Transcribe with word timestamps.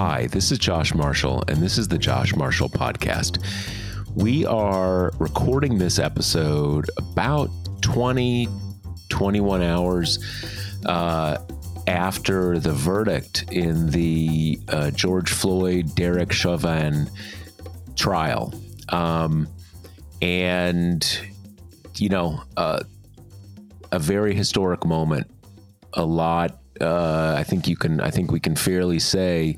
Hi, 0.00 0.28
this 0.28 0.52
is 0.52 0.58
Josh 0.58 0.94
Marshall, 0.94 1.42
and 1.48 1.56
this 1.56 1.76
is 1.76 1.88
the 1.88 1.98
Josh 1.98 2.32
Marshall 2.36 2.68
Podcast. 2.68 3.44
We 4.14 4.46
are 4.46 5.10
recording 5.18 5.78
this 5.78 5.98
episode 5.98 6.88
about 6.96 7.50
20, 7.80 8.46
21 9.08 9.60
hours 9.60 10.20
uh, 10.86 11.38
after 11.88 12.60
the 12.60 12.70
verdict 12.70 13.46
in 13.50 13.90
the 13.90 14.60
uh, 14.68 14.92
George 14.92 15.32
Floyd, 15.32 15.92
Derek 15.96 16.30
Chauvin 16.30 17.10
trial. 17.96 18.54
Um, 18.90 19.48
and, 20.22 21.20
you 21.96 22.08
know, 22.08 22.40
uh, 22.56 22.84
a 23.90 23.98
very 23.98 24.32
historic 24.32 24.86
moment. 24.86 25.28
A 25.94 26.04
lot 26.04 26.56
uh, 26.80 27.34
I 27.36 27.44
think 27.44 27.68
you 27.68 27.76
can. 27.76 28.00
I 28.00 28.10
think 28.10 28.30
we 28.30 28.40
can 28.40 28.56
fairly 28.56 28.98
say 28.98 29.56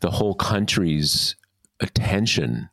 the 0.00 0.10
whole 0.10 0.34
country's 0.34 1.36
attention 1.80 2.68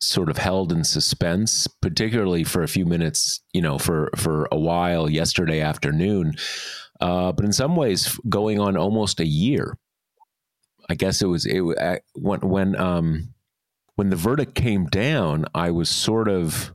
sort 0.00 0.28
of 0.28 0.38
held 0.38 0.72
in 0.72 0.84
suspense, 0.84 1.66
particularly 1.80 2.44
for 2.44 2.62
a 2.62 2.68
few 2.68 2.84
minutes. 2.84 3.40
You 3.52 3.62
know, 3.62 3.78
for 3.78 4.10
for 4.16 4.48
a 4.50 4.58
while 4.58 5.08
yesterday 5.08 5.60
afternoon, 5.60 6.34
uh, 7.00 7.32
but 7.32 7.44
in 7.44 7.52
some 7.52 7.76
ways 7.76 8.18
going 8.28 8.58
on 8.58 8.76
almost 8.76 9.20
a 9.20 9.26
year. 9.26 9.76
I 10.90 10.94
guess 10.94 11.22
it 11.22 11.26
was 11.26 11.46
it 11.46 11.62
when 12.14 12.40
when 12.40 12.76
um 12.76 13.34
when 13.94 14.10
the 14.10 14.16
verdict 14.16 14.54
came 14.54 14.86
down. 14.86 15.46
I 15.54 15.70
was 15.70 15.88
sort 15.88 16.28
of 16.28 16.74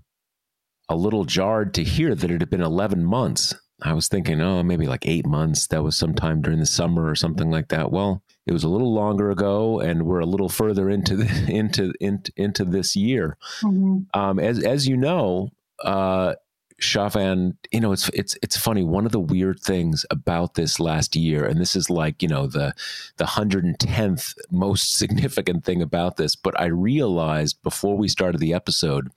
a 0.90 0.96
little 0.96 1.26
jarred 1.26 1.74
to 1.76 1.84
hear 1.84 2.16
that 2.16 2.32
it 2.32 2.40
had 2.40 2.50
been 2.50 2.62
11 2.62 3.04
months 3.04 3.54
I 3.82 3.94
was 3.94 4.08
thinking, 4.08 4.42
oh, 4.42 4.64
maybe 4.64 4.88
like 4.88 5.06
eight 5.06 5.26
months. 5.26 5.68
That 5.68 5.84
was 5.84 5.96
sometime 5.96 6.42
during 6.42 6.60
the 6.60 6.66
summer 6.66 7.08
or 7.08 7.16
something 7.16 7.52
like 7.52 7.68
that. 7.68 7.92
Well, 7.92 8.24
it 8.48 8.54
was 8.54 8.64
a 8.64 8.70
little 8.70 8.94
longer 8.94 9.30
ago, 9.30 9.80
and 9.80 10.04
we're 10.04 10.20
a 10.20 10.26
little 10.26 10.50
further 10.50 10.90
into 10.90 11.16
the, 11.16 11.46
into 11.52 11.94
into, 12.00 12.32
into 12.36 12.66
this 12.66 12.96
year. 12.96 13.38
Mm-hmm. 13.62 14.20
Um, 14.20 14.40
as 14.40 14.64
as 14.64 14.88
you 14.88 14.98
know, 14.98 15.52
uh, 15.84 16.36
Chauvin, 16.80 17.58
you 17.72 17.80
know, 17.80 17.92
it's 17.92 18.10
it's 18.10 18.38
it's 18.42 18.58
funny. 18.58 18.84
One 18.84 19.06
of 19.06 19.12
the 19.12 19.20
weird 19.20 19.60
things 19.60 20.06
about 20.10 20.56
this 20.56 20.80
last 20.80 21.16
year, 21.16 21.46
and 21.46 21.60
this 21.60 21.76
is 21.76 21.90
like 21.90 22.22
you 22.24 22.28
know 22.28 22.48
the 22.48 22.74
the 23.18 23.26
hundred 23.26 23.64
and 23.64 23.80
tenth 23.80 24.34
most 24.52 24.94
significant 24.98 25.66
thing 25.66 25.82
about 25.82 26.18
this, 26.18 26.36
but 26.36 26.60
I 26.60 26.66
realized 26.66 27.62
before 27.64 27.98
we 27.98 28.08
started 28.08 28.40
the 28.40 28.54
episode 28.54 29.12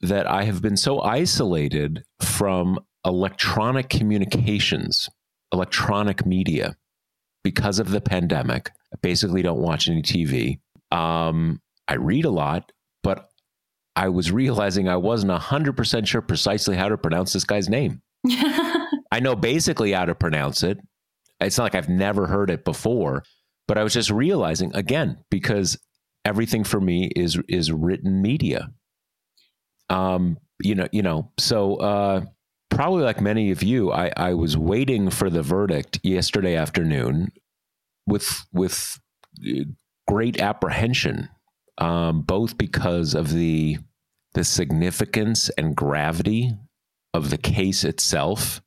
that 0.00 0.28
I 0.30 0.44
have 0.44 0.62
been 0.62 0.76
so 0.76 1.00
isolated 1.00 2.04
from 2.20 2.78
electronic 3.08 3.88
communications, 3.88 5.08
electronic 5.52 6.26
media, 6.26 6.76
because 7.42 7.78
of 7.78 7.90
the 7.90 8.00
pandemic. 8.00 8.70
I 8.92 8.98
basically 9.00 9.42
don't 9.42 9.60
watch 9.60 9.88
any 9.88 10.02
TV. 10.02 10.60
Um, 10.92 11.60
I 11.88 11.94
read 11.94 12.26
a 12.26 12.30
lot, 12.30 12.70
but 13.02 13.30
I 13.96 14.10
was 14.10 14.30
realizing 14.30 14.88
I 14.88 14.96
wasn't 14.96 15.32
100% 15.32 16.06
sure 16.06 16.20
precisely 16.20 16.76
how 16.76 16.88
to 16.88 16.98
pronounce 16.98 17.32
this 17.32 17.44
guy's 17.44 17.68
name. 17.68 18.02
I 19.10 19.20
know 19.20 19.34
basically 19.34 19.92
how 19.92 20.04
to 20.04 20.14
pronounce 20.14 20.62
it. 20.62 20.78
It's 21.40 21.56
not 21.56 21.64
like 21.64 21.74
I've 21.74 21.88
never 21.88 22.26
heard 22.26 22.50
it 22.50 22.64
before, 22.64 23.22
but 23.66 23.78
I 23.78 23.84
was 23.84 23.94
just 23.94 24.10
realizing 24.10 24.74
again 24.74 25.18
because 25.30 25.78
everything 26.24 26.64
for 26.64 26.80
me 26.80 27.10
is 27.14 27.38
is 27.48 27.72
written 27.72 28.20
media. 28.20 28.70
Um, 29.88 30.36
you 30.60 30.74
know, 30.74 30.88
you 30.92 31.02
know, 31.02 31.32
so 31.38 31.76
uh 31.76 32.24
probably 32.78 33.02
like 33.02 33.20
many 33.20 33.50
of 33.50 33.60
you, 33.60 33.90
I, 33.90 34.12
I 34.16 34.34
was 34.34 34.56
waiting 34.56 35.10
for 35.10 35.28
the 35.28 35.42
verdict 35.42 35.98
yesterday 36.04 36.54
afternoon 36.54 37.32
with 38.06 38.46
with 38.52 39.00
uh, 39.44 39.64
great 40.06 40.40
apprehension, 40.40 41.28
um, 41.78 42.22
both 42.22 42.56
because 42.56 43.14
of 43.14 43.32
the 43.32 43.78
the 44.34 44.44
significance 44.44 45.48
and 45.58 45.74
gravity 45.74 46.52
of 47.12 47.30
the 47.30 47.36
case 47.36 47.82
itself, 47.82 48.60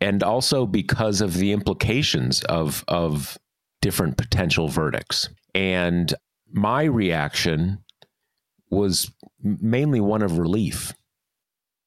and 0.00 0.22
also 0.22 0.64
because 0.64 1.20
of 1.20 1.34
the 1.34 1.50
implications 1.50 2.44
of 2.44 2.84
of 2.86 3.36
different 3.82 4.16
potential 4.16 4.68
verdicts. 4.68 5.28
And 5.56 6.14
my 6.52 6.84
reaction 6.84 7.78
was 8.70 9.10
mainly 9.42 10.00
one 10.00 10.22
of 10.22 10.38
relief, 10.38 10.94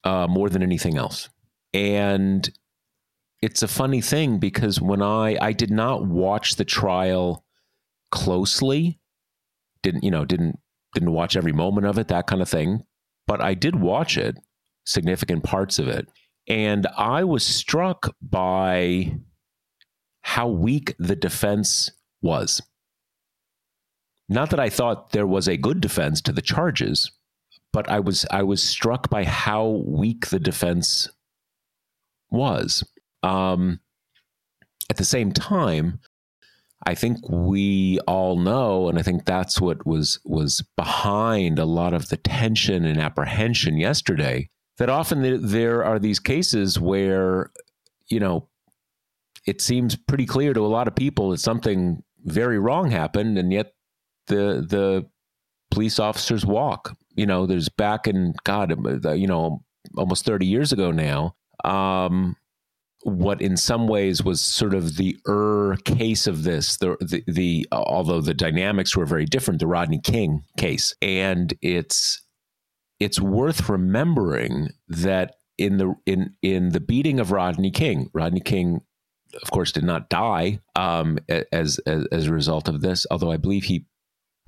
uh, 0.03 0.27
more 0.27 0.49
than 0.49 0.61
anything 0.61 0.97
else. 0.97 1.29
And 1.73 2.49
it's 3.41 3.61
a 3.61 3.67
funny 3.67 4.01
thing 4.01 4.39
because 4.39 4.81
when 4.81 5.01
I 5.01 5.37
I 5.41 5.53
did 5.53 5.71
not 5.71 6.05
watch 6.05 6.55
the 6.55 6.65
trial 6.65 7.45
closely, 8.11 8.99
didn't 9.81 10.03
you 10.03 10.11
know, 10.11 10.25
didn't 10.25 10.59
didn't 10.93 11.13
watch 11.13 11.35
every 11.35 11.53
moment 11.53 11.87
of 11.87 11.97
it, 11.97 12.07
that 12.07 12.27
kind 12.27 12.41
of 12.41 12.49
thing, 12.49 12.83
but 13.27 13.41
I 13.41 13.53
did 13.53 13.75
watch 13.75 14.17
it, 14.17 14.37
significant 14.85 15.43
parts 15.43 15.79
of 15.79 15.87
it. 15.87 16.07
And 16.47 16.87
I 16.97 17.23
was 17.23 17.45
struck 17.45 18.15
by 18.21 19.13
how 20.21 20.47
weak 20.47 20.95
the 20.97 21.15
defense 21.15 21.91
was. 22.21 22.61
Not 24.27 24.49
that 24.49 24.59
I 24.59 24.69
thought 24.69 25.11
there 25.11 25.27
was 25.27 25.47
a 25.47 25.57
good 25.57 25.81
defense 25.81 26.21
to 26.21 26.31
the 26.31 26.41
charges, 26.41 27.11
but 27.71 27.89
I 27.89 27.99
was 27.99 28.25
I 28.31 28.43
was 28.43 28.61
struck 28.61 29.09
by 29.09 29.23
how 29.23 29.67
weak 29.67 30.27
the 30.27 30.39
defense 30.39 31.07
was. 32.31 32.83
Um, 33.23 33.79
at 34.89 34.97
the 34.97 35.05
same 35.05 35.31
time, 35.31 35.99
I 36.85 36.95
think 36.95 37.17
we 37.29 37.99
all 38.07 38.37
know, 38.37 38.87
and 38.87 38.97
I 38.97 39.01
think 39.01 39.25
that's 39.25 39.59
what 39.59 39.85
was 39.85 40.19
was 40.23 40.63
behind 40.77 41.59
a 41.59 41.65
lot 41.65 41.93
of 41.93 42.09
the 42.09 42.17
tension 42.17 42.85
and 42.85 42.99
apprehension 42.99 43.77
yesterday. 43.77 44.49
That 44.77 44.89
often 44.89 45.45
there 45.45 45.83
are 45.83 45.99
these 45.99 46.19
cases 46.19 46.79
where, 46.79 47.51
you 48.09 48.19
know, 48.21 48.47
it 49.45 49.61
seems 49.61 49.97
pretty 49.97 50.25
clear 50.25 50.53
to 50.53 50.65
a 50.65 50.67
lot 50.67 50.87
of 50.87 50.95
people 50.95 51.31
that 51.31 51.39
something 51.39 52.01
very 52.23 52.57
wrong 52.57 52.89
happened, 52.89 53.37
and 53.37 53.51
yet 53.51 53.73
the 54.27 54.65
the 54.67 55.05
police 55.69 55.99
officers 55.99 56.45
walk. 56.45 56.95
You 57.15 57.25
know, 57.25 57.45
there's 57.45 57.67
back 57.69 58.07
in 58.07 58.35
God, 58.45 58.73
you 59.17 59.27
know, 59.27 59.63
almost 59.97 60.25
30 60.25 60.45
years 60.45 60.71
ago 60.71 60.91
now 60.91 61.35
um, 61.65 62.35
what 63.03 63.41
in 63.41 63.55
some 63.55 63.87
ways 63.87 64.23
was 64.23 64.41
sort 64.41 64.73
of 64.73 64.97
the 64.97 65.17
er 65.27 65.77
case 65.85 66.27
of 66.27 66.43
this 66.43 66.77
the, 66.77 66.97
the, 66.99 67.23
the 67.27 67.67
although 67.71 68.21
the 68.21 68.33
dynamics 68.33 68.95
were 68.95 69.05
very 69.05 69.25
different 69.25 69.59
the 69.59 69.67
rodney 69.67 69.99
king 69.99 70.43
case 70.57 70.93
and 71.01 71.53
it's 71.61 72.21
it's 72.99 73.19
worth 73.19 73.69
remembering 73.69 74.69
that 74.87 75.35
in 75.57 75.77
the 75.77 75.95
in 76.05 76.33
in 76.41 76.69
the 76.69 76.79
beating 76.79 77.19
of 77.19 77.31
rodney 77.31 77.71
king 77.71 78.09
rodney 78.13 78.41
king 78.41 78.81
of 79.41 79.51
course 79.51 79.71
did 79.71 79.83
not 79.83 80.09
die 80.09 80.59
um, 80.75 81.17
as, 81.53 81.79
as 81.85 82.05
as 82.11 82.27
a 82.27 82.33
result 82.33 82.67
of 82.67 82.81
this 82.81 83.05
although 83.09 83.31
i 83.31 83.37
believe 83.37 83.63
he 83.63 83.85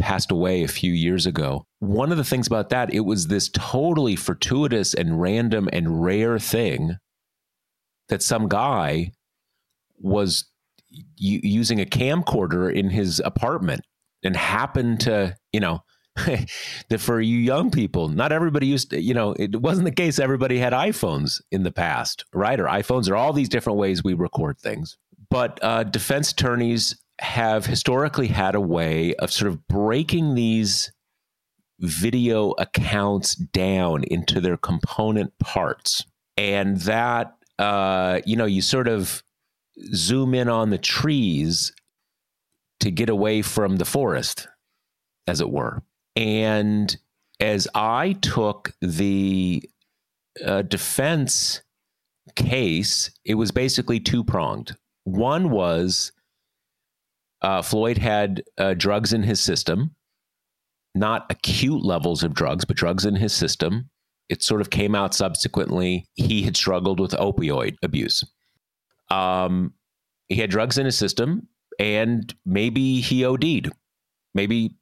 passed 0.01 0.31
away 0.31 0.63
a 0.63 0.67
few 0.67 0.91
years 0.91 1.27
ago. 1.27 1.63
One 1.79 2.11
of 2.11 2.17
the 2.17 2.23
things 2.23 2.47
about 2.47 2.69
that, 2.69 2.91
it 2.91 3.01
was 3.01 3.27
this 3.27 3.49
totally 3.49 4.15
fortuitous 4.15 4.95
and 4.95 5.21
random 5.21 5.69
and 5.71 6.03
rare 6.03 6.39
thing 6.39 6.97
that 8.11 8.21
some 8.21 8.49
guy 8.49 9.09
was 9.97 10.43
using 11.15 11.79
a 11.79 11.85
camcorder 11.85 12.71
in 12.71 12.89
his 12.89 13.21
apartment 13.23 13.81
and 14.21 14.35
happened 14.35 14.99
to, 14.99 15.35
you 15.53 15.61
know, 15.61 15.81
that 16.89 16.99
for 16.99 17.21
you 17.21 17.37
young 17.37 17.71
people, 17.71 18.09
not 18.09 18.33
everybody 18.33 18.67
used 18.67 18.89
to, 18.89 19.01
you 19.01 19.13
know, 19.13 19.33
it 19.39 19.61
wasn't 19.61 19.85
the 19.85 19.91
case 19.91 20.19
everybody 20.19 20.59
had 20.59 20.73
iPhones 20.73 21.41
in 21.51 21.63
the 21.63 21.71
past, 21.71 22.25
right? 22.33 22.59
Or 22.59 22.65
iPhones 22.65 23.09
or 23.09 23.15
all 23.15 23.31
these 23.31 23.47
different 23.47 23.79
ways 23.79 24.03
we 24.03 24.13
record 24.13 24.59
things. 24.59 24.97
But 25.29 25.57
uh, 25.63 25.83
defense 25.83 26.33
attorneys 26.33 27.01
have 27.19 27.65
historically 27.65 28.27
had 28.27 28.55
a 28.55 28.61
way 28.61 29.15
of 29.15 29.31
sort 29.31 29.49
of 29.49 29.65
breaking 29.69 30.35
these 30.35 30.91
video 31.79 32.51
accounts 32.57 33.35
down 33.35 34.03
into 34.03 34.41
their 34.41 34.57
component 34.57 35.31
parts. 35.39 36.05
And 36.35 36.77
that 36.81 37.35
uh, 37.59 38.21
you 38.25 38.36
know, 38.36 38.45
you 38.45 38.62
sort 38.62 38.88
of 38.88 39.24
zoom 39.94 40.33
in 40.33 40.50
on 40.50 40.69
the 40.69 40.77
trees 40.77 41.71
to 42.80 42.92
get 42.92 43.09
away 43.09 43.42
from 43.42 43.77
the 43.77 43.86
forest, 43.86 44.48
as 45.27 45.39
it 45.39 45.50
were. 45.50 45.83
And 46.15 46.95
as 47.39 47.68
I 47.75 48.13
took 48.21 48.74
the 48.81 49.69
uh, 50.44 50.63
defense 50.63 51.62
case, 52.36 53.12
it 53.24 53.36
was 53.36 53.51
basically 53.51 54.00
two 54.00 54.24
pronged. 54.24 54.75
One 55.03 55.50
was 55.50 56.12
uh, 57.42 57.62
Floyd 57.62 57.98
had 57.98 58.44
uh, 58.57 58.74
drugs 58.74 59.13
in 59.13 59.24
his 59.24 59.39
system, 59.39 59.95
not 60.94 61.25
acute 61.30 61.83
levels 61.83 62.24
of 62.24 62.33
drugs, 62.33 62.65
but 62.65 62.77
drugs 62.77 63.06
in 63.06 63.15
his 63.15 63.33
system. 63.33 63.89
It 64.31 64.41
sort 64.41 64.61
of 64.61 64.69
came 64.69 64.95
out 64.95 65.13
subsequently. 65.13 66.07
He 66.13 66.43
had 66.43 66.55
struggled 66.55 67.01
with 67.01 67.11
opioid 67.11 67.75
abuse. 67.83 68.23
Um, 69.09 69.73
he 70.29 70.35
had 70.37 70.49
drugs 70.49 70.77
in 70.77 70.85
his 70.85 70.97
system, 70.97 71.49
and 71.77 72.33
maybe 72.45 73.01
he 73.01 73.25
OD'd. 73.25 73.69
Maybe 74.33 74.77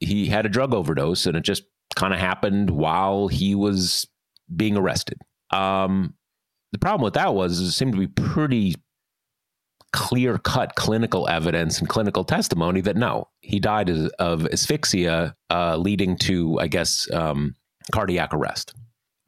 he 0.00 0.26
had 0.26 0.46
a 0.46 0.48
drug 0.48 0.74
overdose, 0.74 1.26
and 1.26 1.36
it 1.36 1.44
just 1.44 1.62
kind 1.94 2.12
of 2.12 2.18
happened 2.18 2.70
while 2.70 3.28
he 3.28 3.54
was 3.54 4.04
being 4.56 4.76
arrested. 4.76 5.18
Um, 5.52 6.14
the 6.72 6.78
problem 6.78 7.04
with 7.04 7.14
that 7.14 7.34
was 7.34 7.60
it 7.60 7.70
seemed 7.70 7.92
to 7.92 8.00
be 8.00 8.08
pretty 8.08 8.74
clear 9.92 10.38
cut 10.38 10.74
clinical 10.74 11.28
evidence 11.28 11.78
and 11.78 11.88
clinical 11.88 12.24
testimony 12.24 12.80
that 12.80 12.96
no, 12.96 13.28
he 13.42 13.60
died 13.60 13.90
of 14.18 14.46
asphyxia, 14.52 15.36
uh, 15.50 15.76
leading 15.76 16.16
to, 16.16 16.58
I 16.58 16.66
guess, 16.66 17.08
um, 17.12 17.54
cardiac 17.92 18.34
arrest. 18.34 18.74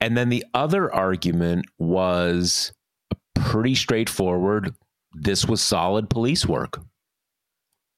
And 0.01 0.17
then 0.17 0.29
the 0.29 0.45
other 0.55 0.93
argument 0.93 1.67
was 1.79 2.73
pretty 3.35 3.75
straightforward. 3.75 4.75
This 5.13 5.47
was 5.47 5.61
solid 5.61 6.09
police 6.09 6.47
work. 6.47 6.81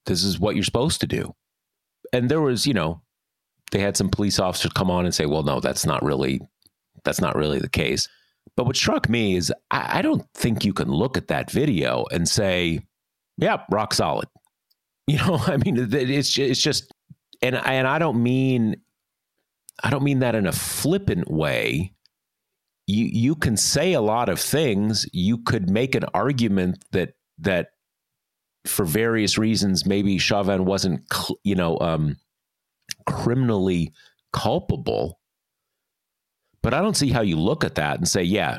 This 0.06 0.25
is 0.25 0.40
what 0.40 0.56
you're 0.56 0.64
supposed 0.64 1.00
to 1.02 1.06
do. 1.06 1.34
And 2.12 2.28
there 2.28 2.40
was, 2.40 2.66
you 2.66 2.75
know, 2.75 3.00
they 3.70 3.78
had 3.78 3.96
some 3.96 4.08
police 4.08 4.38
officers 4.38 4.72
come 4.72 4.90
on 4.90 5.04
and 5.04 5.14
say, 5.14 5.26
well, 5.26 5.43
no, 5.43 5.60
that's 5.60 5.87
not 5.87 6.02
really, 6.02 6.40
that's 7.04 7.20
not 7.20 7.37
really 7.37 7.58
the 7.58 7.69
case. 7.69 8.08
But 8.56 8.66
what 8.66 8.76
struck 8.76 9.08
me 9.08 9.37
is 9.37 9.52
I, 9.70 9.98
I 9.98 10.02
don't 10.02 10.25
think 10.34 10.64
you 10.64 10.72
can 10.72 10.88
look 10.88 11.16
at 11.16 11.28
that 11.28 11.50
video 11.50 12.05
and 12.10 12.28
say, 12.28 12.81
"Yep, 13.38 13.66
rock 13.70 13.94
solid." 13.94 14.28
You 15.08 15.16
know, 15.19 15.37
I 15.48 15.56
mean, 15.56 15.76
it's 15.76 16.38
it's 16.38 16.62
just, 16.62 16.93
and 17.43 17.56
and 17.56 17.88
I 17.88 17.98
don't 17.98 18.22
mean, 18.22 18.76
I 19.82 19.90
don't 19.90 20.04
mean 20.04 20.20
that 20.20 20.34
in 20.34 20.46
a 20.46 20.52
flippant 20.52 21.30
way. 21.30 21.94
You 22.86 23.04
you 23.04 23.34
can 23.36 23.56
say 23.56 23.92
a 23.92 24.00
lot 24.00 24.28
of 24.28 24.40
things. 24.40 25.06
You 25.12 25.38
could 25.38 25.70
make 25.70 25.94
an 25.94 26.04
argument 26.14 26.84
that 26.92 27.14
that 27.38 27.69
for 28.64 28.84
various 28.84 29.38
reasons, 29.38 29.86
maybe 29.86 30.19
Chauvin 30.19 30.64
wasn't, 30.64 31.02
you 31.42 31.54
know, 31.54 31.78
um, 31.80 32.16
criminally 33.06 33.92
culpable. 34.32 35.19
But 36.62 36.74
I 36.74 36.80
don't 36.80 36.96
see 36.96 37.10
how 37.10 37.22
you 37.22 37.38
look 37.38 37.64
at 37.64 37.74
that 37.74 37.98
and 37.98 38.06
say, 38.06 38.22
yeah, 38.22 38.58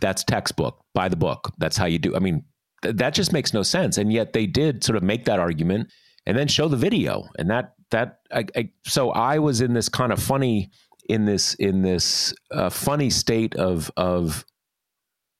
that's 0.00 0.24
textbook, 0.24 0.84
by 0.94 1.08
the 1.08 1.16
book. 1.16 1.52
That's 1.58 1.76
how 1.76 1.86
you 1.86 1.98
do. 1.98 2.16
I 2.16 2.18
mean, 2.18 2.44
th- 2.82 2.96
that 2.96 3.14
just 3.14 3.32
makes 3.32 3.54
no 3.54 3.62
sense. 3.62 3.98
And 3.98 4.12
yet 4.12 4.32
they 4.32 4.46
did 4.46 4.82
sort 4.82 4.96
of 4.96 5.04
make 5.04 5.26
that 5.26 5.38
argument 5.38 5.92
and 6.26 6.36
then 6.36 6.48
show 6.48 6.66
the 6.66 6.76
video. 6.76 7.28
And 7.38 7.48
that, 7.50 7.73
that, 7.94 8.20
I, 8.32 8.44
I, 8.56 8.70
so 8.84 9.10
I 9.10 9.38
was 9.38 9.60
in 9.60 9.72
this 9.72 9.88
kind 9.88 10.12
of 10.12 10.22
funny, 10.22 10.70
in 11.08 11.24
this, 11.24 11.54
in 11.54 11.82
this 11.82 12.34
uh, 12.50 12.70
funny 12.70 13.10
state 13.10 13.56
of, 13.56 13.90
of, 13.96 14.44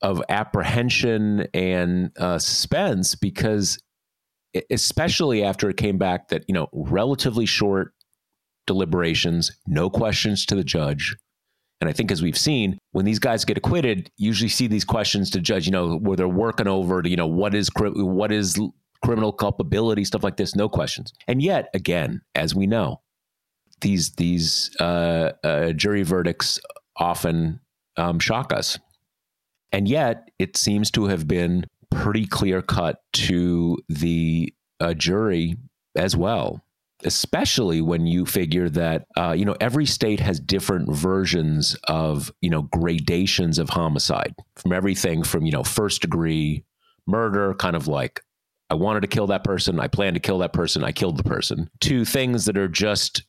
of 0.02 0.22
apprehension 0.28 1.46
and 1.54 2.10
uh, 2.18 2.38
suspense 2.38 3.14
because 3.14 3.78
especially 4.70 5.42
after 5.42 5.68
it 5.68 5.76
came 5.76 5.98
back 5.98 6.28
that 6.28 6.44
you 6.46 6.54
know 6.54 6.68
relatively 6.72 7.46
short 7.46 7.92
deliberations 8.66 9.50
no 9.66 9.90
questions 9.90 10.46
to 10.46 10.54
the 10.54 10.64
judge. 10.64 11.16
And 11.80 11.90
I 11.90 11.92
think 11.92 12.10
as 12.10 12.22
we've 12.22 12.38
seen, 12.38 12.78
when 12.92 13.04
these 13.04 13.18
guys 13.18 13.44
get 13.44 13.58
acquitted, 13.58 14.10
usually 14.16 14.48
see 14.48 14.68
these 14.68 14.84
questions 14.84 15.28
to 15.30 15.40
judge, 15.40 15.66
you 15.66 15.72
know, 15.72 15.96
where 15.98 16.16
they're 16.16 16.28
working 16.28 16.68
over 16.68 17.02
to, 17.02 17.10
you 17.10 17.16
know, 17.16 17.26
what 17.26 17.54
is 17.54 17.68
what 17.76 18.32
is 18.32 18.58
criminal 19.04 19.32
culpability, 19.32 20.04
stuff 20.04 20.24
like 20.24 20.36
this, 20.36 20.56
no 20.56 20.68
questions. 20.68 21.12
And 21.28 21.42
yet, 21.42 21.68
again, 21.74 22.22
as 22.34 22.54
we 22.54 22.66
know, 22.66 23.02
these 23.80 24.12
these 24.12 24.74
uh, 24.80 25.32
uh, 25.44 25.72
jury 25.72 26.02
verdicts 26.02 26.58
often 26.96 27.60
um, 27.96 28.18
shock 28.18 28.52
us, 28.52 28.78
and 29.72 29.86
yet 29.86 30.30
it 30.38 30.56
seems 30.56 30.90
to 30.92 31.06
have 31.06 31.28
been 31.28 31.66
pretty 31.90 32.26
clear 32.26 32.62
cut 32.62 33.02
to 33.12 33.78
the 33.88 34.52
uh, 34.80 34.94
jury 34.94 35.56
as 35.96 36.16
well 36.16 36.64
especially 37.04 37.82
when 37.82 38.06
you 38.06 38.24
figure 38.24 38.68
that 38.68 39.06
uh, 39.16 39.32
you 39.36 39.44
know 39.44 39.56
every 39.60 39.86
state 39.86 40.20
has 40.20 40.40
different 40.40 40.90
versions 40.92 41.76
of 41.84 42.32
you 42.40 42.50
know 42.50 42.62
gradations 42.62 43.58
of 43.58 43.68
homicide 43.68 44.34
from 44.56 44.72
everything 44.72 45.22
from 45.22 45.44
you 45.44 45.52
know 45.52 45.62
first 45.62 46.00
degree 46.00 46.64
murder 47.06 47.54
kind 47.54 47.76
of 47.76 47.86
like 47.86 48.22
i 48.74 48.76
wanted 48.76 49.00
to 49.00 49.06
kill 49.06 49.28
that 49.28 49.44
person. 49.44 49.78
I 49.78 49.86
planned 49.86 50.14
to 50.14 50.20
kill 50.20 50.38
that 50.38 50.52
person. 50.52 50.82
I 50.82 50.90
killed 50.90 51.16
the 51.16 51.22
person. 51.22 51.70
To 51.82 52.04
things 52.04 52.44
that 52.46 52.58
are 52.58 52.68
just 52.68 53.22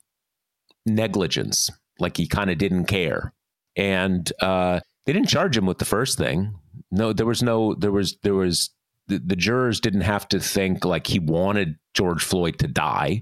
negligence 0.86 1.70
like 2.00 2.18
he 2.18 2.28
kind 2.28 2.50
of 2.50 2.58
didn't 2.58 2.86
care. 2.86 3.32
And 3.76 4.32
uh, 4.42 4.80
they 5.06 5.14
didn't 5.14 5.30
charge 5.30 5.56
him 5.56 5.66
with 5.66 5.78
the 5.78 5.86
first 5.86 6.18
thing. 6.18 6.56
No 6.92 7.14
there 7.14 7.26
was 7.26 7.44
no 7.44 7.76
there 7.76 7.92
was 7.92 8.18
there 8.24 8.34
was 8.34 8.72
the, 9.08 9.20
the 9.20 9.36
jurors 9.36 9.80
didn't 9.80 10.02
have 10.02 10.28
to 10.30 10.40
think 10.40 10.84
like 10.84 11.06
he 11.06 11.20
wanted 11.20 11.76
george 11.94 12.24
floyd 12.24 12.58
to 12.60 12.68
die. 12.68 13.22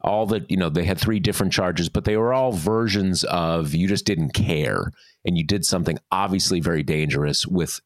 All 0.00 0.26
that, 0.26 0.48
you 0.48 0.56
know 0.56 0.68
they 0.68 0.84
had 0.84 0.98
three 0.98 1.18
different 1.18 1.52
charges 1.52 1.88
but 1.88 2.04
they 2.04 2.16
were 2.16 2.32
all 2.32 2.52
versions 2.52 3.24
of 3.24 3.74
you 3.74 3.88
just 3.88 4.06
didn't 4.06 4.32
care 4.32 4.92
and 5.24 5.36
you 5.36 5.44
did 5.44 5.64
something 5.64 5.98
obviously 6.12 6.60
very 6.60 6.84
dangerous 6.84 7.44
with 7.44 7.80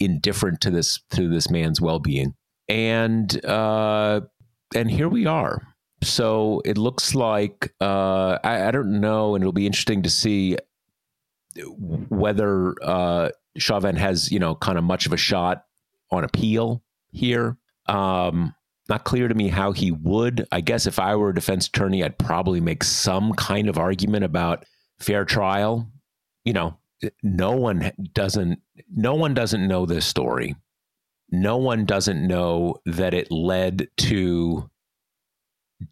indifferent 0.00 0.60
to 0.62 0.70
this 0.70 1.00
to 1.10 1.28
this 1.28 1.48
man's 1.48 1.80
well-being 1.80 2.34
and 2.68 3.44
uh 3.44 4.20
and 4.74 4.90
here 4.90 5.08
we 5.08 5.26
are 5.26 5.62
so 6.02 6.60
it 6.64 6.76
looks 6.76 7.14
like 7.14 7.72
uh 7.80 8.38
I, 8.42 8.68
I 8.68 8.70
don't 8.70 9.00
know 9.00 9.34
and 9.34 9.42
it'll 9.42 9.52
be 9.52 9.66
interesting 9.66 10.02
to 10.02 10.10
see 10.10 10.56
whether 11.78 12.74
uh 12.82 13.30
Chauvin 13.56 13.96
has 13.96 14.30
you 14.30 14.38
know 14.38 14.54
kind 14.54 14.78
of 14.78 14.84
much 14.84 15.06
of 15.06 15.12
a 15.12 15.16
shot 15.16 15.64
on 16.10 16.24
appeal 16.24 16.82
here 17.10 17.56
um 17.86 18.54
not 18.88 19.04
clear 19.04 19.28
to 19.28 19.34
me 19.34 19.48
how 19.48 19.72
he 19.72 19.90
would. 19.90 20.46
I 20.52 20.60
guess 20.60 20.86
if 20.86 20.98
I 20.98 21.16
were 21.16 21.30
a 21.30 21.34
defense 21.34 21.66
attorney, 21.66 22.04
I'd 22.04 22.18
probably 22.18 22.60
make 22.60 22.84
some 22.84 23.32
kind 23.32 23.68
of 23.68 23.78
argument 23.78 24.24
about 24.24 24.64
fair 24.98 25.24
trial. 25.24 25.90
You 26.44 26.52
know, 26.52 26.78
no 27.22 27.52
one 27.52 27.90
doesn't 28.12 28.60
no 28.94 29.14
one 29.14 29.34
doesn't 29.34 29.66
know 29.66 29.86
this 29.86 30.06
story. 30.06 30.54
No 31.30 31.56
one 31.56 31.84
doesn't 31.84 32.26
know 32.26 32.76
that 32.86 33.14
it 33.14 33.30
led 33.30 33.88
to 33.98 34.70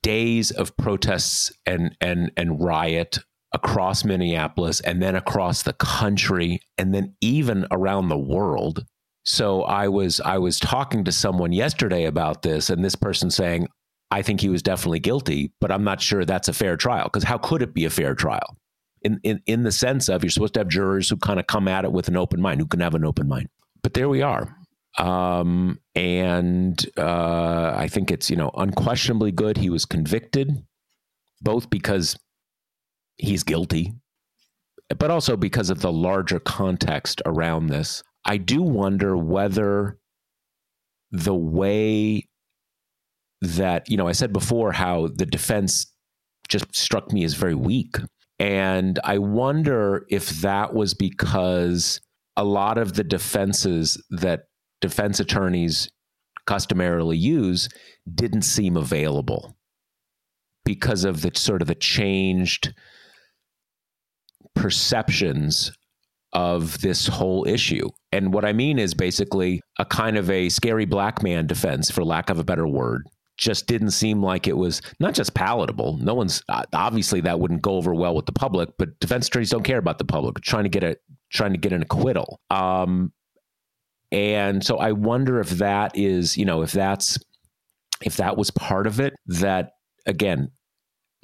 days 0.03 0.51
of 0.51 0.77
protests 0.77 1.53
and 1.67 1.97
and 2.01 2.31
and 2.37 2.63
riot 2.63 3.19
across 3.53 4.05
Minneapolis 4.05 4.81
and 4.81 5.03
then 5.03 5.15
across 5.15 5.63
the 5.63 5.75
country 5.75 6.61
and 6.79 6.95
then 6.95 7.15
even 7.21 7.67
around 7.71 8.09
the 8.09 8.19
world 8.19 8.85
so 9.25 9.63
I 9.63 9.89
was 9.89 10.21
I 10.21 10.39
was 10.39 10.59
talking 10.59 11.05
to 11.05 11.13
someone 11.13 11.53
yesterday 11.53 12.05
about 12.05 12.43
this, 12.43 12.69
and 12.69 12.85
this 12.85 12.95
person 12.95 13.31
saying, 13.31 13.69
"I 14.11 14.23
think 14.23 14.41
he 14.41 14.51
was 14.51 14.63
definitely 14.63 15.01
guilty, 15.01 15.53
but 15.61 15.73
I'm 15.73 15.85
not 15.85 16.03
sure 16.03 16.25
that's 16.25 16.49
a 16.49 16.53
fair 16.53 16.77
trial 16.77 17.05
because 17.05 17.25
how 17.25 17.39
could 17.39 17.63
it 17.63 17.75
be 17.75 17.87
a 17.87 17.91
fair 17.91 18.15
trial?" 18.15 18.57
In, 19.03 19.21
in 19.23 19.41
in 19.47 19.63
the 19.63 19.73
sense 19.73 20.09
of 20.09 20.23
you're 20.23 20.31
supposed 20.31 20.55
to 20.55 20.61
have 20.61 20.69
jurors 20.69 21.09
who 21.09 21.17
kind 21.17 21.41
of 21.41 21.47
come 21.47 21.69
at 21.69 21.85
it 21.85 21.93
with 21.93 22.09
an 22.09 22.17
open 22.17 22.41
mind, 22.41 22.61
who 22.61 22.67
can 22.67 22.81
have 22.81 22.95
an 22.95 23.05
open 23.05 23.27
mind. 23.27 23.49
But 23.83 23.95
there 23.95 24.09
we 24.09 24.21
are, 24.21 24.57
um, 24.99 25.79
and 25.95 26.85
uh, 26.97 27.75
I 27.77 27.89
think 27.89 28.11
it's 28.11 28.31
you 28.31 28.37
know 28.37 28.51
unquestionably 28.57 29.33
good. 29.33 29.57
He 29.57 29.71
was 29.71 29.85
convicted, 29.85 30.65
both 31.41 31.71
because 31.71 32.17
he's 33.17 33.43
guilty, 33.43 33.93
but 34.97 35.11
also 35.11 35.37
because 35.37 35.71
of 35.71 35.81
the 35.81 35.93
larger 35.93 36.41
context 36.41 37.23
around 37.27 37.69
this. 37.69 38.03
I 38.25 38.39
do 38.39 38.63
wonder 38.63 39.17
whether 39.17 39.99
the 41.11 41.35
way 41.35 42.27
that, 43.41 43.89
you 43.89 43.97
know, 43.97 44.09
I 44.09 44.13
said 44.13 44.33
before 44.33 44.73
how 44.73 45.09
the 45.15 45.27
defense 45.27 45.93
just 46.49 46.75
struck 46.75 47.13
me 47.13 47.25
as 47.25 47.35
very 47.35 47.55
weak. 47.55 47.97
And 48.39 48.99
I 49.05 49.19
wonder 49.19 50.07
if 50.11 50.29
that 50.41 50.75
was 50.75 50.95
because 50.95 52.01
a 52.37 52.45
lot 52.45 52.79
of 52.79 52.95
the 52.95 53.05
defenses 53.05 54.03
that 54.11 54.45
defense 54.85 55.19
attorneys 55.19 55.89
customarily 56.47 57.17
use 57.17 57.71
didn't 58.15 58.43
seem 58.43 58.77
available 58.77 59.57
because 60.63 61.07
of 61.07 61.23
the 61.23 61.31
sort 61.35 61.63
of 61.63 61.69
the 61.69 61.75
changed 61.75 62.75
perceptions 64.55 65.73
of 66.35 66.83
this 66.83 67.07
whole 67.07 67.49
issue. 67.49 67.89
And 68.13 68.35
what 68.35 68.45
I 68.45 68.53
mean 68.53 68.79
is 68.79 68.93
basically 68.93 69.63
a 69.79 69.87
kind 69.87 70.19
of 70.19 70.29
a 70.29 70.51
scary 70.51 70.85
black 70.85 71.23
man 71.23 71.47
defense, 71.47 71.91
for 71.91 72.05
lack 72.05 72.29
of 72.29 72.39
a 72.39 72.45
better 72.45 72.69
word. 72.69 73.07
Just 73.39 73.67
didn't 73.67 73.93
seem 73.93 74.23
like 74.23 74.47
it 74.47 74.59
was 74.59 74.83
not 75.01 75.15
just 75.15 75.33
palatable. 75.33 75.97
No 75.97 76.13
one's 76.13 76.43
uh, 76.51 76.65
obviously 76.75 77.23
that 77.23 77.41
wouldn't 77.41 77.63
go 77.63 77.77
over 77.77 77.95
well 77.95 78.15
with 78.15 78.27
the 78.27 78.33
public, 78.33 78.69
but 78.77 79.01
defense 79.01 79.29
attorneys 79.29 79.49
don't 79.49 79.65
care 79.65 79.79
about 79.79 79.97
the 79.97 80.05
public. 80.05 80.43
Trying 80.43 80.65
to 80.65 80.69
get 80.69 80.85
a 80.85 80.99
trying 81.33 81.53
to 81.53 81.59
get 81.59 81.73
an 81.73 81.81
acquittal. 81.81 82.39
Um, 82.51 83.13
and 84.15 84.65
so 84.65 84.77
I 84.77 84.93
wonder 84.93 85.41
if 85.41 85.51
that 85.51 85.99
is, 85.99 86.37
you 86.39 86.45
know, 86.45 86.63
if 86.63 86.71
that's 86.71 87.19
if 88.01 88.17
that 88.19 88.37
was 88.37 88.53
part 88.53 88.87
of 88.87 89.01
it. 89.01 89.15
That 89.27 89.73
again, 90.07 90.53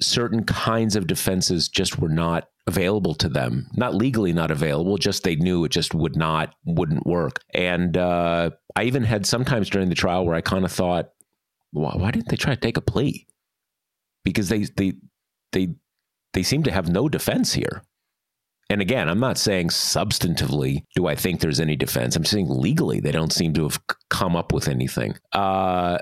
certain 0.01 0.43
kinds 0.43 0.97
of 0.97 1.07
defenses 1.07 1.69
just 1.69 1.99
were 1.99 2.09
not 2.09 2.49
available 2.67 3.15
to 3.15 3.27
them 3.27 3.67
not 3.73 3.95
legally 3.95 4.31
not 4.31 4.51
available 4.51 4.95
just 4.95 5.23
they 5.23 5.35
knew 5.35 5.65
it 5.65 5.71
just 5.71 5.95
would 5.95 6.15
not 6.15 6.53
wouldn't 6.63 7.07
work 7.07 7.39
and 7.55 7.97
uh, 7.97 8.51
i 8.75 8.83
even 8.83 9.03
had 9.03 9.25
sometimes 9.25 9.67
during 9.67 9.89
the 9.89 9.95
trial 9.95 10.23
where 10.23 10.35
i 10.35 10.41
kind 10.41 10.63
of 10.63 10.71
thought 10.71 11.09
why, 11.71 11.91
why 11.95 12.11
didn't 12.11 12.29
they 12.29 12.35
try 12.35 12.53
to 12.53 12.61
take 12.61 12.77
a 12.77 12.81
plea 12.81 13.25
because 14.23 14.49
they 14.49 14.63
they 14.77 14.93
they 15.53 15.69
they 16.33 16.43
seem 16.43 16.61
to 16.61 16.71
have 16.71 16.87
no 16.87 17.09
defense 17.09 17.51
here 17.53 17.81
and 18.71 18.81
again 18.81 19.09
i'm 19.09 19.19
not 19.19 19.37
saying 19.37 19.67
substantively 19.67 20.83
do 20.95 21.07
i 21.07 21.15
think 21.15 21.39
there's 21.39 21.59
any 21.59 21.75
defense 21.75 22.15
i'm 22.15 22.25
saying 22.25 22.47
legally 22.49 22.99
they 22.99 23.11
don't 23.11 23.33
seem 23.33 23.53
to 23.53 23.63
have 23.63 23.79
come 24.09 24.35
up 24.35 24.51
with 24.51 24.67
anything 24.67 25.15
uh, 25.33 25.97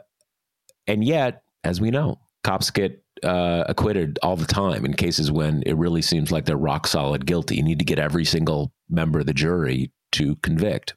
and 0.87 1.03
yet 1.03 1.43
as 1.63 1.81
we 1.81 1.91
know 1.91 2.19
cops 2.43 2.69
get 2.71 3.03
uh, 3.23 3.63
acquitted 3.67 4.17
all 4.23 4.35
the 4.35 4.45
time 4.45 4.85
in 4.85 4.93
cases 4.93 5.31
when 5.31 5.63
it 5.65 5.75
really 5.75 6.01
seems 6.01 6.31
like 6.31 6.45
they're 6.45 6.57
rock 6.57 6.87
solid 6.87 7.25
guilty. 7.25 7.57
You 7.57 7.63
need 7.63 7.79
to 7.79 7.85
get 7.85 7.99
every 7.99 8.25
single 8.25 8.71
member 8.89 9.19
of 9.19 9.25
the 9.25 9.33
jury 9.33 9.91
to 10.13 10.35
convict. 10.37 10.93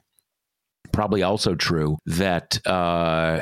Probably 0.92 1.22
also 1.22 1.54
true 1.54 1.98
that 2.06 2.64
uh, 2.66 3.40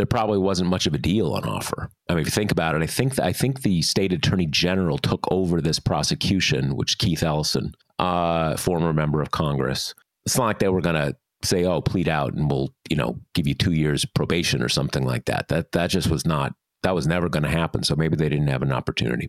there 0.00 0.06
probably 0.06 0.38
wasn't 0.38 0.70
much 0.70 0.86
of 0.86 0.94
a 0.94 0.98
deal 0.98 1.34
on 1.34 1.44
offer. 1.44 1.90
I 2.08 2.14
mean, 2.14 2.22
if 2.22 2.28
you 2.28 2.30
think 2.30 2.50
about 2.50 2.74
it, 2.74 2.80
I 2.80 2.86
think 2.86 3.18
I 3.18 3.34
think 3.34 3.60
the 3.60 3.82
state 3.82 4.14
attorney 4.14 4.46
general 4.46 4.96
took 4.96 5.30
over 5.30 5.60
this 5.60 5.78
prosecution, 5.78 6.74
which 6.74 6.96
Keith 6.96 7.22
Ellison, 7.22 7.74
uh, 7.98 8.56
former 8.56 8.94
member 8.94 9.20
of 9.20 9.30
Congress. 9.30 9.94
It's 10.24 10.38
not 10.38 10.46
like 10.46 10.58
they 10.58 10.70
were 10.70 10.80
going 10.80 10.94
to 10.94 11.14
say, 11.42 11.66
"Oh, 11.66 11.82
plead 11.82 12.08
out, 12.08 12.32
and 12.32 12.50
we'll 12.50 12.74
you 12.88 12.96
know 12.96 13.20
give 13.34 13.46
you 13.46 13.52
two 13.52 13.72
years 13.72 14.06
probation 14.06 14.62
or 14.62 14.70
something 14.70 15.04
like 15.04 15.26
that." 15.26 15.48
That 15.48 15.72
that 15.72 15.90
just 15.90 16.08
was 16.08 16.24
not 16.24 16.54
that 16.82 16.94
was 16.94 17.06
never 17.06 17.28
going 17.28 17.42
to 17.42 17.50
happen. 17.50 17.82
So 17.82 17.94
maybe 17.94 18.16
they 18.16 18.30
didn't 18.30 18.48
have 18.48 18.62
an 18.62 18.72
opportunity. 18.72 19.28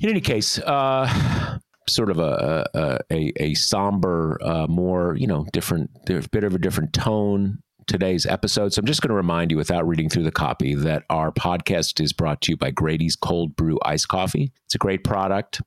In 0.00 0.10
any 0.10 0.20
case, 0.20 0.58
uh, 0.58 1.60
sort 1.88 2.10
of 2.10 2.18
a 2.18 2.66
a, 2.74 2.98
a, 3.12 3.32
a 3.36 3.54
somber, 3.54 4.36
uh, 4.42 4.66
more 4.66 5.14
you 5.14 5.28
know, 5.28 5.46
different, 5.52 5.90
bit 6.04 6.42
of 6.42 6.56
a 6.56 6.58
different 6.58 6.92
tone 6.92 7.62
today's 7.86 8.26
episode. 8.26 8.72
So 8.72 8.80
I'm 8.80 8.86
just 8.86 9.02
going 9.02 9.10
to 9.10 9.14
remind 9.14 9.50
you, 9.50 9.56
without 9.56 9.86
reading 9.86 10.08
through 10.08 10.24
the 10.24 10.30
copy, 10.30 10.74
that 10.74 11.04
our 11.10 11.30
podcast 11.30 12.00
is 12.00 12.12
brought 12.12 12.40
to 12.42 12.52
you 12.52 12.56
by 12.56 12.70
Grady's 12.70 13.16
Cold 13.16 13.56
Brew 13.56 13.78
Iced 13.84 14.08
Coffee. 14.08 14.52
It's 14.64 14.74
a 14.74 14.78
great 14.78 15.04
product 15.04 15.62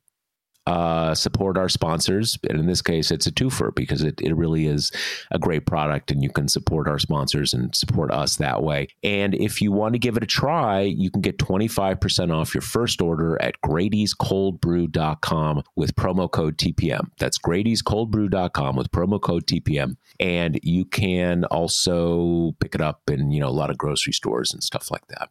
uh, 0.70 1.16
support 1.16 1.58
our 1.58 1.68
sponsors. 1.68 2.38
And 2.48 2.60
in 2.60 2.68
this 2.68 2.84
case, 2.84 3.10
it's 3.10 3.26
a 3.26 3.32
twofer 3.32 3.74
because 3.74 4.04
it, 4.04 4.22
it 4.22 4.36
really 4.36 4.68
is 4.68 4.92
a 5.32 5.40
great 5.40 5.66
product 5.66 6.12
and 6.12 6.22
you 6.22 6.30
can 6.30 6.48
support 6.48 6.88
our 6.88 7.00
sponsors 7.00 7.56
and 7.56 7.76
support 7.76 8.12
us 8.12 8.36
that 8.36 8.62
way. 8.62 8.90
And 9.02 9.34
if 9.34 9.64
you 9.64 9.72
want 9.72 9.94
to 9.94 10.00
give 10.00 10.16
it 10.16 10.22
a 10.22 10.28
try, 10.28 10.82
you 10.82 11.10
can 11.10 11.22
get 11.22 11.40
25% 11.40 12.32
off 12.32 12.54
your 12.54 12.62
first 12.62 13.02
order 13.02 13.42
at 13.42 13.60
Grady'sColdBrew.com 13.66 15.64
with 15.76 15.96
promo 15.96 16.30
code 16.30 16.60
TPM. 16.60 17.10
That's 17.18 17.40
Grady'sColdBrew.com 17.40 18.76
with 18.76 18.92
promo 18.92 19.20
code 19.20 19.48
TPM. 19.48 19.98
And 20.20 20.60
you 20.62 20.86
can 20.86 21.46
also 21.46 22.56
pick 22.60 22.76
it 22.76 22.82
up 22.82 23.02
in, 23.10 23.32
you 23.32 23.40
know, 23.40 23.50
a 23.50 23.58
lot 23.58 23.72
of 23.72 23.80
grocery 23.80 24.14
stores 24.14 24.54
and 24.54 24.64
stuff 24.64 24.92
like 24.92 25.08
that. 25.08 25.30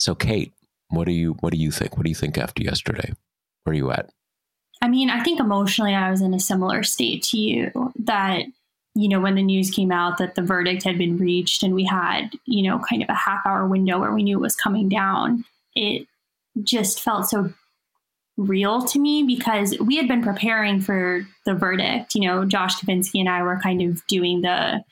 So 0.00 0.16
Kate, 0.16 0.52
what 0.88 1.04
do 1.06 1.12
you 1.12 1.34
what 1.34 1.52
do 1.52 1.58
you 1.58 1.70
think? 1.70 1.96
What 1.96 2.02
do 2.02 2.08
you 2.08 2.16
think 2.16 2.36
after 2.36 2.64
yesterday? 2.64 3.12
Where 3.62 3.74
are 3.74 3.76
you 3.76 3.92
at? 3.92 4.10
I 4.82 4.88
mean, 4.88 5.10
I 5.10 5.22
think 5.22 5.40
emotionally 5.40 5.94
I 5.94 6.10
was 6.10 6.22
in 6.22 6.34
a 6.34 6.40
similar 6.40 6.82
state 6.82 7.22
to 7.24 7.38
you 7.38 7.92
that, 7.98 8.44
you 8.94 9.08
know, 9.08 9.20
when 9.20 9.34
the 9.34 9.42
news 9.42 9.70
came 9.70 9.92
out 9.92 10.18
that 10.18 10.34
the 10.34 10.42
verdict 10.42 10.82
had 10.82 10.98
been 10.98 11.18
reached 11.18 11.62
and 11.62 11.74
we 11.74 11.84
had, 11.84 12.30
you 12.46 12.62
know, 12.62 12.80
kind 12.88 13.02
of 13.02 13.08
a 13.08 13.14
half 13.14 13.44
hour 13.46 13.66
window 13.66 13.98
where 13.98 14.12
we 14.12 14.22
knew 14.22 14.38
it 14.38 14.42
was 14.42 14.56
coming 14.56 14.88
down, 14.88 15.44
it 15.74 16.06
just 16.62 17.00
felt 17.00 17.28
so 17.28 17.52
real 18.36 18.82
to 18.82 18.98
me 18.98 19.22
because 19.22 19.76
we 19.80 19.96
had 19.96 20.08
been 20.08 20.22
preparing 20.22 20.80
for 20.80 21.26
the 21.44 21.54
verdict. 21.54 22.14
You 22.14 22.26
know, 22.26 22.44
Josh 22.44 22.76
Kovensky 22.76 23.20
and 23.20 23.28
I 23.28 23.42
were 23.42 23.60
kind 23.62 23.82
of 23.82 24.04
doing 24.06 24.40
the 24.40 24.82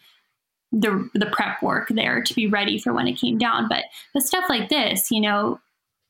the 0.71 1.09
the 1.15 1.27
prep 1.27 1.63
work 1.63 1.89
there 1.89 2.23
to 2.23 2.35
be 2.35 2.47
ready 2.47 2.79
for 2.79 2.93
when 2.93 3.09
it 3.09 3.19
came 3.19 3.39
down. 3.39 3.69
But 3.69 3.85
but 4.13 4.23
stuff 4.23 4.45
like 4.51 4.69
this, 4.69 5.11
you 5.11 5.21
know, 5.21 5.61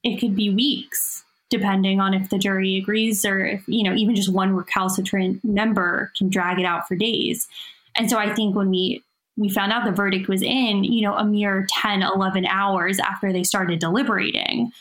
it 0.02 0.18
could 0.18 0.34
be 0.34 0.50
weeks 0.50 1.17
depending 1.50 2.00
on 2.00 2.14
if 2.14 2.28
the 2.30 2.38
jury 2.38 2.76
agrees 2.76 3.24
or 3.24 3.44
if, 3.44 3.62
you 3.66 3.82
know, 3.82 3.94
even 3.94 4.14
just 4.14 4.32
one 4.32 4.54
recalcitrant 4.54 5.42
member 5.44 6.12
can 6.16 6.28
drag 6.28 6.58
it 6.58 6.64
out 6.64 6.86
for 6.86 6.94
days. 6.94 7.48
And 7.96 8.10
so 8.10 8.18
I 8.18 8.34
think 8.34 8.54
when 8.54 8.70
we 8.70 9.02
we 9.36 9.48
found 9.48 9.72
out 9.72 9.84
the 9.84 9.92
verdict 9.92 10.28
was 10.28 10.42
in, 10.42 10.82
you 10.82 11.00
know, 11.02 11.14
a 11.14 11.24
mere 11.24 11.64
10, 11.70 12.02
11 12.02 12.44
hours 12.46 12.98
after 12.98 13.32
they 13.32 13.44
started 13.44 13.78
deliberating, 13.78 14.72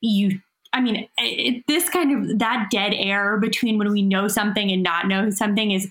you 0.00 0.40
I 0.72 0.80
mean, 0.80 1.08
it, 1.18 1.62
this 1.68 1.88
kind 1.88 2.30
of 2.30 2.38
that 2.40 2.66
dead 2.70 2.94
air 2.94 3.38
between 3.38 3.78
when 3.78 3.92
we 3.92 4.02
know 4.02 4.26
something 4.26 4.72
and 4.72 4.82
not 4.82 5.06
know 5.06 5.30
something 5.30 5.70
is 5.70 5.88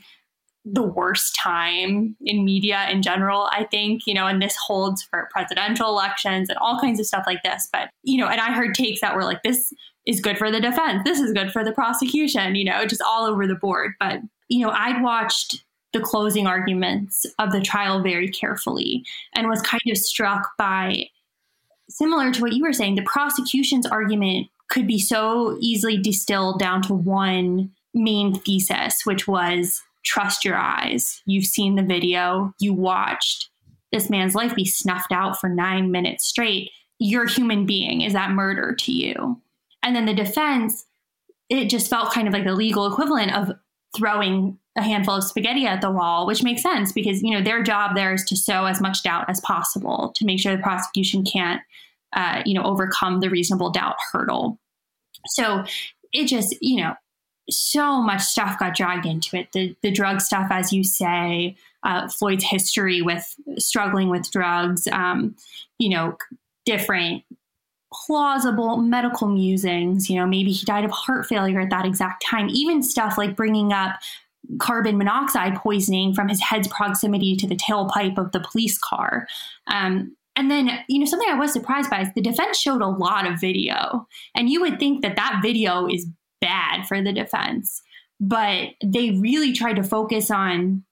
the 0.65 0.83
worst 0.83 1.35
time 1.35 2.15
in 2.21 2.43
media 2.45 2.87
in 2.89 3.01
general, 3.01 3.49
I 3.51 3.65
think, 3.65 4.05
you 4.05 4.13
know, 4.13 4.27
and 4.27 4.41
this 4.41 4.55
holds 4.55 5.03
for 5.03 5.29
presidential 5.31 5.87
elections 5.87 6.49
and 6.49 6.57
all 6.59 6.79
kinds 6.79 6.99
of 6.99 7.05
stuff 7.05 7.23
like 7.25 7.43
this. 7.43 7.67
But, 7.71 7.89
you 8.03 8.17
know, 8.17 8.27
and 8.27 8.39
I 8.39 8.53
heard 8.53 8.75
takes 8.75 9.01
that 9.01 9.15
were 9.15 9.23
like, 9.23 9.43
this 9.43 9.73
is 10.05 10.19
good 10.19 10.37
for 10.37 10.51
the 10.51 10.59
defense. 10.59 11.03
This 11.05 11.19
is 11.19 11.31
good 11.31 11.51
for 11.51 11.63
the 11.63 11.71
prosecution, 11.71 12.55
you 12.55 12.65
know, 12.65 12.85
just 12.85 13.01
all 13.01 13.25
over 13.25 13.47
the 13.47 13.55
board. 13.55 13.93
But, 13.99 14.19
you 14.49 14.65
know, 14.65 14.71
I'd 14.71 15.01
watched 15.01 15.63
the 15.93 16.01
closing 16.01 16.47
arguments 16.47 17.25
of 17.39 17.51
the 17.51 17.61
trial 17.61 18.01
very 18.01 18.27
carefully 18.27 19.05
and 19.33 19.47
was 19.47 19.61
kind 19.61 19.81
of 19.89 19.97
struck 19.97 20.51
by 20.57 21.07
similar 21.89 22.31
to 22.31 22.41
what 22.41 22.53
you 22.53 22.63
were 22.63 22.73
saying, 22.73 22.95
the 22.95 23.03
prosecution's 23.03 23.85
argument 23.85 24.47
could 24.69 24.87
be 24.87 24.99
so 24.99 25.57
easily 25.61 25.97
distilled 25.97 26.59
down 26.59 26.81
to 26.81 26.93
one 26.93 27.71
main 27.93 28.33
thesis, 28.39 29.05
which 29.05 29.27
was 29.27 29.81
trust 30.03 30.43
your 30.43 30.55
eyes. 30.55 31.21
You've 31.25 31.45
seen 31.45 31.75
the 31.75 31.83
video, 31.83 32.53
you 32.59 32.73
watched 32.73 33.49
this 33.91 34.09
man's 34.09 34.33
life 34.33 34.55
be 34.55 34.65
snuffed 34.65 35.11
out 35.11 35.39
for 35.39 35.47
nine 35.47 35.91
minutes 35.91 36.25
straight. 36.25 36.71
You're 36.97 37.25
a 37.25 37.29
human 37.29 37.65
being. 37.65 38.01
Is 38.01 38.13
that 38.13 38.31
murder 38.31 38.73
to 38.73 38.91
you? 38.91 39.39
And 39.83 39.95
then 39.95 40.05
the 40.05 40.13
defense, 40.13 40.85
it 41.49 41.69
just 41.69 41.89
felt 41.89 42.13
kind 42.13 42.27
of 42.27 42.33
like 42.33 42.45
the 42.45 42.55
legal 42.55 42.91
equivalent 42.91 43.35
of 43.35 43.51
throwing 43.95 44.57
a 44.75 44.81
handful 44.81 45.15
of 45.15 45.23
spaghetti 45.23 45.67
at 45.67 45.81
the 45.81 45.91
wall, 45.91 46.25
which 46.25 46.41
makes 46.41 46.63
sense 46.63 46.91
because 46.91 47.21
you 47.21 47.31
know 47.31 47.43
their 47.43 47.61
job 47.61 47.95
there 47.95 48.13
is 48.13 48.23
to 48.23 48.35
sow 48.35 48.65
as 48.65 48.81
much 48.81 49.03
doubt 49.03 49.29
as 49.29 49.39
possible 49.41 50.11
to 50.15 50.25
make 50.25 50.39
sure 50.39 50.55
the 50.55 50.63
prosecution 50.63 51.23
can't, 51.23 51.61
uh, 52.13 52.41
you 52.45 52.55
know, 52.55 52.63
overcome 52.63 53.19
the 53.19 53.29
reasonable 53.29 53.69
doubt 53.69 53.95
hurdle. 54.11 54.57
So 55.27 55.63
it 56.11 56.25
just, 56.25 56.55
you 56.59 56.77
know, 56.77 56.95
so 57.49 58.01
much 58.01 58.21
stuff 58.21 58.57
got 58.57 58.75
dragged 58.75 59.05
into 59.05 59.37
it. 59.37 59.51
The 59.51 59.75
the 59.83 59.91
drug 59.91 60.21
stuff, 60.21 60.47
as 60.49 60.73
you 60.73 60.83
say, 60.83 61.55
uh, 61.83 62.07
Floyd's 62.07 62.45
history 62.45 63.01
with 63.01 63.35
struggling 63.57 64.09
with 64.09 64.31
drugs, 64.31 64.87
um, 64.87 65.35
you 65.77 65.89
know, 65.89 66.17
different 66.65 67.23
plausible 67.93 68.77
medical 68.77 69.27
musings. 69.27 70.09
You 70.09 70.17
know, 70.17 70.25
maybe 70.25 70.51
he 70.51 70.65
died 70.65 70.85
of 70.85 70.91
heart 70.91 71.25
failure 71.25 71.59
at 71.59 71.69
that 71.69 71.85
exact 71.85 72.25
time. 72.25 72.49
Even 72.49 72.81
stuff 72.81 73.17
like 73.17 73.35
bringing 73.35 73.71
up 73.71 73.95
carbon 74.59 74.97
monoxide 74.97 75.55
poisoning 75.55 76.13
from 76.13 76.27
his 76.27 76.41
head's 76.41 76.67
proximity 76.67 77.35
to 77.35 77.47
the 77.47 77.55
tailpipe 77.55 78.17
of 78.17 78.31
the 78.31 78.39
police 78.39 78.77
car. 78.77 79.27
Um, 79.67 80.15
and 80.35 80.49
then, 80.49 80.79
you 80.87 80.99
know, 80.99 81.05
something 81.05 81.29
I 81.29 81.35
was 81.35 81.53
surprised 81.53 81.89
by 81.89 82.01
is 82.01 82.13
the 82.13 82.21
defense 82.21 82.57
showed 82.57 82.81
a 82.81 82.87
lot 82.87 83.27
of 83.29 83.39
video. 83.39 84.07
And 84.35 84.49
you 84.49 84.61
would 84.61 84.79
think 84.79 85.01
that 85.01 85.15
that 85.15 85.39
video 85.43 85.87
is 85.87 86.07
bad 86.41 86.87
for 86.87 87.01
the 87.01 87.13
defense, 87.13 87.81
but 88.19 88.69
they 88.83 89.11
really 89.11 89.53
tried 89.53 89.75
to 89.75 89.83
focus 89.83 90.31
on 90.31 90.83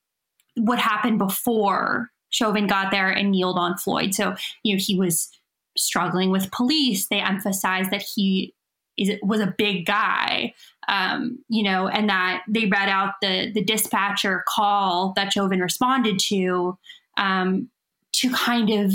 what 0.56 0.80
happened 0.80 1.18
before 1.18 2.10
Chauvin 2.30 2.68
got 2.68 2.92
there 2.92 3.10
and 3.10 3.32
kneeled 3.32 3.58
on 3.58 3.78
Floyd. 3.78 4.14
So, 4.14 4.36
you 4.64 4.76
know, 4.76 4.82
he 4.82 4.98
was 4.98 5.30
struggling 5.78 6.32
with 6.32 6.52
police. 6.52 7.08
They 7.08 7.20
emphasized 7.20 7.92
that 7.92 8.04
he 8.04 8.54
is, 8.98 9.12
was 9.22 9.40
a 9.40 9.54
big 9.58 9.86
guy, 9.86 10.54
um, 10.88 11.40
you 11.50 11.64
know, 11.64 11.88
and 11.88 12.10
that 12.10 12.44
they 12.48 12.66
read 12.66 12.90
out 12.90 13.14
the 13.22 13.52
the 13.52 13.64
dispatcher 13.64 14.44
call 14.48 15.14
that 15.16 15.34
Chauvin 15.34 15.60
responded 15.60 16.20
to 16.28 16.78
um, 17.18 17.70
to 18.14 18.30
kind 18.32 18.70
of 18.70 18.94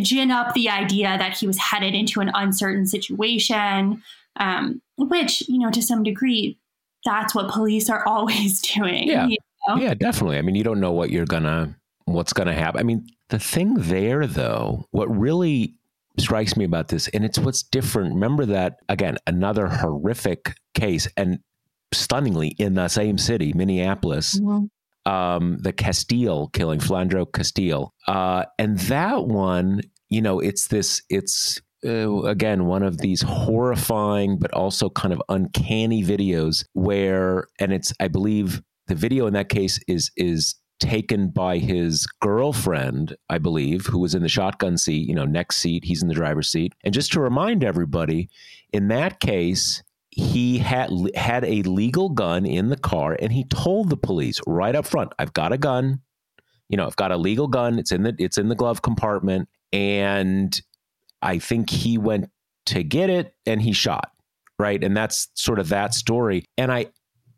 gin 0.00 0.30
up 0.30 0.54
the 0.54 0.70
idea 0.70 1.16
that 1.18 1.36
he 1.36 1.46
was 1.46 1.58
headed 1.58 1.94
into 1.94 2.20
an 2.20 2.30
uncertain 2.34 2.86
situation, 2.86 4.02
um, 4.36 4.80
which 4.96 5.46
you 5.48 5.58
know 5.58 5.70
to 5.70 5.82
some 5.82 6.02
degree 6.02 6.58
that's 7.04 7.34
what 7.34 7.50
police 7.50 7.90
are 7.90 8.06
always 8.06 8.60
doing. 8.60 9.08
Yeah. 9.08 9.26
You 9.26 9.36
know? 9.68 9.76
Yeah, 9.76 9.94
definitely. 9.94 10.38
I 10.38 10.42
mean, 10.42 10.54
you 10.54 10.64
don't 10.64 10.80
know 10.80 10.92
what 10.92 11.10
you're 11.10 11.26
gonna 11.26 11.76
what's 12.04 12.32
gonna 12.32 12.54
happen. 12.54 12.80
I 12.80 12.82
mean, 12.82 13.06
the 13.32 13.38
thing 13.38 13.74
there 13.78 14.26
though, 14.26 14.86
what 14.90 15.08
really 15.08 15.74
strikes 16.18 16.54
me 16.54 16.66
about 16.66 16.88
this, 16.88 17.08
and 17.08 17.24
it's 17.24 17.38
what's 17.38 17.62
different. 17.62 18.12
Remember 18.12 18.44
that 18.44 18.76
again, 18.90 19.16
another 19.26 19.68
horrific 19.68 20.54
case, 20.74 21.08
and 21.16 21.38
stunningly 21.94 22.48
in 22.58 22.74
the 22.74 22.88
same 22.88 23.16
city, 23.16 23.54
Minneapolis. 23.54 24.38
Mm-hmm. 24.38 24.66
Um, 25.10 25.58
the 25.60 25.72
Castile 25.72 26.48
killing, 26.52 26.78
Philando 26.78 27.26
Castile, 27.32 27.92
uh, 28.06 28.44
and 28.58 28.78
that 28.80 29.26
one, 29.26 29.80
you 30.10 30.22
know, 30.22 30.38
it's 30.38 30.68
this, 30.68 31.02
it's 31.08 31.60
uh, 31.84 32.22
again 32.22 32.66
one 32.66 32.84
of 32.84 32.98
these 32.98 33.22
horrifying 33.22 34.38
but 34.38 34.52
also 34.52 34.88
kind 34.90 35.12
of 35.12 35.20
uncanny 35.28 36.04
videos 36.04 36.64
where, 36.74 37.48
and 37.58 37.72
it's, 37.72 37.92
I 37.98 38.06
believe, 38.08 38.62
the 38.86 38.94
video 38.94 39.26
in 39.26 39.32
that 39.32 39.48
case 39.48 39.80
is 39.88 40.12
is 40.16 40.54
taken 40.82 41.28
by 41.28 41.58
his 41.58 42.06
girlfriend, 42.20 43.16
I 43.30 43.38
believe, 43.38 43.86
who 43.86 44.00
was 44.00 44.14
in 44.14 44.22
the 44.22 44.28
shotgun 44.28 44.76
seat, 44.76 45.08
you 45.08 45.14
know, 45.14 45.24
next 45.24 45.58
seat, 45.58 45.84
he's 45.84 46.02
in 46.02 46.08
the 46.08 46.14
driver's 46.14 46.48
seat. 46.48 46.74
And 46.82 46.92
just 46.92 47.12
to 47.12 47.20
remind 47.20 47.62
everybody, 47.62 48.28
in 48.72 48.88
that 48.88 49.20
case, 49.20 49.82
he 50.10 50.58
had 50.58 50.90
had 51.14 51.44
a 51.44 51.62
legal 51.62 52.08
gun 52.08 52.44
in 52.44 52.68
the 52.68 52.76
car 52.76 53.16
and 53.20 53.32
he 53.32 53.44
told 53.44 53.88
the 53.88 53.96
police 53.96 54.40
right 54.46 54.74
up 54.74 54.84
front, 54.84 55.12
I've 55.18 55.32
got 55.32 55.52
a 55.52 55.58
gun. 55.58 56.00
You 56.68 56.76
know, 56.76 56.86
I've 56.86 56.96
got 56.96 57.12
a 57.12 57.16
legal 57.16 57.46
gun. 57.46 57.78
It's 57.78 57.92
in 57.92 58.02
the 58.02 58.14
it's 58.18 58.36
in 58.36 58.48
the 58.48 58.54
glove 58.54 58.82
compartment 58.82 59.48
and 59.72 60.60
I 61.22 61.38
think 61.38 61.70
he 61.70 61.96
went 61.96 62.28
to 62.66 62.82
get 62.82 63.08
it 63.08 63.34
and 63.46 63.62
he 63.62 63.72
shot, 63.72 64.10
right? 64.58 64.82
And 64.82 64.96
that's 64.96 65.28
sort 65.34 65.58
of 65.58 65.68
that 65.68 65.94
story. 65.94 66.44
And 66.58 66.72
I 66.72 66.86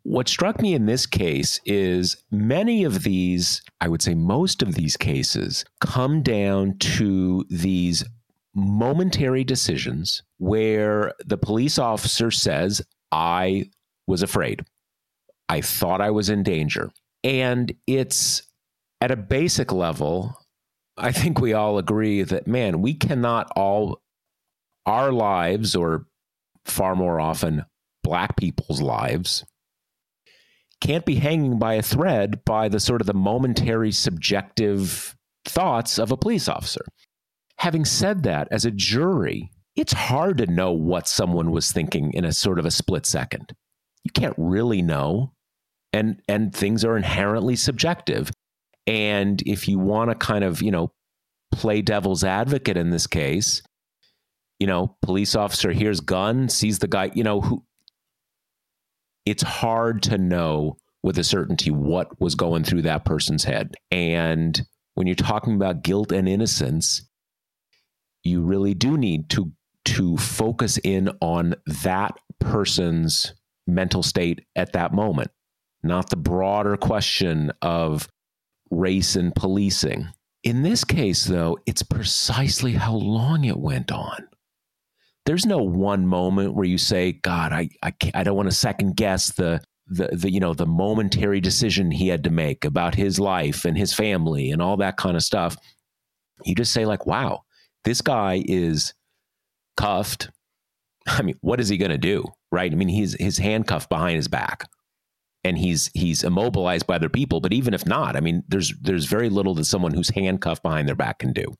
what 0.05 0.29
struck 0.29 0.61
me 0.61 0.75
in 0.75 0.85
this 0.85 1.07
case 1.07 1.59
is 1.65 2.15
many 2.29 2.83
of 2.83 3.01
these, 3.01 3.63
I 3.81 3.87
would 3.87 4.03
say 4.03 4.13
most 4.13 4.61
of 4.61 4.75
these 4.75 4.95
cases, 4.95 5.65
come 5.81 6.21
down 6.21 6.77
to 6.77 7.43
these 7.49 8.05
momentary 8.53 9.43
decisions 9.43 10.21
where 10.37 11.11
the 11.25 11.39
police 11.39 11.79
officer 11.79 12.29
says, 12.29 12.83
I 13.11 13.71
was 14.05 14.21
afraid. 14.21 14.63
I 15.49 15.61
thought 15.61 16.01
I 16.01 16.11
was 16.11 16.29
in 16.29 16.43
danger. 16.43 16.91
And 17.23 17.73
it's 17.87 18.43
at 19.01 19.09
a 19.09 19.17
basic 19.17 19.71
level, 19.71 20.37
I 20.97 21.13
think 21.13 21.41
we 21.41 21.53
all 21.53 21.79
agree 21.79 22.21
that, 22.21 22.45
man, 22.45 22.83
we 22.83 22.93
cannot 22.93 23.51
all, 23.55 24.03
our 24.85 25.11
lives, 25.11 25.75
or 25.75 26.05
far 26.63 26.95
more 26.95 27.19
often, 27.19 27.65
Black 28.03 28.37
people's 28.37 28.83
lives, 28.83 29.43
can't 30.81 31.05
be 31.05 31.15
hanging 31.15 31.57
by 31.57 31.75
a 31.75 31.81
thread 31.81 32.43
by 32.45 32.69
the 32.69 32.79
sort 32.79 33.01
of 33.01 33.07
the 33.07 33.13
momentary 33.13 33.91
subjective 33.91 35.15
thoughts 35.45 35.97
of 35.97 36.11
a 36.11 36.17
police 36.17 36.47
officer. 36.47 36.85
Having 37.59 37.85
said 37.85 38.23
that, 38.23 38.47
as 38.51 38.65
a 38.65 38.71
jury, 38.71 39.51
it's 39.75 39.93
hard 39.93 40.37
to 40.37 40.47
know 40.47 40.71
what 40.71 41.07
someone 41.07 41.51
was 41.51 41.71
thinking 41.71 42.13
in 42.13 42.25
a 42.25 42.31
sort 42.31 42.59
of 42.59 42.65
a 42.65 42.71
split 42.71 43.05
second. 43.05 43.53
You 44.03 44.11
can't 44.11 44.35
really 44.37 44.81
know. 44.81 45.33
And 45.93 46.21
and 46.27 46.53
things 46.53 46.83
are 46.83 46.97
inherently 46.97 47.55
subjective. 47.55 48.29
And 48.85 49.41
if 49.45 49.67
you 49.67 49.79
want 49.79 50.11
to 50.11 50.15
kind 50.15 50.43
of, 50.43 50.61
you 50.61 50.71
know, 50.71 50.91
play 51.51 51.81
devil's 51.81 52.23
advocate 52.23 52.77
in 52.77 52.89
this 52.89 53.07
case, 53.07 53.61
you 54.59 54.67
know, 54.67 54.95
police 55.01 55.35
officer 55.35 55.71
hears 55.71 56.01
gun, 56.01 56.49
sees 56.49 56.79
the 56.79 56.87
guy, 56.87 57.11
you 57.13 57.23
know, 57.23 57.41
who 57.41 57.63
it's 59.25 59.43
hard 59.43 60.03
to 60.03 60.17
know 60.17 60.77
with 61.03 61.17
a 61.17 61.23
certainty 61.23 61.71
what 61.71 62.19
was 62.19 62.35
going 62.35 62.63
through 62.63 62.83
that 62.83 63.05
person's 63.05 63.43
head. 63.43 63.75
And 63.91 64.59
when 64.95 65.07
you're 65.07 65.15
talking 65.15 65.55
about 65.55 65.83
guilt 65.83 66.11
and 66.11 66.27
innocence, 66.27 67.07
you 68.23 68.41
really 68.41 68.73
do 68.73 68.97
need 68.97 69.29
to 69.31 69.51
to 69.85 70.17
focus 70.17 70.79
in 70.83 71.09
on 71.21 71.53
that 71.83 72.17
person's 72.39 73.35
mental 73.67 74.01
state 74.01 74.43
at 74.55 74.73
that 74.73 74.91
moment, 74.91 75.29
not 75.83 76.09
the 76.09 76.15
broader 76.15 76.75
question 76.75 77.51
of 77.61 78.07
race 78.71 79.15
and 79.15 79.35
policing. 79.35 80.07
In 80.43 80.63
this 80.63 80.83
case, 80.83 81.25
though, 81.25 81.59
it's 81.67 81.83
precisely 81.83 82.73
how 82.73 82.95
long 82.95 83.45
it 83.45 83.57
went 83.57 83.91
on 83.91 84.27
there's 85.25 85.45
no 85.45 85.57
one 85.57 86.07
moment 86.07 86.53
where 86.53 86.65
you 86.65 86.77
say, 86.77 87.13
God, 87.13 87.51
I, 87.51 87.69
I, 87.81 87.93
I 88.13 88.23
don't 88.23 88.35
want 88.35 88.49
to 88.49 88.55
second 88.55 88.95
guess 88.95 89.31
the, 89.31 89.61
the, 89.87 90.09
the, 90.11 90.31
you 90.31 90.39
know, 90.39 90.53
the 90.53 90.67
momentary 90.67 91.41
decision 91.41 91.91
he 91.91 92.07
had 92.07 92.23
to 92.25 92.29
make 92.29 92.63
about 92.63 92.95
his 92.95 93.19
life 93.19 93.65
and 93.65 93.77
his 93.77 93.93
family 93.93 94.51
and 94.51 94.61
all 94.61 94.77
that 94.77 94.97
kind 94.97 95.15
of 95.15 95.23
stuff. 95.23 95.57
You 96.43 96.53
just 96.53 96.73
say 96.73 96.85
like, 96.85 97.05
wow, 97.05 97.43
this 97.83 98.01
guy 98.01 98.43
is 98.45 98.93
cuffed. 99.77 100.29
I 101.07 101.21
mean, 101.21 101.37
what 101.41 101.59
is 101.59 101.69
he 101.69 101.77
going 101.77 101.91
to 101.91 101.97
do? 101.97 102.25
Right. 102.51 102.71
I 102.71 102.75
mean, 102.75 102.87
he's 102.87 103.15
his 103.19 103.37
handcuffed 103.37 103.89
behind 103.89 104.15
his 104.15 104.27
back 104.27 104.69
and 105.43 105.57
he's 105.57 105.91
he's 105.93 106.23
immobilized 106.23 106.87
by 106.87 106.95
other 106.95 107.09
people. 107.09 107.39
But 107.39 107.53
even 107.53 107.73
if 107.73 107.85
not, 107.85 108.15
I 108.15 108.19
mean, 108.19 108.43
there's 108.47 108.73
there's 108.81 109.05
very 109.05 109.29
little 109.29 109.53
that 109.55 109.65
someone 109.65 109.93
who's 109.93 110.09
handcuffed 110.09 110.63
behind 110.63 110.87
their 110.87 110.95
back 110.95 111.19
can 111.19 111.33
do. 111.33 111.53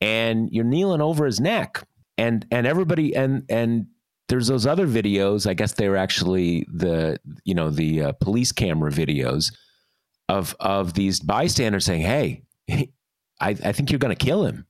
And 0.00 0.48
you're 0.52 0.64
kneeling 0.64 1.00
over 1.00 1.26
his 1.26 1.40
neck 1.40 1.84
and 2.18 2.46
and 2.50 2.66
everybody 2.66 3.14
and 3.16 3.44
and 3.48 3.86
there's 4.28 4.48
those 4.48 4.66
other 4.66 4.86
videos. 4.86 5.48
I 5.48 5.54
guess 5.54 5.72
they 5.72 5.88
were 5.88 5.96
actually 5.96 6.66
the 6.72 7.18
you 7.44 7.54
know 7.54 7.70
the 7.70 8.02
uh, 8.02 8.12
police 8.12 8.52
camera 8.52 8.90
videos 8.90 9.52
of 10.28 10.54
of 10.60 10.94
these 10.94 11.20
bystanders 11.20 11.86
saying, 11.86 12.02
"Hey, 12.02 12.42
I, 12.68 12.90
I 13.40 13.72
think 13.72 13.90
you're 13.90 13.98
going 13.98 14.14
to 14.14 14.24
kill 14.24 14.44
him. 14.44 14.66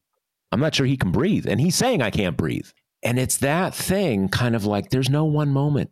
I'm 0.52 0.60
not 0.60 0.74
sure 0.74 0.86
he 0.86 0.96
can 0.96 1.10
breathe," 1.10 1.46
and 1.48 1.60
he's 1.60 1.74
saying, 1.74 2.02
"I 2.02 2.10
can't 2.10 2.36
breathe." 2.36 2.68
And 3.02 3.18
it's 3.18 3.38
that 3.38 3.74
thing, 3.74 4.28
kind 4.28 4.54
of 4.54 4.64
like 4.64 4.90
there's 4.90 5.10
no 5.10 5.24
one 5.24 5.50
moment. 5.50 5.90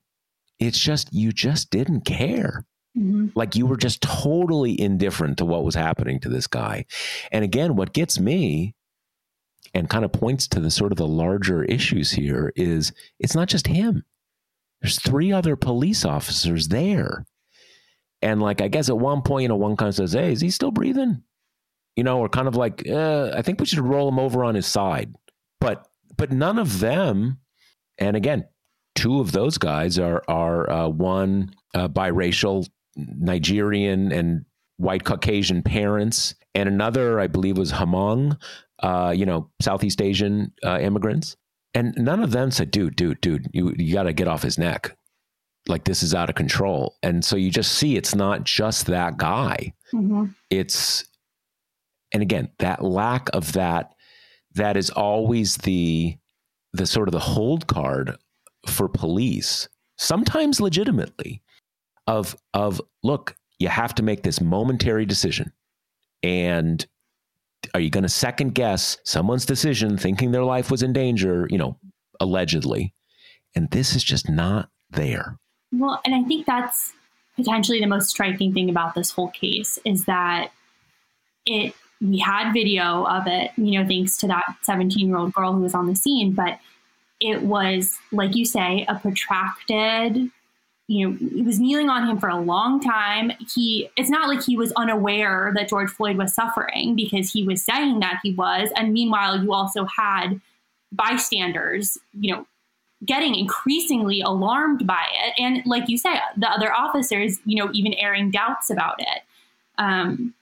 It's 0.59 0.79
just 0.79 1.13
you 1.13 1.33
just 1.33 1.71
didn't 1.71 2.03
care. 2.03 2.65
Mm-hmm. 2.97 3.29
Like 3.35 3.57
you 3.57 3.67
were 3.67 3.77
just 3.77 4.01
totally 4.01 4.81
indifferent 4.81 5.39
to 5.39 5.45
what 5.45 5.65
was 5.65 5.75
happening 5.75 6.19
to 6.21 6.29
this 6.29 6.47
guy. 6.47 6.87
And 7.31 7.45
again, 7.45 7.77
what 7.77 7.93
gets 7.93 8.19
me 8.19 8.75
and 9.77 9.91
kind 9.91 10.07
of 10.07 10.13
points 10.13 10.49
to 10.49 10.59
the 10.59 10.71
sort 10.71 10.91
of 10.91 10.97
the 10.97 11.07
larger 11.07 11.63
issues 11.63 12.11
here 12.11 12.51
is 12.57 12.93
it's 13.21 13.35
not 13.35 13.47
just 13.47 13.67
him. 13.67 14.05
There's 14.81 14.99
three 14.99 15.33
other 15.33 15.55
police 15.55 16.05
officers 16.05 16.69
there. 16.69 17.27
And 18.23 18.41
like, 18.41 18.63
I 18.63 18.69
guess 18.69 18.89
at 18.89 18.97
one 18.97 19.21
point, 19.21 19.43
you 19.43 19.49
know, 19.49 19.57
one 19.57 19.77
kind 19.77 19.91
of 19.91 19.95
says, 19.95 20.15
Hey, 20.15 20.33
is 20.33 20.41
he 20.41 20.49
still 20.49 20.71
breathing? 20.71 21.23
You 21.95 22.05
know, 22.05 22.21
or 22.21 22.29
kind 22.31 22.49
of 22.49 22.57
like, 22.57 22.89
uh, 22.89 23.33
I 23.37 23.43
think 23.43 23.61
we 23.61 23.67
should 23.67 23.81
roll 23.81 24.09
him 24.09 24.19
over 24.19 24.45
on 24.45 24.55
his 24.55 24.67
side. 24.67 25.15
But, 25.61 25.87
but 26.17 26.33
none 26.33 26.59
of 26.59 26.81
them, 26.81 27.39
and 27.99 28.17
again, 28.17 28.47
two 28.95 29.21
of 29.21 29.33
those 29.33 29.59
guys 29.59 29.99
are, 29.99 30.23
are 30.27 30.71
uh, 30.71 30.89
one 30.89 31.55
uh, 31.75 31.89
biracial 31.89 32.67
Nigerian 32.97 34.11
and 34.11 34.47
white 34.79 35.05
Caucasian 35.05 35.63
parents, 35.63 36.35
and 36.55 36.69
another, 36.69 37.21
I 37.21 37.27
believe, 37.27 37.59
was 37.59 37.73
Hmong, 37.73 38.39
uh, 38.81 39.13
you 39.17 39.27
know, 39.27 39.51
Southeast 39.61 40.01
Asian 40.03 40.53
uh, 40.65 40.79
immigrants. 40.81 41.37
And 41.75 41.95
none 41.97 42.23
of 42.23 42.31
them 42.31 42.51
said, 42.51 42.71
dude, 42.71 42.97
dude, 42.97 43.21
dude, 43.21 43.49
you, 43.53 43.75
you 43.77 43.93
got 43.93 44.05
to 44.05 44.13
get 44.13 44.29
off 44.29 44.43
his 44.43 44.59
neck. 44.59 44.97
Like 45.69 45.85
this 45.85 46.03
is 46.03 46.15
out 46.15 46.31
of 46.31 46.37
control. 46.37 46.97
And 47.03 47.25
so 47.25 47.37
you 47.37 47.51
just 47.51 47.73
see 47.73 47.97
it's 47.97 48.15
not 48.15 48.45
just 48.45 48.87
that 48.87 49.17
guy. 49.17 49.75
Mm-hmm. 49.93 50.27
It's, 50.49 51.05
and 52.13 52.23
again, 52.23 52.51
that 52.61 52.83
lack 52.85 53.29
of 53.35 53.53
that, 53.55 53.95
that 54.55 54.77
is 54.77 54.91
always 54.91 55.57
the, 55.59 56.17
the 56.73 56.87
sort 56.87 57.09
of 57.09 57.13
the 57.13 57.19
hold 57.19 57.67
card 57.67 58.17
for 58.67 58.89
police, 58.89 59.69
sometimes 59.99 60.61
legitimately, 60.61 61.43
of, 62.07 62.37
of 62.55 62.81
look, 63.03 63.37
you 63.59 63.69
have 63.69 63.95
to 63.97 64.03
make 64.03 64.23
this 64.23 64.41
momentary 64.41 65.05
decision. 65.05 65.53
And 66.23 66.87
are 67.75 67.81
you 67.81 67.91
going 67.91 68.03
to 68.03 68.09
second 68.09 68.55
guess 68.55 68.99
someone's 69.05 69.47
decision 69.47 69.97
thinking 69.99 70.31
their 70.31 70.45
life 70.45 70.71
was 70.71 70.83
in 70.83 70.93
danger, 70.93 71.47
you 71.51 71.59
know, 71.59 71.79
allegedly? 72.21 72.95
And 73.55 73.71
this 73.71 73.95
is 73.95 74.05
just 74.05 74.29
not 74.29 74.69
there. 74.91 75.39
Well, 75.73 76.01
and 76.05 76.15
I 76.15 76.23
think 76.25 76.47
that's 76.47 76.93
potentially 77.37 77.81
the 77.81 77.87
most 77.87 78.09
striking 78.09 78.53
thing 78.53 78.71
about 78.71 78.95
this 78.95 79.11
whole 79.11 79.31
case 79.31 79.79
is 79.85 80.05
that 80.05 80.53
it 81.45 81.75
we 82.01 82.19
had 82.19 82.53
video 82.53 83.07
of 83.07 83.27
it, 83.27 83.53
you 83.57 83.79
know, 83.79 83.87
thanks 83.87 84.19
to 84.19 84.27
that 84.27 84.45
17 84.63 85.09
year 85.09 85.17
old 85.17 85.33
girl 85.33 85.55
who 85.55 85.61
was 85.61 85.75
on 85.75 85.87
the 85.87 85.97
scene, 85.97 86.33
but 86.33 86.59
it 87.21 87.43
was, 87.43 87.97
like 88.13 88.37
you 88.37 88.45
say, 88.45 88.85
a 88.89 88.99
protracted 88.99 90.31
you 90.89 91.09
know, 91.09 91.17
he 91.17 91.43
was 91.43 91.59
kneeling 91.59 91.89
on 91.89 92.09
him 92.09 92.19
for 92.19 92.29
a 92.29 92.41
long 92.41 92.81
time. 92.81 93.33
He, 93.53 93.91
it's 93.97 94.11
not 94.11 94.29
like 94.29 94.45
he 94.45 94.57
was 94.57 94.73
unaware 94.73 95.53
that 95.57 95.69
George 95.69 95.91
Floyd 95.91 96.17
was 96.17 96.33
suffering 96.33 96.95
because 96.95 97.33
he 97.33 97.43
was 97.43 97.65
saying 97.65 98.01
that 98.01 98.21
he 98.23 98.33
was. 98.33 98.71
And 98.77 98.93
meanwhile, 98.93 99.43
you 99.43 99.53
also 99.53 99.85
had 99.85 100.41
bystanders, 100.93 101.99
you 102.19 102.33
know, 102.33 102.47
getting 103.05 103.35
increasingly 103.35 104.21
alarmed 104.21 104.87
by 104.87 105.05
it. 105.25 105.35
And 105.39 105.63
like 105.67 105.89
you 105.89 105.99
say, 105.99 106.15
the 106.37 106.49
other 106.49 106.73
officers, 106.73 107.41
you 107.45 107.63
know, 107.63 107.71
even 107.75 107.93
airing 107.95 108.31
doubts 108.31 108.71
about 108.71 108.97
it. 109.01 109.23
Um, 109.79 110.35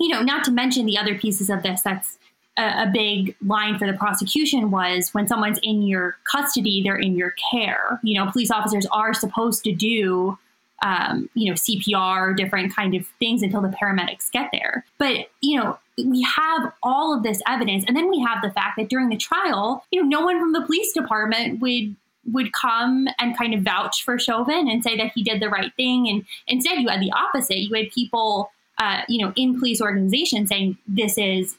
you 0.00 0.08
know, 0.08 0.22
not 0.22 0.44
to 0.44 0.50
mention 0.50 0.86
the 0.86 0.98
other 0.98 1.16
pieces 1.16 1.48
of 1.48 1.62
this 1.62 1.82
that's 1.82 2.18
a, 2.56 2.84
a, 2.84 2.90
big 2.92 3.34
line 3.44 3.78
for 3.78 3.86
the 3.86 3.96
prosecution 3.96 4.70
was 4.70 5.12
when 5.12 5.26
someone's 5.26 5.58
in 5.62 5.82
your 5.82 6.16
custody, 6.30 6.82
they're 6.82 6.96
in 6.96 7.16
your 7.16 7.34
care. 7.50 8.00
You 8.02 8.18
know, 8.18 8.30
police 8.30 8.50
officers 8.50 8.86
are 8.92 9.12
supposed 9.12 9.64
to 9.64 9.72
do, 9.72 10.38
um, 10.84 11.28
you 11.34 11.50
know, 11.50 11.54
CPR, 11.54 12.36
different 12.36 12.74
kind 12.74 12.94
of 12.94 13.06
things 13.18 13.42
until 13.42 13.60
the 13.60 13.68
paramedics 13.68 14.30
get 14.30 14.50
there. 14.52 14.84
But, 14.98 15.30
you 15.40 15.58
know, 15.58 15.78
we 15.98 16.22
have 16.22 16.72
all 16.82 17.16
of 17.16 17.22
this 17.22 17.40
evidence. 17.46 17.84
And 17.86 17.96
then 17.96 18.08
we 18.10 18.20
have 18.20 18.42
the 18.42 18.50
fact 18.50 18.78
that 18.78 18.88
during 18.88 19.08
the 19.08 19.16
trial, 19.16 19.84
you 19.90 20.02
know, 20.02 20.08
no 20.08 20.24
one 20.24 20.38
from 20.38 20.52
the 20.52 20.62
police 20.62 20.92
department 20.92 21.60
would 21.60 21.94
would 22.32 22.52
come 22.54 23.06
and 23.18 23.36
kind 23.36 23.52
of 23.52 23.60
vouch 23.60 24.02
for 24.02 24.18
Chauvin 24.18 24.66
and 24.66 24.82
say 24.82 24.96
that 24.96 25.12
he 25.14 25.22
did 25.22 25.42
the 25.42 25.50
right 25.50 25.72
thing. 25.76 26.08
And 26.08 26.24
instead, 26.46 26.78
you 26.78 26.88
had 26.88 27.02
the 27.02 27.12
opposite. 27.12 27.58
You 27.58 27.74
had 27.74 27.90
people, 27.90 28.50
uh, 28.78 29.02
you 29.08 29.22
know, 29.22 29.34
in 29.36 29.58
police 29.58 29.78
organizations 29.80 30.48
saying 30.48 30.78
this 30.88 31.18
is 31.18 31.56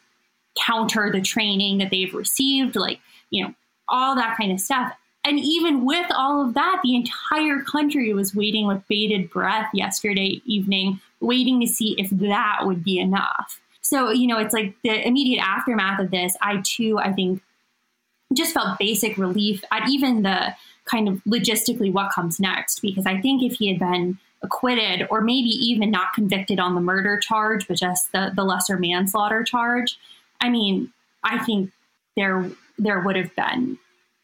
counter 0.59 1.11
the 1.11 1.21
training 1.21 1.77
that 1.79 1.89
they've 1.91 2.13
received, 2.13 2.75
like, 2.75 2.99
you 3.29 3.43
know, 3.43 3.53
all 3.87 4.15
that 4.15 4.37
kind 4.37 4.51
of 4.51 4.59
stuff. 4.59 4.93
And 5.23 5.39
even 5.39 5.85
with 5.85 6.05
all 6.11 6.45
of 6.45 6.53
that, 6.53 6.81
the 6.83 6.95
entire 6.95 7.61
country 7.61 8.13
was 8.13 8.35
waiting 8.35 8.67
with 8.67 8.87
bated 8.87 9.29
breath 9.31 9.69
yesterday 9.73 10.41
evening, 10.45 10.99
waiting 11.19 11.59
to 11.61 11.67
see 11.67 11.95
if 11.97 12.09
that 12.11 12.59
would 12.61 12.83
be 12.83 12.99
enough. 12.99 13.59
So, 13.81 14.11
you 14.11 14.27
know, 14.27 14.37
it's 14.37 14.53
like 14.53 14.75
the 14.83 15.05
immediate 15.05 15.41
aftermath 15.43 15.99
of 15.99 16.11
this, 16.11 16.35
I 16.41 16.61
too, 16.63 16.99
I 16.99 17.11
think, 17.11 17.41
just 18.33 18.53
felt 18.53 18.79
basic 18.79 19.17
relief 19.17 19.63
at 19.71 19.89
even 19.89 20.23
the 20.23 20.53
kind 20.85 21.07
of 21.07 21.23
logistically 21.23 21.91
what 21.91 22.11
comes 22.11 22.39
next. 22.39 22.81
Because 22.81 23.05
I 23.05 23.19
think 23.19 23.41
if 23.41 23.53
he 23.57 23.67
had 23.67 23.79
been 23.79 24.19
acquitted 24.43 25.07
or 25.09 25.21
maybe 25.21 25.49
even 25.49 25.89
not 25.89 26.13
convicted 26.13 26.59
on 26.59 26.75
the 26.75 26.81
murder 26.81 27.19
charge, 27.19 27.67
but 27.67 27.77
just 27.77 28.11
the, 28.11 28.31
the 28.35 28.43
lesser 28.43 28.77
manslaughter 28.77 29.43
charge, 29.43 29.97
I 30.41 30.49
mean, 30.49 30.91
I 31.23 31.43
think 31.43 31.71
there 32.15 32.49
there 32.77 33.01
would 33.01 33.15
have 33.15 33.35
been 33.35 33.77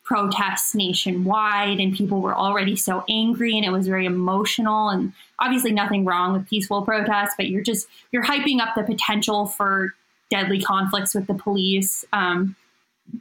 protests 0.04 0.76
nationwide 0.76 1.80
and 1.80 1.96
people 1.96 2.22
were 2.22 2.36
already 2.36 2.76
so 2.76 3.04
angry 3.08 3.56
and 3.56 3.64
it 3.64 3.72
was 3.72 3.88
very 3.88 4.06
emotional 4.06 4.90
and 4.90 5.14
obviously 5.40 5.72
nothing 5.72 6.04
wrong 6.04 6.34
with 6.34 6.50
peaceful 6.50 6.82
protests 6.82 7.34
but 7.38 7.48
you're 7.48 7.62
just 7.62 7.88
you're 8.12 8.26
hyping 8.26 8.60
up 8.60 8.76
the 8.76 8.84
potential 8.84 9.46
for 9.46 9.94
deadly 10.32 10.60
conflicts 10.60 11.14
with 11.14 11.28
the 11.28 11.34
police. 11.36 12.04
Um, 12.12 12.56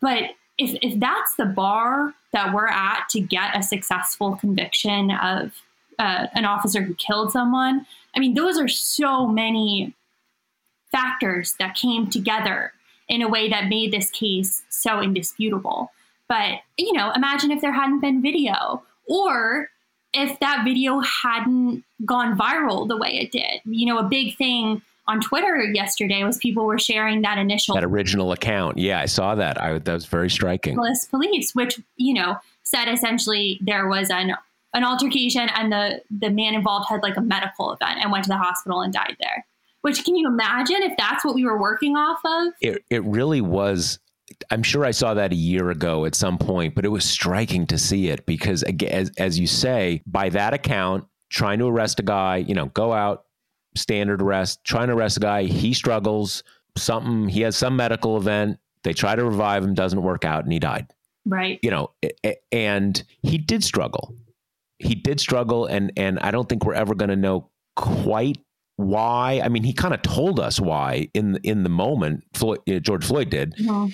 but 0.00 0.30
if, 0.56 0.78
if 0.82 0.98
that's 1.00 1.34
the 1.36 1.44
bar 1.44 2.14
that 2.32 2.54
we're 2.54 2.68
at 2.68 3.08
to 3.10 3.20
get 3.20 3.56
a 3.56 3.62
successful 3.62 4.36
conviction 4.36 5.10
of 5.10 5.52
uh, 5.98 6.28
an 6.34 6.44
officer 6.44 6.82
who 6.82 6.94
killed 6.94 7.30
someone 7.30 7.84
i 8.16 8.18
mean 8.18 8.32
those 8.32 8.58
are 8.58 8.68
so 8.68 9.26
many 9.26 9.94
factors 10.90 11.54
that 11.58 11.74
came 11.74 12.08
together 12.08 12.72
in 13.10 13.20
a 13.20 13.28
way 13.28 13.50
that 13.50 13.68
made 13.68 13.92
this 13.92 14.10
case 14.10 14.62
so 14.70 15.02
indisputable 15.02 15.90
but, 16.30 16.60
you 16.78 16.92
know, 16.92 17.10
imagine 17.10 17.50
if 17.50 17.60
there 17.60 17.72
hadn't 17.72 17.98
been 17.98 18.22
video 18.22 18.84
or 19.06 19.68
if 20.14 20.38
that 20.38 20.62
video 20.64 21.00
hadn't 21.00 21.82
gone 22.04 22.38
viral 22.38 22.86
the 22.86 22.96
way 22.96 23.18
it 23.18 23.32
did. 23.32 23.60
You 23.64 23.86
know, 23.86 23.98
a 23.98 24.04
big 24.04 24.36
thing 24.36 24.80
on 25.08 25.20
Twitter 25.20 25.64
yesterday 25.64 26.22
was 26.22 26.38
people 26.38 26.66
were 26.66 26.78
sharing 26.78 27.22
that 27.22 27.36
initial 27.36 27.74
that 27.74 27.82
original 27.82 28.30
account. 28.30 28.78
Yeah, 28.78 29.00
I 29.00 29.06
saw 29.06 29.34
that. 29.34 29.60
I 29.60 29.76
that 29.76 29.92
was 29.92 30.06
very 30.06 30.30
striking. 30.30 30.76
Police, 30.76 31.52
which 31.52 31.80
you 31.96 32.14
know 32.14 32.36
said 32.62 32.84
essentially 32.84 33.58
there 33.60 33.88
was 33.88 34.08
an 34.08 34.36
an 34.72 34.84
altercation 34.84 35.48
and 35.56 35.72
the 35.72 36.00
the 36.16 36.30
man 36.30 36.54
involved 36.54 36.88
had 36.88 37.02
like 37.02 37.16
a 37.16 37.20
medical 37.20 37.72
event 37.72 37.98
and 38.00 38.12
went 38.12 38.22
to 38.22 38.28
the 38.28 38.38
hospital 38.38 38.82
and 38.82 38.92
died 38.92 39.16
there. 39.18 39.44
Which 39.82 40.04
can 40.04 40.16
you 40.16 40.28
imagine 40.28 40.82
if 40.82 40.96
that's 40.98 41.24
what 41.24 41.34
we 41.34 41.44
were 41.44 41.60
working 41.60 41.96
off 41.96 42.20
of? 42.24 42.52
It 42.60 42.84
it 42.90 43.04
really 43.04 43.40
was 43.40 43.98
I'm 44.50 44.62
sure 44.62 44.84
I 44.84 44.90
saw 44.90 45.14
that 45.14 45.32
a 45.32 45.36
year 45.36 45.70
ago 45.70 46.04
at 46.04 46.14
some 46.14 46.38
point, 46.38 46.74
but 46.74 46.84
it 46.84 46.88
was 46.88 47.04
striking 47.04 47.66
to 47.66 47.78
see 47.78 48.08
it 48.08 48.24
because, 48.26 48.62
as, 48.62 49.10
as 49.18 49.38
you 49.38 49.46
say, 49.46 50.02
by 50.06 50.28
that 50.30 50.54
account, 50.54 51.04
trying 51.30 51.58
to 51.58 51.66
arrest 51.66 52.00
a 52.00 52.02
guy, 52.02 52.36
you 52.36 52.54
know, 52.54 52.66
go 52.66 52.92
out, 52.92 53.24
standard 53.76 54.22
arrest, 54.22 54.64
trying 54.64 54.88
to 54.88 54.94
arrest 54.94 55.16
a 55.16 55.20
guy, 55.20 55.44
he 55.44 55.72
struggles, 55.74 56.42
something, 56.76 57.28
he 57.28 57.40
has 57.42 57.56
some 57.56 57.76
medical 57.76 58.16
event, 58.16 58.58
they 58.82 58.92
try 58.92 59.14
to 59.14 59.24
revive 59.24 59.64
him, 59.64 59.74
doesn't 59.74 60.02
work 60.02 60.24
out, 60.24 60.44
and 60.44 60.52
he 60.52 60.58
died. 60.58 60.86
Right. 61.26 61.58
You 61.62 61.70
know, 61.70 61.90
and 62.50 63.02
he 63.22 63.36
did 63.36 63.62
struggle. 63.62 64.14
He 64.78 64.94
did 64.94 65.20
struggle, 65.20 65.66
and 65.66 65.92
and 65.96 66.18
I 66.20 66.30
don't 66.30 66.48
think 66.48 66.64
we're 66.64 66.72
ever 66.72 66.94
going 66.94 67.10
to 67.10 67.16
know 67.16 67.50
quite 67.76 68.38
why. 68.80 69.40
I 69.44 69.48
mean, 69.48 69.62
he 69.62 69.72
kind 69.72 69.94
of 69.94 70.02
told 70.02 70.40
us 70.40 70.60
why 70.60 71.08
in 71.14 71.38
in 71.42 71.62
the 71.62 71.68
moment. 71.68 72.24
Floyd, 72.34 72.60
eh, 72.66 72.78
George 72.78 73.04
Floyd 73.04 73.30
did, 73.30 73.54
uh-huh 73.60 73.88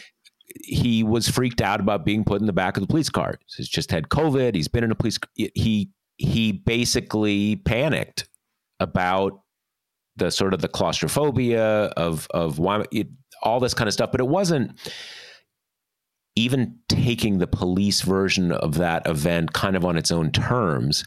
he 0.64 1.03
was 1.03 1.29
freaked 1.29 1.61
out 1.61 1.81
about 1.81 2.05
being 2.05 2.25
put 2.25 2.40
in 2.40 2.46
the 2.46 2.53
back 2.53 2.77
of 2.77 2.81
the 2.81 2.87
police 2.87 3.11
car. 3.11 3.38
He's 3.57 3.68
just 3.68 3.90
had 3.90 4.09
COVID. 4.09 4.55
He's 4.55 4.68
been 4.68 4.85
in 4.85 4.90
a 4.90 4.94
police. 4.94 5.18
Eh, 5.38 5.49
he 5.55 5.90
he 6.18 6.53
basically 6.53 7.57
panicked 7.57 8.29
about 8.81 9.42
the 10.16 10.31
sort 10.31 10.55
of 10.55 10.61
the 10.62 10.68
claustrophobia 10.68 11.87
of 11.96 12.27
of 12.33 12.59
why 12.59 12.85
it, 12.92 13.09
all 13.42 13.61
this 13.61 13.75
kind 13.75 13.88
of 13.88 13.94
stuff. 13.94 14.11
But 14.11 14.20
it 14.20 14.29
wasn't 14.29 14.79
even 16.37 16.79
taking 16.88 17.38
the 17.38 17.46
police 17.46 18.03
version 18.03 18.53
of 18.53 18.75
that 18.75 19.07
event 19.07 19.53
kind 19.53 19.77
of 19.77 19.85
on 19.85 19.96
its 19.96 20.11
own 20.11 20.31
terms. 20.31 21.05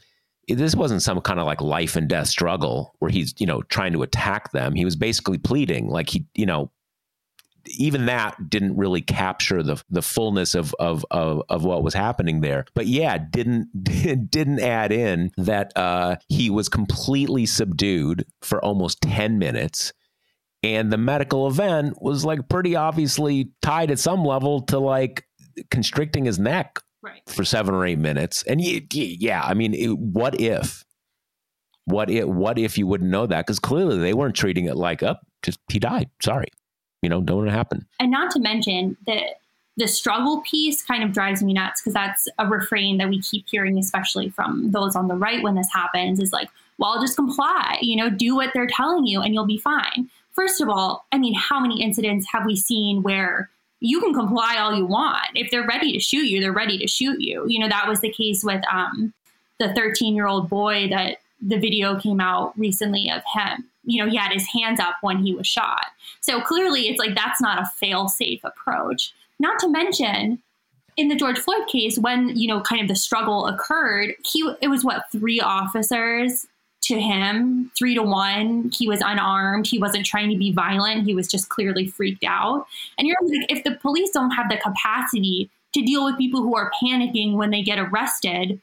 This 0.56 0.76
wasn't 0.76 1.02
some 1.02 1.22
kind 1.22 1.40
of 1.40 1.46
like 1.46 1.62
life 1.62 1.96
and 1.96 2.08
death 2.08 2.28
struggle 2.28 2.96
where 3.00 3.12
he's 3.12 3.34
you 3.40 3.46
know 3.46 3.62
trying 3.64 3.94
to 3.94 4.04
attack 4.04 4.52
them. 4.52 4.76
He 4.76 4.86
was 4.86 4.96
basically 4.96 5.38
pleading 5.38 5.90
like 5.90 6.10
he 6.10 6.26
you 6.34 6.46
know 6.46 6.72
even 7.78 8.06
that 8.06 8.50
didn't 8.50 8.78
really 8.78 9.02
capture 9.02 9.62
the 9.64 9.82
the 9.90 10.02
fullness 10.02 10.56
of 10.56 10.74
of 10.80 11.06
of, 11.12 11.44
of 11.50 11.64
what 11.64 11.84
was 11.84 11.94
happening 11.94 12.42
there. 12.42 12.66
But 12.74 12.88
yeah, 12.88 13.18
didn't 13.18 13.70
didn't 14.32 14.60
add 14.60 14.92
in 14.92 15.32
that 15.38 15.72
uh, 15.76 16.18
he 16.28 16.50
was 16.50 16.70
completely 16.70 17.46
subdued 17.46 18.26
for 18.42 18.64
almost 18.64 19.02
ten 19.02 19.40
minutes. 19.40 19.94
And 20.62 20.92
the 20.92 20.98
medical 20.98 21.48
event 21.48 22.02
was 22.02 22.26
like 22.26 22.50
pretty 22.50 22.76
obviously 22.76 23.52
tied 23.62 23.92
at 23.92 24.00
some 24.00 24.26
level 24.26 24.62
to 24.64 24.78
like 24.78 25.26
constricting 25.72 26.26
his 26.26 26.38
neck 26.38 26.82
right. 27.02 27.22
for 27.28 27.44
seven 27.44 27.74
or 27.74 27.86
eight 27.86 28.00
minutes. 28.00 28.44
And 28.44 28.62
yeah, 28.62 29.42
I 29.44 29.54
mean, 29.54 29.74
it, 29.74 29.98
what 29.98 30.40
if? 30.40 30.84
What 31.86 32.10
if? 32.10 32.26
What 32.26 32.60
if 32.60 32.78
you 32.78 32.86
wouldn't 32.88 33.10
know 33.10 33.26
that? 33.26 33.46
Because 33.46 33.60
clearly 33.60 33.98
they 33.98 34.14
weren't 34.14 34.36
treating 34.36 34.66
it 34.66 34.76
like 34.76 35.02
up. 35.02 35.22
Oh, 35.24 35.28
just 35.42 35.60
he 35.70 35.80
died. 35.80 36.10
Sorry 36.22 36.50
you 37.02 37.10
know, 37.10 37.22
don't 37.22 37.48
happen. 37.48 37.86
And 38.00 38.12
not 38.12 38.32
to 38.32 38.40
mention 38.40 38.98
that 39.08 39.40
the 39.78 39.88
struggle 39.88 40.42
piece 40.42 40.84
kind 40.84 41.04
of 41.04 41.14
drives 41.14 41.42
me 41.42 41.54
nuts 41.54 41.82
because 41.82 41.94
that's 41.94 42.28
a 42.38 42.48
refrain 42.48 42.98
that 42.98 43.10
we 43.10 43.22
keep 43.22 43.46
hearing, 43.50 43.78
especially 43.78 44.30
from 44.30 44.72
those 44.72 44.96
on 44.96 45.08
the 45.08 45.16
right 45.16 45.42
when 45.42 45.56
this 45.56 45.70
happens, 45.74 46.20
is 46.20 46.34
like, 46.34 46.50
well, 46.78 47.00
just 47.00 47.16
comply, 47.16 47.78
you 47.82 47.96
know, 47.96 48.10
do 48.10 48.36
what 48.36 48.52
they're 48.54 48.68
telling 48.68 49.06
you 49.06 49.22
and 49.22 49.34
you'll 49.34 49.46
be 49.46 49.58
fine. 49.58 50.10
First 50.34 50.62
of 50.62 50.70
all, 50.70 51.06
I 51.12 51.18
mean, 51.18 51.34
how 51.34 51.60
many 51.60 51.82
incidents 51.82 52.28
have 52.32 52.46
we 52.46 52.56
seen 52.56 53.04
where 53.04 53.50
you 53.80 54.00
can 54.02 54.14
comply 54.14 54.58
all 54.58 54.76
you 54.76 54.86
want? 54.86 55.28
If 55.36 55.52
they're 55.52 55.68
ready 55.68 55.94
to 55.94 56.00
shoot 56.00 56.26
you, 56.26 56.42
they're 56.42 56.52
ready 56.52 56.78
to 56.78 56.88
shoot 56.88 57.20
you. 57.22 57.46
You 57.48 57.60
know, 57.60 57.70
that 57.70 57.88
was 57.88 58.02
the 58.02 58.12
case 58.12 58.44
with 58.44 58.64
um, 58.72 59.14
the 59.60 59.74
13 59.74 60.16
year 60.16 60.28
old 60.28 60.50
boy 60.50 60.90
that 60.90 61.18
the 61.42 61.58
video 61.58 62.00
came 62.00 62.20
out 62.20 62.58
recently 62.58 63.10
of 63.10 63.22
him 63.34 63.70
you 63.90 64.04
know, 64.04 64.10
he 64.10 64.18
had 64.18 64.32
his 64.32 64.48
hands 64.48 64.80
up 64.80 64.96
when 65.02 65.18
he 65.18 65.34
was 65.34 65.48
shot. 65.48 65.88
So 66.22 66.42
clearly 66.42 66.88
it's 66.88 67.00
like 67.00 67.16
that's 67.16 67.42
not 67.42 67.62
a 67.62 67.66
fail 67.66 68.08
safe 68.08 68.42
approach. 68.44 69.14
Not 69.40 69.58
to 69.60 69.70
mention, 69.70 70.40
in 70.96 71.08
the 71.08 71.16
George 71.16 71.40
Floyd 71.40 71.68
case, 71.68 71.98
when, 71.98 72.36
you 72.36 72.48
know, 72.48 72.62
kind 72.62 72.82
of 72.82 72.88
the 72.88 72.96
struggle 72.96 73.48
occurred, 73.48 74.14
he 74.24 74.48
it 74.62 74.68
was 74.68 74.84
what, 74.84 75.12
three 75.12 75.40
officers 75.40 76.46
to 76.82 77.00
him, 77.00 77.72
three 77.78 77.94
to 77.96 78.04
one. 78.04 78.72
He 78.74 78.88
was 78.88 79.02
unarmed. 79.02 79.68
He 79.68 79.80
wasn't 79.80 80.06
trying 80.06 80.30
to 80.30 80.38
be 80.38 80.52
violent. 80.52 81.06
He 81.06 81.14
was 81.14 81.28
just 81.28 81.50
clearly 81.50 81.88
freaked 81.88 82.24
out. 82.24 82.66
And 82.98 83.08
you're 83.08 83.18
like, 83.24 83.52
if 83.52 83.64
the 83.64 83.76
police 83.76 84.12
don't 84.12 84.32
have 84.32 84.50
the 84.50 84.58
capacity 84.58 85.50
to 85.74 85.82
deal 85.82 86.06
with 86.06 86.18
people 86.18 86.42
who 86.42 86.56
are 86.56 86.72
panicking 86.82 87.34
when 87.36 87.52
they 87.52 87.62
get 87.62 87.80
arrested, 87.80 88.60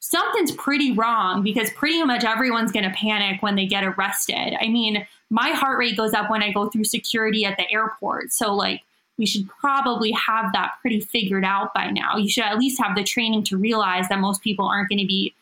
something's 0.00 0.52
pretty 0.52 0.92
wrong 0.92 1.42
because 1.42 1.70
pretty 1.70 2.02
much 2.02 2.24
everyone's 2.24 2.72
going 2.72 2.84
to 2.84 2.90
panic 2.90 3.40
when 3.42 3.54
they 3.54 3.66
get 3.66 3.84
arrested. 3.84 4.54
I 4.60 4.68
mean, 4.68 5.06
my 5.30 5.50
heart 5.50 5.78
rate 5.78 5.96
goes 5.96 6.12
up 6.12 6.30
when 6.30 6.42
I 6.42 6.52
go 6.52 6.68
through 6.68 6.84
security 6.84 7.44
at 7.44 7.56
the 7.56 7.70
airport. 7.70 8.32
So, 8.32 8.54
like, 8.54 8.82
we 9.16 9.26
should 9.26 9.48
probably 9.48 10.10
have 10.12 10.52
that 10.52 10.72
pretty 10.80 11.00
figured 11.00 11.44
out 11.44 11.72
by 11.74 11.90
now. 11.90 12.16
You 12.16 12.28
should 12.28 12.44
at 12.44 12.58
least 12.58 12.82
have 12.82 12.96
the 12.96 13.04
training 13.04 13.44
to 13.44 13.56
realize 13.56 14.08
that 14.08 14.18
most 14.18 14.42
people 14.42 14.66
aren't 14.66 14.88
going 14.88 14.98
to 14.98 15.06
be 15.06 15.32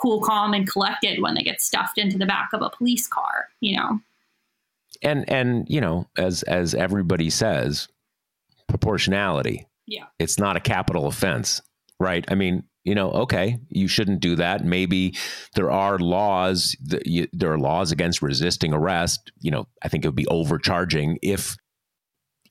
cool, 0.00 0.20
calm, 0.20 0.54
and 0.54 0.70
collected 0.70 1.20
when 1.20 1.34
they 1.34 1.42
get 1.42 1.60
stuffed 1.60 1.98
into 1.98 2.18
the 2.18 2.26
back 2.26 2.48
of 2.52 2.62
a 2.62 2.70
police 2.70 3.06
car, 3.06 3.48
you 3.60 3.76
know? 3.76 4.00
And, 5.02 5.28
and, 5.30 5.68
you 5.68 5.80
know, 5.80 6.08
as, 6.16 6.42
as 6.44 6.74
everybody 6.74 7.30
says, 7.30 7.88
proportionality. 8.68 9.66
Yeah. 9.86 10.04
It's 10.18 10.38
not 10.38 10.56
a 10.56 10.60
capital 10.60 11.06
offense, 11.06 11.60
right? 11.98 12.24
I 12.28 12.34
mean, 12.34 12.64
you 12.84 12.94
know, 12.94 13.10
okay, 13.10 13.58
you 13.68 13.88
shouldn't 13.88 14.20
do 14.20 14.36
that. 14.36 14.64
Maybe 14.64 15.14
there 15.54 15.70
are 15.70 15.98
laws. 15.98 16.76
That 16.86 17.06
you, 17.06 17.28
there 17.32 17.52
are 17.52 17.58
laws 17.58 17.92
against 17.92 18.22
resisting 18.22 18.72
arrest. 18.72 19.32
You 19.40 19.50
know, 19.50 19.68
I 19.82 19.88
think 19.88 20.04
it 20.04 20.08
would 20.08 20.14
be 20.14 20.26
overcharging 20.28 21.18
if, 21.22 21.56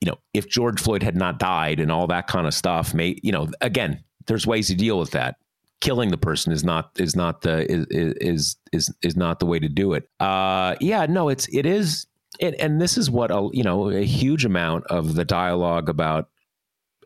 you 0.01 0.05
know, 0.07 0.17
if 0.33 0.47
George 0.47 0.79
Floyd 0.79 1.01
had 1.01 1.15
not 1.15 1.39
died 1.39 1.79
and 1.79 1.91
all 1.91 2.07
that 2.07 2.27
kind 2.27 2.45
of 2.45 2.53
stuff. 2.53 2.93
May 2.93 3.17
you 3.23 3.31
know, 3.31 3.49
again, 3.61 4.03
there's 4.27 4.45
ways 4.45 4.67
to 4.67 4.75
deal 4.75 4.99
with 4.99 5.11
that. 5.11 5.37
Killing 5.81 6.11
the 6.11 6.17
person 6.17 6.51
is 6.51 6.63
not 6.63 6.91
is 6.99 7.15
not 7.15 7.41
the 7.41 7.71
is 7.71 7.85
is 7.89 8.55
is 8.73 8.93
is 9.01 9.15
not 9.15 9.39
the 9.39 9.45
way 9.45 9.59
to 9.59 9.69
do 9.69 9.93
it. 9.93 10.09
Uh, 10.19 10.75
yeah, 10.81 11.05
no, 11.05 11.29
it's 11.29 11.47
it 11.53 11.65
is. 11.65 12.05
It, 12.39 12.55
and 12.59 12.81
this 12.81 12.97
is 12.97 13.09
what 13.09 13.31
a 13.31 13.49
you 13.53 13.63
know 13.63 13.89
a 13.89 14.03
huge 14.03 14.45
amount 14.45 14.87
of 14.87 15.15
the 15.15 15.25
dialogue 15.25 15.89
about 15.89 16.29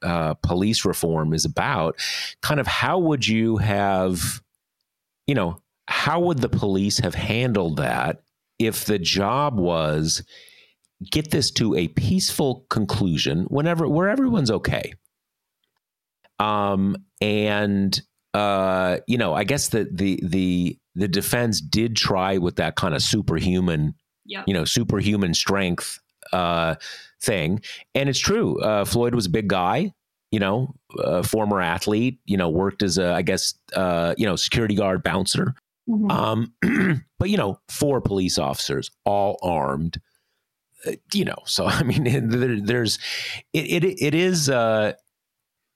uh, 0.03 0.33
police 0.35 0.85
reform 0.85 1.33
is 1.33 1.45
about. 1.45 1.95
Kind 2.41 2.59
of 2.59 2.67
how 2.67 2.99
would 2.99 3.27
you 3.27 3.57
have, 3.57 4.41
you 5.27 5.35
know, 5.35 5.61
how 5.87 6.19
would 6.19 6.39
the 6.39 6.49
police 6.49 6.99
have 6.99 7.15
handled 7.15 7.77
that 7.77 8.21
if 8.59 8.85
the 8.85 8.99
job 8.99 9.57
was 9.57 10.23
get 11.11 11.31
this 11.31 11.51
to 11.51 11.75
a 11.75 11.89
peaceful 11.89 12.65
conclusion 12.69 13.43
whenever 13.45 13.87
where 13.87 14.09
everyone's 14.09 14.51
okay? 14.51 14.93
Um, 16.39 16.97
and 17.21 18.01
uh, 18.33 18.97
you 19.07 19.17
know, 19.17 19.33
I 19.33 19.43
guess 19.43 19.69
the 19.69 19.87
the 19.91 20.19
the 20.23 20.77
the 20.95 21.07
defense 21.07 21.61
did 21.61 21.95
try 21.95 22.37
with 22.37 22.55
that 22.57 22.75
kind 22.75 22.93
of 22.93 23.01
superhuman, 23.01 23.95
yep. 24.25 24.45
you 24.47 24.53
know, 24.53 24.65
superhuman 24.65 25.33
strength 25.33 25.99
uh, 26.31 26.75
thing. 27.21 27.61
And 27.95 28.09
it's 28.09 28.19
true. 28.19 28.59
Uh, 28.61 28.85
Floyd 28.85 29.15
was 29.15 29.25
a 29.25 29.29
big 29.29 29.47
guy, 29.47 29.93
you 30.31 30.39
know, 30.39 30.75
a 30.99 31.23
former 31.23 31.61
athlete, 31.61 32.19
you 32.25 32.37
know, 32.37 32.49
worked 32.49 32.83
as 32.83 32.97
a, 32.97 33.13
I 33.13 33.21
guess, 33.21 33.55
uh, 33.75 34.13
you 34.17 34.25
know, 34.25 34.35
security 34.35 34.75
guard 34.75 35.03
bouncer. 35.03 35.55
Mm-hmm. 35.89 36.11
Um, 36.11 37.03
but, 37.19 37.29
you 37.29 37.37
know, 37.37 37.59
four 37.69 38.01
police 38.01 38.37
officers, 38.37 38.91
all 39.05 39.37
armed, 39.41 39.99
uh, 40.85 40.91
you 41.13 41.25
know, 41.25 41.37
so, 41.45 41.65
I 41.67 41.83
mean, 41.83 42.29
there, 42.29 42.59
there's, 42.61 42.99
it, 43.53 43.83
it, 43.83 44.01
it 44.01 44.15
is, 44.15 44.49
uh, 44.49 44.93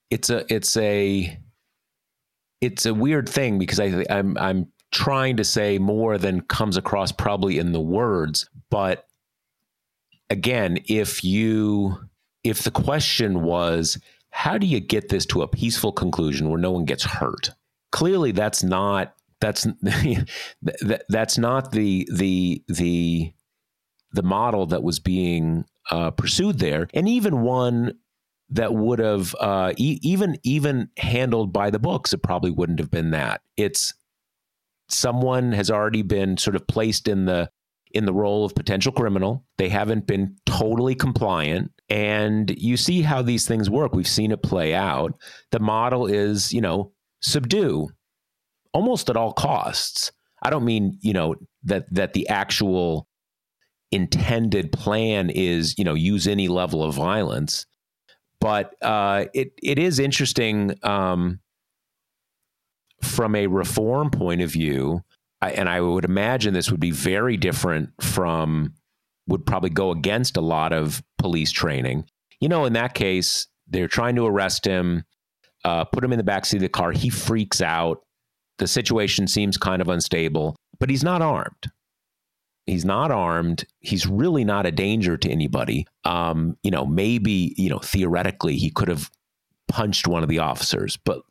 it's 0.10 0.30
a, 0.30 0.46
it's 0.54 0.78
a, 0.78 1.40
it's 2.62 2.86
a 2.86 2.94
weird 2.94 3.30
thing 3.30 3.60
because 3.60 3.80
I, 3.80 4.06
I'm, 4.10 4.38
I'm 4.38 4.72
trying 4.92 5.38
to 5.38 5.44
say 5.44 5.78
more 5.78 6.18
than 6.18 6.42
comes 6.42 6.78
across 6.78 7.12
probably 7.12 7.60
in 7.60 7.72
the 7.72 7.82
words, 7.82 8.50
but 8.70 9.06
again, 10.30 10.80
if 10.88 11.24
you 11.24 11.98
if 12.44 12.64
the 12.64 12.72
question 12.72 13.44
was 13.44 13.98
how 14.30 14.58
do 14.58 14.68
you 14.68 14.80
get 14.80 15.10
this 15.10 15.26
to 15.26 15.42
a 15.42 15.48
peaceful 15.48 15.92
conclusion 15.92 16.50
where 16.50 16.60
no 16.60 16.72
one 16.72 16.86
gets 16.86 17.04
hurt? 17.04 17.52
Clearly 17.92 18.32
that's 18.32 18.64
not 18.64 19.16
that's 19.40 19.64
that, 19.82 21.04
that's 21.10 21.38
not 21.38 21.72
the 21.72 22.08
the 22.14 22.64
the 22.68 23.34
the 24.12 24.24
model 24.24 24.66
that 24.68 24.84
was 24.84 25.00
being 25.00 25.66
uh, 25.92 26.12
pursued 26.12 26.60
there, 26.60 26.88
and 26.94 27.08
even 27.08 27.42
one 27.42 27.98
that 28.50 28.74
would 28.74 29.00
have 29.00 29.36
uh, 29.40 29.74
e- 29.78 30.00
even 30.02 30.38
even 30.44 30.90
handled 30.98 31.52
by 31.52 31.70
the 31.70 31.80
books, 31.80 32.14
it 32.14 32.24
probably 32.24 32.52
wouldn't 32.52 32.80
have 32.80 32.92
been 32.92 33.12
that. 33.12 33.42
It's 33.58 33.94
someone 34.90 35.52
has 35.52 35.70
already 35.70 36.02
been 36.02 36.38
sort 36.38 36.56
of 36.56 36.66
placed 36.68 37.08
in 37.08 37.26
the 37.26 37.50
in 37.92 38.06
the 38.06 38.14
role 38.14 38.46
of 38.46 38.56
potential 38.56 38.92
criminal. 38.92 39.46
They 39.58 39.70
haven't 39.70 40.08
been 40.08 40.36
totally 40.46 40.96
compliant. 40.96 41.72
And 41.90 42.54
you 42.58 42.76
see 42.76 43.02
how 43.02 43.22
these 43.22 43.48
things 43.48 43.70
work. 43.70 43.94
We've 43.94 44.08
seen 44.08 44.32
it 44.32 44.44
play 44.44 44.74
out. 44.74 45.18
The 45.52 45.60
model 45.60 46.06
is, 46.06 46.54
you 46.54 46.60
know, 46.60 46.92
subdue 47.22 47.90
almost 48.74 49.10
at 49.10 49.18
all 49.18 49.34
costs. 49.34 50.12
I 50.44 50.50
don't 50.50 50.66
mean, 50.66 50.98
you 51.02 51.14
know, 51.14 51.36
that 51.64 51.92
that 51.94 52.14
the 52.14 52.28
actual 52.28 53.08
intended 53.92 54.72
plan 54.72 55.30
is, 55.30 55.78
you 55.78 55.84
know, 55.84 55.94
use 55.94 56.28
any 56.28 56.48
level 56.48 56.84
of 56.84 56.94
violence. 56.94 57.66
But 58.40 58.76
uh, 58.82 59.26
it 59.34 59.54
it 59.62 59.80
is 59.80 60.00
interesting 60.00 60.76
um, 60.84 61.40
from 63.02 63.36
a 63.36 63.48
reform 63.48 64.12
point 64.12 64.42
of 64.42 64.52
view 64.52 65.04
I, 65.42 65.52
and 65.52 65.70
I 65.70 65.82
would 65.82 66.06
imagine 66.06 66.54
this 66.54 66.72
would 66.72 66.80
be 66.80 66.92
very 66.92 67.38
different 67.38 67.92
from, 68.02 68.74
would 69.28 69.46
probably 69.46 69.70
go 69.70 69.92
against 69.92 70.38
a 70.38 70.42
lot 70.42 70.74
of 70.74 71.04
police 71.18 71.52
training. 71.52 72.06
You 72.40 72.50
know, 72.50 72.66
in 72.66 72.74
that 72.74 72.94
case, 72.94 73.48
they're 73.68 73.88
trying 73.88 74.16
to 74.16 74.26
arrest 74.26 74.66
him, 74.66 75.04
uh, 75.64 75.86
put 75.86 76.04
him 76.04 76.12
in 76.12 76.18
the 76.18 76.24
backseat 76.24 76.56
of 76.56 76.62
the 76.62 76.70
car. 76.70 76.92
He 76.92 77.10
freaks 77.10 77.62
out. 77.62 78.02
The 78.58 78.68
situation 78.68 79.28
seems 79.28 79.58
kind 79.58 79.82
of 79.82 79.88
unstable, 79.88 80.56
but 80.80 80.90
he's 80.90 81.04
not 81.04 81.22
armed. 81.22 81.72
He's 82.68 82.86
not 82.86 83.12
armed. 83.12 83.66
He's 83.80 84.06
really 84.06 84.44
not 84.44 84.66
a 84.66 84.72
danger 84.72 85.16
to 85.18 85.30
anybody. 85.30 85.88
Um, 86.04 86.58
you 86.64 86.70
know, 86.70 86.86
maybe, 86.86 87.56
you 87.58 87.70
know, 87.70 87.80
theoretically 87.80 88.58
he 88.58 88.70
could 88.70 88.90
have 88.90 89.10
punched 89.70 90.06
one 90.06 90.22
of 90.22 90.30
the 90.30 90.40
officers, 90.40 90.98
but 90.98 91.22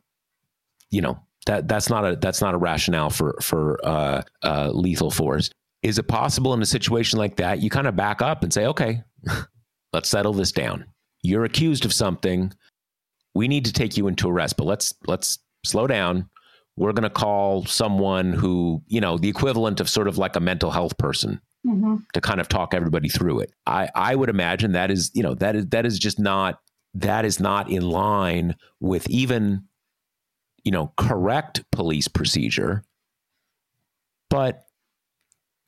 you 0.90 1.03
know, 1.03 1.18
that 1.44 1.68
that's 1.68 1.90
not 1.90 2.05
a 2.05 2.16
that's 2.16 2.40
not 2.40 2.55
a 2.55 2.59
rationale 2.59 3.11
for 3.11 3.37
for 3.40 3.79
uh, 3.87 4.22
uh, 4.42 4.70
lethal 4.72 5.11
force. 5.11 5.51
Is 5.83 5.99
it 5.99 6.09
possible 6.09 6.55
in 6.55 6.62
a 6.62 6.66
situation 6.66 7.18
like 7.18 7.37
that 7.37 7.61
you 7.61 7.70
kind 7.70 7.87
of 7.87 7.94
back 7.94 8.22
up 8.22 8.42
and 8.42 8.53
say, 8.53 8.66
okay, 8.66 9.03
let's 9.92 10.09
settle 10.09 10.33
this 10.33 10.53
down. 10.53 10.87
You're 11.22 11.44
accused 11.44 11.85
of 11.85 11.92
something. 11.92 12.53
We 13.35 13.46
need 13.46 13.66
to 13.66 13.72
take 13.72 13.96
you 13.96 14.09
into 14.09 14.29
arrest, 14.29 14.57
but 14.57 14.66
let's 14.66 14.94
let's 15.07 15.38
slow 15.64 15.87
down. 15.87 16.31
We're 16.76 16.92
going 16.92 17.04
to 17.04 17.10
call 17.10 17.64
someone 17.64 18.32
who 18.32 18.82
you 18.86 19.00
know 19.00 19.18
the 19.18 19.28
equivalent 19.28 19.80
of 19.80 19.88
sort 19.88 20.08
of 20.08 20.18
like 20.18 20.36
a 20.36 20.40
mental 20.40 20.70
health 20.70 20.96
person 20.98 21.40
mm-hmm. 21.66 21.96
to 22.12 22.20
kind 22.20 22.40
of 22.40 22.48
talk 22.48 22.74
everybody 22.74 23.08
through 23.08 23.40
it. 23.40 23.52
I 23.66 23.88
I 23.94 24.14
would 24.14 24.28
imagine 24.28 24.72
that 24.72 24.90
is 24.90 25.10
you 25.14 25.22
know 25.22 25.34
that 25.36 25.56
is 25.56 25.66
that 25.68 25.86
is 25.86 25.98
just 25.98 26.18
not 26.18 26.60
that 26.94 27.24
is 27.24 27.40
not 27.40 27.70
in 27.70 27.82
line 27.82 28.56
with 28.80 29.08
even 29.10 29.66
you 30.66 30.72
know, 30.72 30.92
correct 30.96 31.64
police 31.70 32.08
procedure. 32.08 32.82
But 34.28 34.66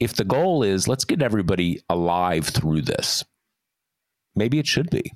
if 0.00 0.14
the 0.14 0.24
goal 0.24 0.64
is 0.64 0.88
let's 0.88 1.04
get 1.04 1.22
everybody 1.22 1.80
alive 1.88 2.48
through 2.48 2.82
this, 2.82 3.24
maybe 4.34 4.58
it 4.58 4.66
should 4.66 4.90
be. 4.90 5.12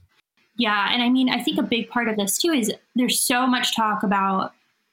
Yeah. 0.57 0.89
And 0.93 1.03
I 1.03 1.09
mean, 1.09 1.29
I 1.29 1.43
think 1.43 1.59
a 1.59 1.65
big 1.65 1.91
part 1.91 2.09
of 2.09 2.17
this 2.17 2.39
too 2.39 2.53
is 2.53 2.73
there's 2.95 3.21
so 3.21 3.45
much 3.45 3.75
talk 3.75 4.05
about 4.05 4.53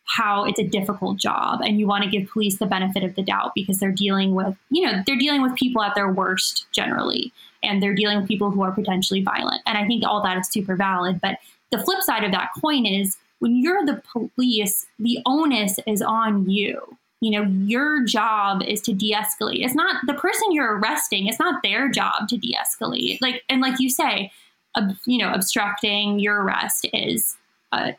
how 0.09 0.43
it's 0.43 0.59
a 0.59 0.63
difficult 0.63 1.17
job 1.17 1.61
and 1.61 1.79
you 1.79 1.85
want 1.85 2.03
to 2.03 2.09
give 2.09 2.29
police 2.29 2.57
the 2.57 2.65
benefit 2.65 3.03
of 3.03 3.13
the 3.15 3.21
doubt 3.21 3.51
because 3.53 3.77
they're 3.77 3.91
dealing 3.91 4.33
with, 4.33 4.55
you 4.71 4.83
know, 4.83 5.03
they're 5.05 5.15
dealing 5.15 5.41
with 5.41 5.55
people 5.55 5.83
at 5.83 5.93
their 5.93 6.11
worst 6.11 6.65
generally 6.71 7.31
and 7.61 7.81
they're 7.81 7.93
dealing 7.93 8.17
with 8.17 8.27
people 8.27 8.49
who 8.49 8.63
are 8.63 8.71
potentially 8.71 9.21
violent. 9.21 9.61
And 9.67 9.77
I 9.77 9.85
think 9.85 10.03
all 10.03 10.23
that 10.23 10.37
is 10.37 10.49
super 10.49 10.75
valid. 10.75 11.21
But 11.21 11.37
the 11.71 11.77
flip 11.77 12.01
side 12.01 12.23
of 12.23 12.31
that 12.31 12.49
coin 12.59 12.87
is 12.87 13.17
when 13.37 13.57
you're 13.57 13.85
the 13.85 14.01
police, 14.11 14.87
the 14.97 15.19
onus 15.27 15.77
is 15.85 16.01
on 16.01 16.49
you. 16.49 16.81
You 17.21 17.31
know, 17.31 17.43
your 17.43 18.03
job 18.03 18.63
is 18.63 18.81
to 18.81 18.93
de 18.93 19.13
escalate. 19.13 19.63
It's 19.63 19.75
not 19.75 19.97
the 20.07 20.13
person 20.15 20.51
you're 20.51 20.77
arresting, 20.77 21.27
it's 21.27 21.39
not 21.39 21.61
their 21.61 21.89
job 21.89 22.29
to 22.29 22.37
de 22.37 22.55
escalate. 22.55 23.19
Like, 23.21 23.43
and 23.47 23.61
like 23.61 23.79
you 23.79 23.89
say, 23.89 24.31
ob, 24.75 24.95
you 25.05 25.19
know, 25.19 25.31
obstructing 25.31 26.19
your 26.19 26.41
arrest 26.41 26.87
is, 26.93 27.37
a, 27.73 27.93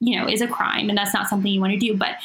you 0.00 0.18
know, 0.18 0.28
is 0.28 0.40
a 0.40 0.48
crime, 0.48 0.88
and 0.88 0.96
that's 0.96 1.14
not 1.14 1.28
something 1.28 1.50
you 1.50 1.60
want 1.60 1.72
to 1.72 1.78
do. 1.78 1.96
But 1.96 2.16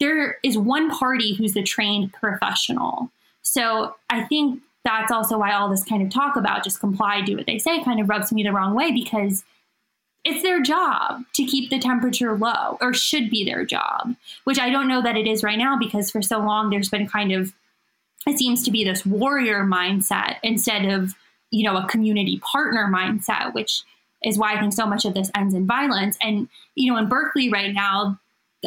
there 0.00 0.38
is 0.42 0.56
one 0.56 0.90
party 0.90 1.34
who's 1.34 1.54
the 1.54 1.62
trained 1.62 2.12
professional. 2.12 3.10
So 3.42 3.94
I 4.10 4.24
think 4.24 4.62
that's 4.84 5.10
also 5.10 5.38
why 5.38 5.52
all 5.52 5.68
this 5.68 5.84
kind 5.84 6.02
of 6.02 6.10
talk 6.10 6.36
about 6.36 6.64
just 6.64 6.80
comply, 6.80 7.20
do 7.20 7.36
what 7.36 7.46
they 7.46 7.58
say 7.58 7.82
kind 7.82 8.00
of 8.00 8.08
rubs 8.08 8.32
me 8.32 8.42
the 8.42 8.52
wrong 8.52 8.74
way 8.74 8.92
because 8.92 9.44
it's 10.24 10.42
their 10.42 10.60
job 10.60 11.22
to 11.34 11.44
keep 11.44 11.70
the 11.70 11.78
temperature 11.78 12.36
low 12.36 12.76
or 12.80 12.92
should 12.92 13.30
be 13.30 13.44
their 13.44 13.64
job 13.64 14.14
which 14.44 14.58
i 14.58 14.68
don't 14.68 14.88
know 14.88 15.00
that 15.00 15.16
it 15.16 15.26
is 15.26 15.42
right 15.42 15.58
now 15.58 15.78
because 15.78 16.10
for 16.10 16.22
so 16.22 16.38
long 16.38 16.70
there's 16.70 16.90
been 16.90 17.06
kind 17.06 17.32
of 17.32 17.52
it 18.26 18.36
seems 18.36 18.62
to 18.64 18.70
be 18.70 18.84
this 18.84 19.06
warrior 19.06 19.64
mindset 19.64 20.36
instead 20.42 20.84
of 20.84 21.14
you 21.50 21.64
know 21.64 21.76
a 21.76 21.86
community 21.86 22.40
partner 22.40 22.90
mindset 22.92 23.54
which 23.54 23.82
is 24.24 24.38
why 24.38 24.54
i 24.54 24.60
think 24.60 24.72
so 24.72 24.86
much 24.86 25.04
of 25.04 25.14
this 25.14 25.30
ends 25.34 25.54
in 25.54 25.66
violence. 25.66 26.16
And 26.20 26.48
you 26.74 26.92
know 26.92 26.98
in 26.98 27.08
berkeley 27.08 27.50
right 27.50 27.72
now 27.72 28.18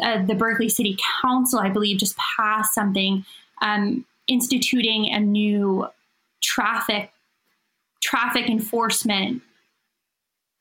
uh, 0.02 0.24
the 0.24 0.34
berkeley 0.34 0.68
city 0.68 0.96
council 1.20 1.58
i 1.58 1.68
believe 1.68 1.98
just 1.98 2.16
passed 2.16 2.74
something 2.74 3.24
um, 3.60 4.04
instituting 4.28 5.12
a 5.12 5.20
new 5.20 5.86
traffic 6.42 7.12
traffic 8.02 8.48
enforcement 8.48 9.42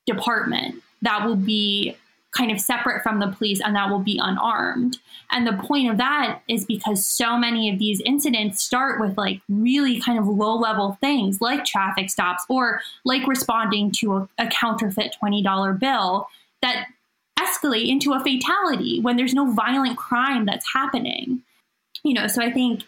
department 0.06 0.82
that 1.02 1.26
will 1.26 1.36
be 1.36 1.96
kind 2.32 2.52
of 2.52 2.60
separate 2.60 3.04
from 3.04 3.20
the 3.20 3.28
police 3.28 3.60
and 3.60 3.76
that 3.76 3.90
will 3.90 4.00
be 4.00 4.20
unarmed. 4.22 4.98
And 5.32 5.46
the 5.46 5.62
point 5.64 5.90
of 5.90 5.98
that 5.98 6.42
is 6.48 6.66
because 6.66 7.06
so 7.06 7.38
many 7.38 7.70
of 7.70 7.78
these 7.78 8.02
incidents 8.06 8.64
start 8.64 9.02
with 9.02 9.18
like 9.18 9.42
really 9.50 10.00
kind 10.00 10.18
of 10.18 10.28
low 10.28 10.56
level 10.56 10.98
things 11.02 11.42
like 11.42 11.66
traffic 11.66 12.10
stops 12.10 12.46
or 12.48 12.82
like 13.04 13.28
responding 13.28 13.92
to 13.98 14.16
a, 14.16 14.30
a 14.38 14.48
counterfeit 14.48 15.16
$20 15.22 15.80
bill 15.80 16.28
that 16.62 16.88
escalate 17.38 17.90
into 17.90 18.14
a 18.14 18.24
fatality 18.24 19.00
when 19.02 19.18
there's 19.18 19.34
no 19.34 19.52
violent 19.52 19.98
crime 19.98 20.46
that's 20.46 20.72
happening. 20.74 21.42
You 22.04 22.14
know, 22.14 22.28
so 22.28 22.42
I 22.42 22.52
think 22.52 22.84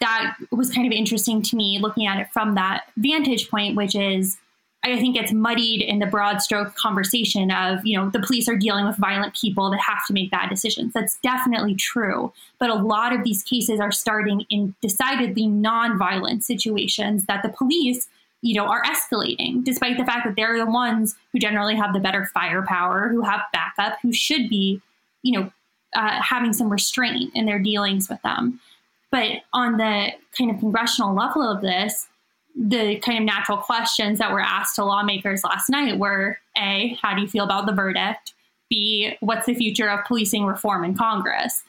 that 0.00 0.34
was 0.50 0.70
kind 0.70 0.86
of 0.86 0.92
interesting 0.92 1.42
to 1.42 1.56
me 1.56 1.78
looking 1.80 2.06
at 2.06 2.18
it 2.18 2.28
from 2.32 2.54
that 2.54 2.84
vantage 2.96 3.50
point, 3.50 3.76
which 3.76 3.94
is 3.94 4.36
I 4.84 5.00
think 5.00 5.16
it's 5.16 5.32
muddied 5.32 5.80
in 5.80 5.98
the 5.98 6.06
broad 6.06 6.42
stroke 6.42 6.74
conversation 6.74 7.50
of, 7.50 7.84
you 7.86 7.96
know, 7.96 8.10
the 8.10 8.20
police 8.20 8.48
are 8.48 8.56
dealing 8.56 8.86
with 8.86 8.96
violent 8.98 9.34
people 9.34 9.70
that 9.70 9.80
have 9.80 10.06
to 10.06 10.12
make 10.12 10.30
bad 10.30 10.50
decisions. 10.50 10.92
That's 10.92 11.18
definitely 11.20 11.74
true. 11.74 12.32
But 12.58 12.68
a 12.68 12.74
lot 12.74 13.14
of 13.14 13.24
these 13.24 13.42
cases 13.42 13.80
are 13.80 13.90
starting 13.90 14.44
in 14.50 14.74
decidedly 14.82 15.46
non-violent 15.46 16.44
situations 16.44 17.24
that 17.24 17.42
the 17.42 17.48
police, 17.48 18.08
you 18.42 18.54
know, 18.54 18.66
are 18.66 18.82
escalating, 18.82 19.64
despite 19.64 19.96
the 19.96 20.04
fact 20.04 20.26
that 20.26 20.36
they're 20.36 20.58
the 20.58 20.70
ones 20.70 21.16
who 21.32 21.38
generally 21.38 21.74
have 21.76 21.94
the 21.94 22.00
better 22.00 22.26
firepower, 22.34 23.08
who 23.08 23.22
have 23.22 23.40
backup, 23.54 23.98
who 24.02 24.12
should 24.12 24.50
be, 24.50 24.82
you 25.22 25.40
know, 25.40 25.50
uh, 25.96 26.20
having 26.20 26.52
some 26.52 26.68
restraint 26.68 27.30
in 27.34 27.46
their 27.46 27.58
dealings 27.58 28.10
with 28.10 28.20
them. 28.20 28.60
But 29.10 29.42
on 29.54 29.78
the 29.78 30.08
kind 30.36 30.50
of 30.50 30.58
congressional 30.58 31.14
level 31.14 31.42
of 31.42 31.62
this, 31.62 32.08
the 32.54 32.96
kind 32.96 33.18
of 33.18 33.24
natural 33.24 33.58
questions 33.58 34.18
that 34.18 34.32
were 34.32 34.40
asked 34.40 34.76
to 34.76 34.84
lawmakers 34.84 35.42
last 35.42 35.68
night 35.68 35.98
were 35.98 36.38
A, 36.56 36.96
how 37.02 37.14
do 37.14 37.22
you 37.22 37.28
feel 37.28 37.44
about 37.44 37.66
the 37.66 37.72
verdict? 37.72 38.32
B, 38.70 39.16
what's 39.20 39.46
the 39.46 39.54
future 39.54 39.88
of 39.88 40.04
policing 40.04 40.44
reform 40.44 40.84
in 40.84 40.94
Congress? 40.94 41.62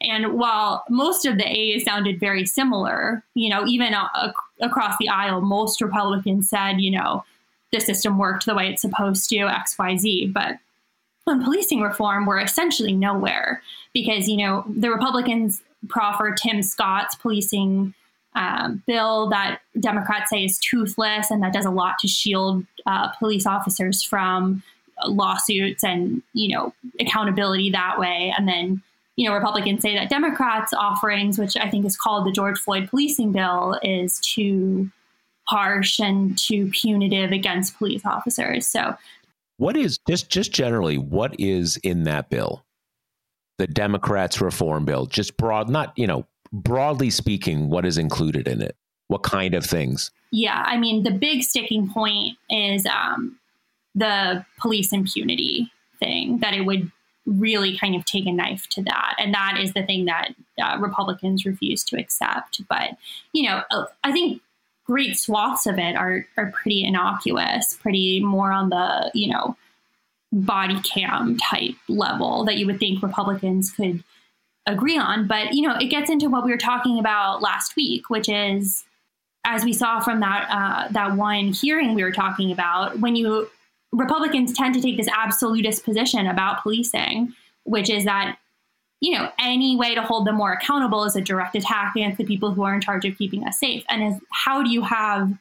And 0.00 0.34
while 0.34 0.84
most 0.90 1.24
of 1.24 1.38
the 1.38 1.46
A's 1.46 1.84
sounded 1.84 2.18
very 2.18 2.44
similar, 2.44 3.22
you 3.34 3.48
know, 3.48 3.64
even 3.66 3.94
uh, 3.94 4.32
across 4.60 4.96
the 4.98 5.08
aisle, 5.08 5.40
most 5.40 5.80
Republicans 5.80 6.50
said, 6.50 6.80
you 6.80 6.90
know, 6.90 7.24
the 7.72 7.80
system 7.80 8.18
worked 8.18 8.44
the 8.44 8.54
way 8.54 8.68
it's 8.68 8.82
supposed 8.82 9.28
to, 9.30 9.38
X, 9.42 9.78
Y, 9.78 9.96
Z. 9.96 10.26
But 10.34 10.58
on 11.26 11.42
policing 11.42 11.80
reform, 11.80 12.26
we're 12.26 12.40
essentially 12.40 12.92
nowhere 12.92 13.62
because, 13.94 14.28
you 14.28 14.36
know, 14.36 14.64
the 14.68 14.90
Republicans 14.90 15.62
proffer 15.88 16.34
Tim 16.34 16.62
Scott's 16.62 17.14
policing 17.14 17.94
um, 18.34 18.82
bill 18.86 19.28
that 19.28 19.60
Democrats 19.78 20.30
say 20.30 20.44
is 20.44 20.58
toothless 20.58 21.30
and 21.30 21.42
that 21.42 21.52
does 21.52 21.66
a 21.66 21.70
lot 21.70 21.98
to 22.00 22.08
shield 22.08 22.64
uh, 22.86 23.08
police 23.18 23.46
officers 23.46 24.02
from 24.02 24.62
lawsuits 25.06 25.84
and 25.84 26.22
you 26.32 26.54
know 26.54 26.72
accountability 27.00 27.70
that 27.70 27.98
way. 27.98 28.32
And 28.36 28.48
then 28.48 28.82
you 29.16 29.28
know 29.28 29.34
Republicans 29.34 29.82
say 29.82 29.94
that 29.94 30.08
Democrats' 30.08 30.72
offerings, 30.72 31.38
which 31.38 31.56
I 31.56 31.68
think 31.68 31.84
is 31.84 31.96
called 31.96 32.26
the 32.26 32.32
George 32.32 32.58
Floyd 32.58 32.88
policing 32.88 33.32
bill, 33.32 33.78
is 33.82 34.18
too 34.20 34.90
harsh 35.44 35.98
and 35.98 36.38
too 36.38 36.70
punitive 36.70 37.32
against 37.32 37.76
police 37.76 38.04
officers. 38.04 38.66
So, 38.66 38.96
what 39.58 39.76
is 39.76 39.98
just 40.08 40.30
just 40.30 40.52
generally 40.52 40.98
what 40.98 41.38
is 41.38 41.76
in 41.78 42.04
that 42.04 42.30
bill? 42.30 42.64
The 43.58 43.66
Democrats' 43.66 44.40
reform 44.40 44.86
bill, 44.86 45.06
just 45.06 45.36
broad, 45.36 45.68
not 45.68 45.92
you 45.96 46.06
know 46.06 46.26
broadly 46.52 47.10
speaking, 47.10 47.68
what 47.70 47.84
is 47.84 47.98
included 47.98 48.46
in 48.46 48.60
it? 48.60 48.76
What 49.08 49.22
kind 49.22 49.54
of 49.54 49.64
things? 49.64 50.10
Yeah, 50.30 50.62
I 50.66 50.78
mean, 50.78 51.02
the 51.02 51.10
big 51.10 51.42
sticking 51.42 51.88
point 51.90 52.36
is 52.48 52.86
um, 52.86 53.38
the 53.94 54.44
police 54.60 54.92
impunity 54.92 55.70
thing, 55.98 56.38
that 56.38 56.54
it 56.54 56.62
would 56.62 56.90
really 57.26 57.76
kind 57.78 57.94
of 57.94 58.04
take 58.04 58.26
a 58.26 58.32
knife 58.32 58.66
to 58.70 58.82
that. 58.82 59.14
And 59.18 59.32
that 59.34 59.58
is 59.60 59.74
the 59.74 59.84
thing 59.84 60.06
that 60.06 60.34
uh, 60.60 60.78
Republicans 60.80 61.44
refuse 61.44 61.84
to 61.84 61.96
accept. 61.96 62.62
But, 62.68 62.96
you 63.32 63.48
know, 63.48 63.62
uh, 63.70 63.84
I 64.02 64.12
think 64.12 64.42
great 64.84 65.16
swaths 65.16 65.66
of 65.66 65.78
it 65.78 65.94
are, 65.94 66.26
are 66.36 66.50
pretty 66.50 66.84
innocuous, 66.84 67.78
pretty 67.80 68.20
more 68.20 68.50
on 68.50 68.70
the, 68.70 69.10
you 69.14 69.30
know, 69.30 69.56
body 70.32 70.80
cam 70.80 71.36
type 71.36 71.74
level 71.88 72.44
that 72.46 72.56
you 72.56 72.66
would 72.66 72.80
think 72.80 73.02
Republicans 73.02 73.70
could 73.70 74.02
agree 74.66 74.98
on. 74.98 75.26
But, 75.26 75.54
you 75.54 75.66
know, 75.66 75.76
it 75.76 75.86
gets 75.86 76.10
into 76.10 76.28
what 76.28 76.44
we 76.44 76.50
were 76.50 76.56
talking 76.56 76.98
about 76.98 77.42
last 77.42 77.76
week, 77.76 78.10
which 78.10 78.28
is, 78.28 78.84
as 79.44 79.64
we 79.64 79.72
saw 79.72 80.00
from 80.00 80.20
that 80.20 80.46
uh, 80.48 80.88
that 80.92 81.16
one 81.16 81.48
hearing 81.48 81.94
we 81.94 82.04
were 82.04 82.12
talking 82.12 82.52
about, 82.52 83.00
when 83.00 83.16
you 83.16 83.50
Republicans 83.92 84.52
tend 84.52 84.74
to 84.74 84.80
take 84.80 84.96
this 84.96 85.08
absolutist 85.14 85.84
position 85.84 86.26
about 86.26 86.62
policing, 86.62 87.32
which 87.64 87.90
is 87.90 88.04
that 88.04 88.38
you 89.00 89.10
know 89.16 89.30
any 89.38 89.76
way 89.76 89.94
to 89.94 90.02
hold 90.02 90.26
them 90.26 90.36
more 90.36 90.52
accountable 90.52 91.04
is 91.04 91.16
a 91.16 91.20
direct 91.20 91.56
attack 91.56 91.94
against 91.96 92.18
the 92.18 92.24
people 92.24 92.52
who 92.52 92.62
are 92.62 92.74
in 92.74 92.80
charge 92.80 93.04
of 93.04 93.18
keeping 93.18 93.44
us 93.44 93.58
safe. 93.58 93.84
And 93.88 94.02
is 94.02 94.20
how 94.30 94.62
do 94.62 94.70
you 94.70 94.82
have 94.82 95.32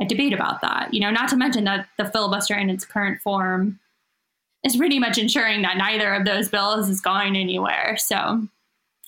a 0.00 0.04
debate 0.04 0.32
about 0.32 0.60
that? 0.62 0.92
You 0.92 1.00
know, 1.00 1.12
not 1.12 1.28
to 1.28 1.36
mention 1.36 1.62
that 1.64 1.86
the 1.96 2.06
filibuster 2.06 2.54
in 2.54 2.70
its 2.70 2.84
current 2.84 3.22
form 3.22 3.78
is 4.64 4.76
pretty 4.76 4.98
much 4.98 5.18
ensuring 5.18 5.62
that 5.62 5.76
neither 5.76 6.12
of 6.14 6.24
those 6.24 6.48
bills 6.48 6.88
is 6.88 7.00
going 7.00 7.36
anywhere. 7.36 7.96
So, 7.98 8.46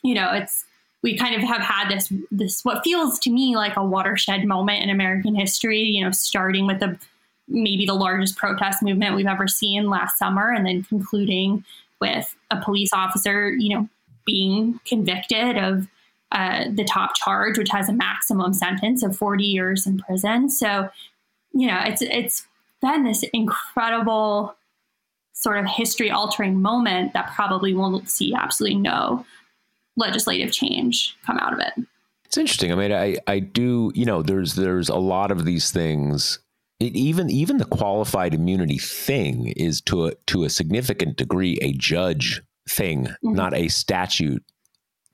you 0.03 0.15
know, 0.15 0.33
it's 0.33 0.65
we 1.03 1.17
kind 1.17 1.35
of 1.35 1.43
have 1.43 1.61
had 1.61 1.89
this 1.89 2.13
this 2.31 2.65
what 2.65 2.83
feels 2.83 3.19
to 3.21 3.31
me 3.31 3.57
like 3.57 3.77
a 3.77 3.85
watershed 3.85 4.47
moment 4.47 4.83
in 4.83 4.91
American 4.91 5.35
history. 5.35 5.83
You 5.83 6.05
know, 6.05 6.11
starting 6.11 6.67
with 6.67 6.81
the 6.81 6.99
maybe 7.47 7.85
the 7.87 7.95
largest 7.95 8.37
protest 8.37 8.83
movement 8.83 9.15
we've 9.15 9.27
ever 9.27 9.47
seen 9.47 9.91
last 9.91 10.19
summer, 10.19 10.51
and 10.51 10.67
then 10.67 10.83
concluding 10.85 11.65
with 12.01 12.35
a 12.51 12.61
police 12.61 12.91
officer, 12.93 13.51
you 13.51 13.75
know, 13.75 13.89
being 14.25 14.81
convicted 14.87 15.57
of 15.57 15.87
uh, 16.33 16.65
the 16.73 16.85
top 16.85 17.15
charge, 17.15 17.59
which 17.59 17.71
has 17.71 17.89
a 17.89 17.93
maximum 17.93 18.53
sentence 18.53 19.03
of 19.03 19.17
40 19.17 19.45
years 19.45 19.87
in 19.87 19.99
prison. 19.99 20.51
So, 20.51 20.89
you 21.53 21.69
know, 21.69 21.81
it's 21.85 22.03
it's 22.03 22.47
been 22.83 23.05
this 23.05 23.23
incredible 23.33 24.57
sort 25.35 25.59
of 25.59 25.67
history 25.67 26.11
altering 26.11 26.61
moment 26.61 27.13
that 27.13 27.31
probably 27.35 27.75
won't 27.75 28.09
see 28.09 28.35
absolutely 28.35 28.79
no 28.79 29.25
legislative 29.97 30.53
change 30.53 31.17
come 31.27 31.39
out 31.39 31.53
of 31.53 31.59
it. 31.61 31.73
It's 32.25 32.39
interesting. 32.39 32.73
I 32.73 32.75
mean, 32.75 32.93
I, 32.93 33.17
I 33.27 33.39
do, 33.39 33.93
you 33.95 34.05
know, 34.05 34.23
there's 34.23 34.55
there's 34.55 34.89
a 34.89 34.97
lot 34.97 35.31
of 35.31 35.45
these 35.45 35.71
things. 35.71 36.39
It, 36.81 36.97
even 36.97 37.31
even 37.31 37.59
the 37.59 37.65
qualified 37.65 38.35
immunity 38.35 38.79
thing 38.79 39.49
is 39.57 39.81
to 39.83 40.07
a 40.07 40.15
to 40.27 40.45
a 40.45 40.51
significant 40.51 41.17
degree 41.17 41.59
a 41.63 41.73
judge 41.75 42.43
thing, 42.69 43.05
mm-hmm. 43.05 43.35
not 43.35 43.55
a 43.55 43.69
statute 43.69 44.43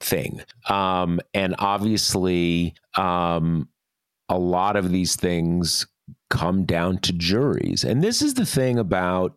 thing. 0.01 0.41
Um, 0.69 1.21
and 1.35 1.55
obviously, 1.59 2.75
um, 2.95 3.69
a 4.29 4.39
lot 4.39 4.77
of 4.77 4.91
these 4.91 5.17
things 5.17 5.87
come 6.31 6.65
down 6.65 6.99
to 6.99 7.13
juries. 7.13 7.85
And 7.85 8.03
this 8.03 8.23
is 8.23 8.35
the 8.35 8.47
thing 8.47 8.79
about 8.79 9.37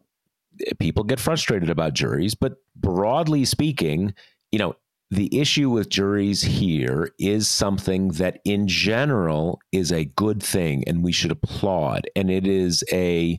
people 0.79 1.03
get 1.03 1.19
frustrated 1.19 1.69
about 1.69 1.93
juries, 1.93 2.35
but 2.35 2.57
broadly 2.75 3.45
speaking, 3.45 4.13
you 4.51 4.59
know, 4.59 4.75
the 5.11 5.39
issue 5.39 5.69
with 5.69 5.89
juries 5.89 6.41
here 6.41 7.11
is 7.19 7.47
something 7.47 8.09
that 8.09 8.39
in 8.45 8.67
general 8.67 9.59
is 9.71 9.91
a 9.91 10.05
good 10.05 10.41
thing 10.41 10.83
and 10.87 11.03
we 11.03 11.11
should 11.11 11.31
applaud. 11.31 12.09
And 12.15 12.31
it 12.31 12.47
is 12.47 12.83
a, 12.91 13.37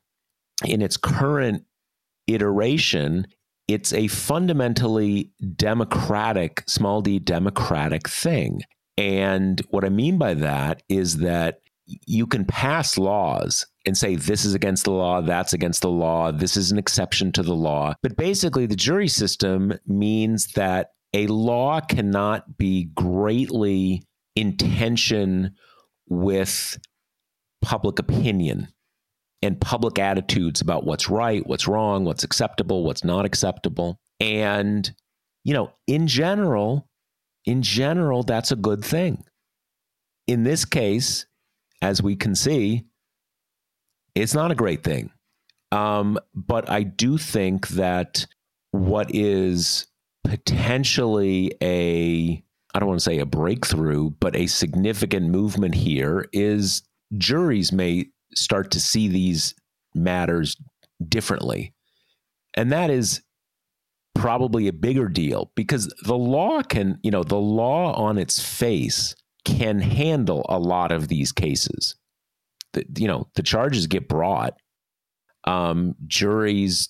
in 0.65 0.83
its 0.83 0.97
current 0.97 1.65
iteration, 2.29 3.27
it's 3.67 3.93
a 3.93 4.09
fundamentally 4.09 5.33
democratic, 5.57 6.63
small 6.69 7.01
d 7.01 7.19
democratic 7.19 8.09
thing. 8.09 8.61
And 8.97 9.61
what 9.71 9.85
I 9.85 9.89
mean 9.89 10.19
by 10.19 10.35
that 10.35 10.83
is 10.89 11.19
that 11.19 11.61
you 11.87 12.27
can 12.27 12.45
pass 12.45 12.97
laws 12.97 13.67
and 13.87 13.97
say 13.97 14.17
this 14.17 14.45
is 14.45 14.55
against 14.55 14.85
the 14.85 14.91
law, 14.91 15.21
that's 15.21 15.53
against 15.53 15.83
the 15.83 15.91
law, 15.91 16.33
this 16.33 16.57
is 16.57 16.73
an 16.73 16.79
exception 16.79 17.33
to 17.33 17.43
the 17.43 17.55
law. 17.55 17.95
But 18.03 18.17
basically, 18.17 18.67
the 18.67 18.77
jury 18.77 19.09
system 19.09 19.75
means 19.87 20.49
that 20.53 20.93
a 21.13 21.27
law 21.27 21.81
cannot 21.81 22.57
be 22.59 22.85
greatly 22.95 24.03
in 24.35 24.57
tension 24.57 25.55
with 26.09 26.79
public 27.63 27.99
opinion 27.99 28.69
and 29.43 29.61
public 29.61 29.99
attitudes 29.99 30.61
about 30.61 30.85
what's 30.85 31.09
right, 31.09 31.47
what's 31.47 31.69
wrong, 31.69 32.05
what's 32.05 32.25
acceptable, 32.25 32.85
what's 32.85 33.05
not 33.05 33.25
acceptable. 33.25 33.99
And, 34.19 34.93
you 35.45 35.53
know, 35.53 35.73
in 35.87 36.07
general, 36.07 36.89
in 37.45 37.63
general, 37.63 38.23
that's 38.23 38.53
a 38.53 38.57
good 38.57 38.85
thing. 38.85 39.25
In 40.27 40.45
this 40.45 40.65
case, 40.65 41.27
as 41.83 42.03
we 42.03 42.17
can 42.17 42.35
see, 42.35 42.87
it's 44.15 44.35
not 44.35 44.51
a 44.51 44.55
great 44.55 44.83
thing. 44.83 45.11
Um, 45.73 46.19
but 46.35 46.71
I 46.71 46.83
do 46.83 47.19
think 47.19 47.69
that 47.69 48.27
what 48.71 49.13
is 49.15 49.87
potentially 50.23 51.53
a, 51.63 52.43
I 52.75 52.79
don't 52.79 52.89
want 52.89 53.01
to 53.01 53.05
say 53.05 53.19
a 53.19 53.27
breakthrough, 53.27 54.11
but 54.11 54.37
a 54.37 54.47
significant 54.47 55.29
movement 55.29 55.75
here 55.75 56.27
is 56.33 56.83
juries 57.19 57.73
may 57.73 58.07
start 58.35 58.71
to 58.73 58.81
see 58.81 59.09
these 59.09 59.55
matters 59.95 60.57
differently. 61.09 61.73
And 62.55 62.71
that 62.73 62.91
is 62.91 63.23
probably 64.15 64.69
a 64.69 64.73
bigger 64.73 65.09
deal 65.09 65.51
because 65.57 65.93
the 66.05 66.17
law 66.17 66.63
can, 66.63 66.99
you 67.03 67.11
know, 67.11 67.25
the 67.25 67.37
law 67.37 67.93
on 67.95 68.17
its 68.17 68.41
face 68.41 69.15
can 69.45 69.81
handle 69.81 70.47
a 70.49 70.59
lot 70.59 70.93
of 70.93 71.09
these 71.09 71.33
cases. 71.33 71.97
The, 72.75 72.85
you 72.97 73.09
know, 73.09 73.29
the 73.35 73.43
charges 73.43 73.87
get 73.87 74.09
brought. 74.09 74.55
Um, 75.45 75.95
juries 76.07 76.89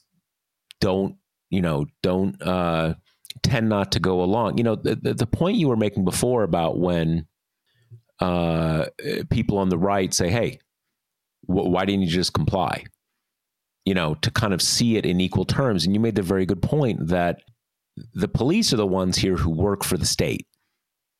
don't 0.81 1.17
you 1.51 1.63
know 1.63 1.87
don't 2.03 2.41
uh, 2.43 2.95
tend 3.43 3.69
not 3.69 3.93
to 3.93 4.01
go 4.01 4.23
along. 4.23 4.59
You 4.59 4.65
know, 4.65 4.77
the, 4.77 4.97
the, 4.97 5.15
the 5.15 5.27
point 5.27 5.57
you 5.57 5.69
were 5.69 5.77
making 5.77 6.05
before 6.05 6.43
about 6.43 6.79
when 6.79 7.27
uh, 8.21 8.87
people 9.31 9.59
on 9.59 9.69
the 9.69 9.79
right 9.79 10.13
say, 10.13 10.29
"Hey, 10.29 10.59
wh- 11.43 11.71
why 11.71 11.85
didn't 11.85 12.03
you 12.03 12.09
just 12.09 12.33
comply?" 12.33 12.85
You 13.85 13.95
know, 13.95 14.15
to 14.17 14.31
kind 14.31 14.55
of 14.55 14.63
see 14.63 14.97
it 14.97 15.07
in 15.07 15.21
equal 15.21 15.45
terms. 15.45 15.85
And 15.85 15.95
you 15.95 16.01
made 16.01 16.17
the 16.17 16.23
very 16.23 16.47
good 16.47 16.63
point 16.63 17.09
that 17.09 17.41
the 18.15 18.29
police 18.29 18.73
are 18.73 18.77
the 18.77 18.87
ones 18.87 19.17
here 19.17 19.37
who 19.37 19.51
work 19.51 19.85
for 19.85 19.97
the 19.97 20.07
state. 20.07 20.47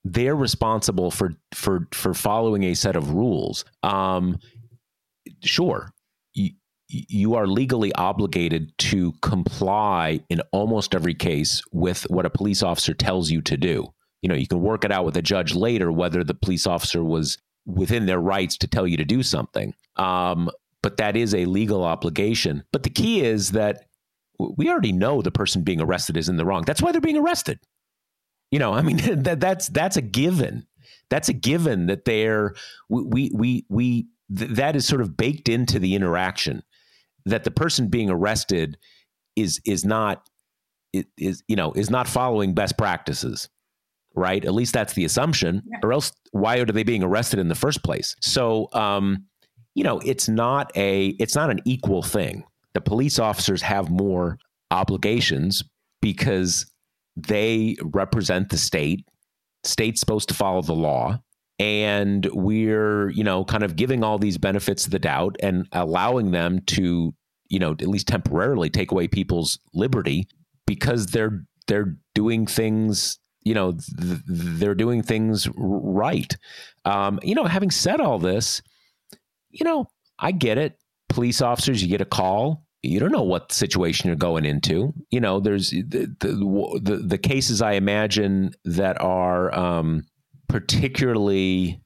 They're 0.05 0.37
responsible 0.37 1.11
for 1.11 1.35
for 1.55 1.89
for 1.93 2.13
following 2.13 2.65
a 2.65 2.75
set 2.75 2.97
of 2.97 3.11
rules. 3.11 3.65
Um, 3.83 4.39
sure, 5.43 5.93
you 6.89 7.35
are 7.35 7.47
legally 7.47 7.93
obligated 7.95 8.77
to 8.79 9.13
comply 9.23 10.21
in 10.29 10.41
almost 10.53 10.95
every 10.95 11.15
case 11.15 11.63
with 11.73 12.03
what 12.11 12.27
a 12.27 12.31
police 12.31 12.63
officer 12.63 12.95
tells 12.95 13.31
you 13.31 13.41
to 13.43 13.57
do. 13.57 13.87
You 14.23 14.29
know, 14.29 14.35
you 14.35 14.47
can 14.47 14.61
work 14.61 14.85
it 14.85 14.93
out 14.93 15.05
with 15.05 15.17
a 15.17 15.23
judge 15.23 15.55
later 15.55 15.91
whether 15.91 16.23
the 16.23 16.35
police 16.35 16.67
officer 16.67 17.03
was 17.03 17.39
within 17.67 18.07
their 18.07 18.21
rights 18.21 18.57
to 18.59 18.67
tell 18.67 18.87
you 18.87 18.97
to 18.97 19.05
do 19.05 19.23
something. 19.23 19.75
Um, 19.97 20.51
but 20.83 20.99
that 20.99 21.17
is 21.17 21.35
a 21.35 21.47
legal 21.47 21.83
obligation. 21.83 22.65
But 22.73 22.83
the 22.83 22.91
key 22.91 23.23
is 23.23 23.53
that 23.53 23.87
we 24.39 24.69
already 24.69 24.93
know 24.93 25.23
the 25.23 25.31
person 25.31 25.63
being 25.63 25.81
arrested 25.81 26.17
is 26.17 26.29
in 26.29 26.37
the 26.37 26.45
wrong. 26.45 26.63
That's 26.67 26.83
why 26.83 26.93
they're 26.93 27.01
being 27.01 27.17
arrested. 27.17 27.59
You 28.51 28.59
know, 28.59 28.75
I 28.75 28.83
mean 28.83 28.97
that 29.23 29.41
that's 29.41 29.69
that's 29.69 29.97
a 29.97 30.03
given. 30.03 30.67
That's 31.11 31.29
a 31.29 31.33
given 31.33 31.87
that 31.87 32.05
they're 32.05 32.55
we 32.89 33.31
we 33.33 33.65
we 33.69 34.07
that 34.35 34.77
is 34.77 34.87
sort 34.87 35.01
of 35.01 35.17
baked 35.17 35.49
into 35.49 35.79
the 35.79 35.95
interaction. 35.95 36.63
That 37.27 37.45
the 37.45 37.51
person 37.51 37.89
being 37.89 38.11
arrested 38.11 38.77
is 39.37 39.61
is 39.65 39.85
not 39.85 40.29
is 40.93 41.43
you 41.49 41.57
know 41.57 41.73
is 41.73 41.91
not 41.91 42.07
following 42.07 42.55
best 42.55 42.77
practices 42.79 43.49
right? 44.15 44.45
At 44.45 44.55
least 44.55 44.73
that's 44.73 44.93
the 44.93 45.05
assumption. 45.05 45.63
Yeah. 45.67 45.79
or 45.83 45.93
else 45.93 46.13
why 46.31 46.59
are 46.59 46.65
they 46.67 46.85
being 46.85 47.03
arrested 47.03 47.39
in 47.39 47.49
the 47.49 47.55
first 47.55 47.83
place? 47.83 48.15
So 48.21 48.69
um 48.73 49.25
you 49.75 49.85
know 49.85 49.99
it's 50.01 50.29
not 50.29 50.71
a 50.77 51.09
it's 51.19 51.35
not 51.35 51.51
an 51.51 51.61
equal 51.65 52.03
thing. 52.03 52.45
The 52.75 52.81
police 52.81 53.19
officers 53.19 53.63
have 53.63 53.91
more 53.91 54.39
obligations 54.71 55.63
because 56.01 56.71
they 57.17 57.77
represent 57.83 58.51
the 58.51 58.59
state. 58.59 59.07
State's 59.65 60.01
supposed 60.01 60.29
to 60.29 60.35
follow 60.35 60.63
the 60.63 60.75
law 60.75 61.19
and 61.59 62.27
we're 62.33 63.11
you 63.11 63.25
know 63.25 63.45
kind 63.45 63.63
of 63.63 63.77
giving 63.77 64.03
all 64.03 64.19
these 64.19 64.39
benefits 64.39 64.85
of 64.85 64.91
the 64.91 64.99
doubt 64.99 65.37
and 65.41 65.67
allowing 65.73 66.33
them 66.33 66.61
to 66.67 67.15
you 67.49 67.59
know 67.59 67.73
at 67.73 67.87
least 67.87 68.09
temporarily 68.09 68.71
take 68.71 68.91
away 68.91 69.07
people's 69.07 69.59
liberty 69.73 70.27
because 70.67 71.09
they're 71.09 71.45
they're 71.67 71.97
doing 72.15 72.47
things 72.47 73.19
you 73.45 73.55
know 73.55 73.73
th- 73.73 74.21
they're 74.27 74.75
doing 74.75 75.03
things 75.03 75.49
right. 75.55 76.37
Um, 76.85 77.21
you 77.23 77.35
know 77.35 77.45
having 77.45 77.71
said 77.71 78.01
all 78.01 78.19
this 78.19 78.61
you 79.51 79.65
know 79.65 79.87
i 80.19 80.33
get 80.33 80.59
it. 80.59 80.77
Police 81.09 81.41
officers 81.41 81.83
you 81.83 81.89
get 81.89 82.01
a 82.01 82.07
call. 82.07 82.65
You 82.83 82.99
don't 82.99 83.13
know 83.13 83.23
what 83.23 83.53
situation 83.53 84.09
you're 84.09 84.17
going 84.17 84.45
into. 84.45 84.93
You 85.11 85.21
know 85.21 85.39
there's 85.41 85.71
the 85.71 86.09
the, 86.19 86.81
the, 86.83 86.97
the 86.97 87.19
cases 87.19 87.63
i 87.63 87.73
imagine 87.73 88.51
that 88.65 89.01
are 89.01 89.55
um, 89.55 90.05
particularly 90.49 91.81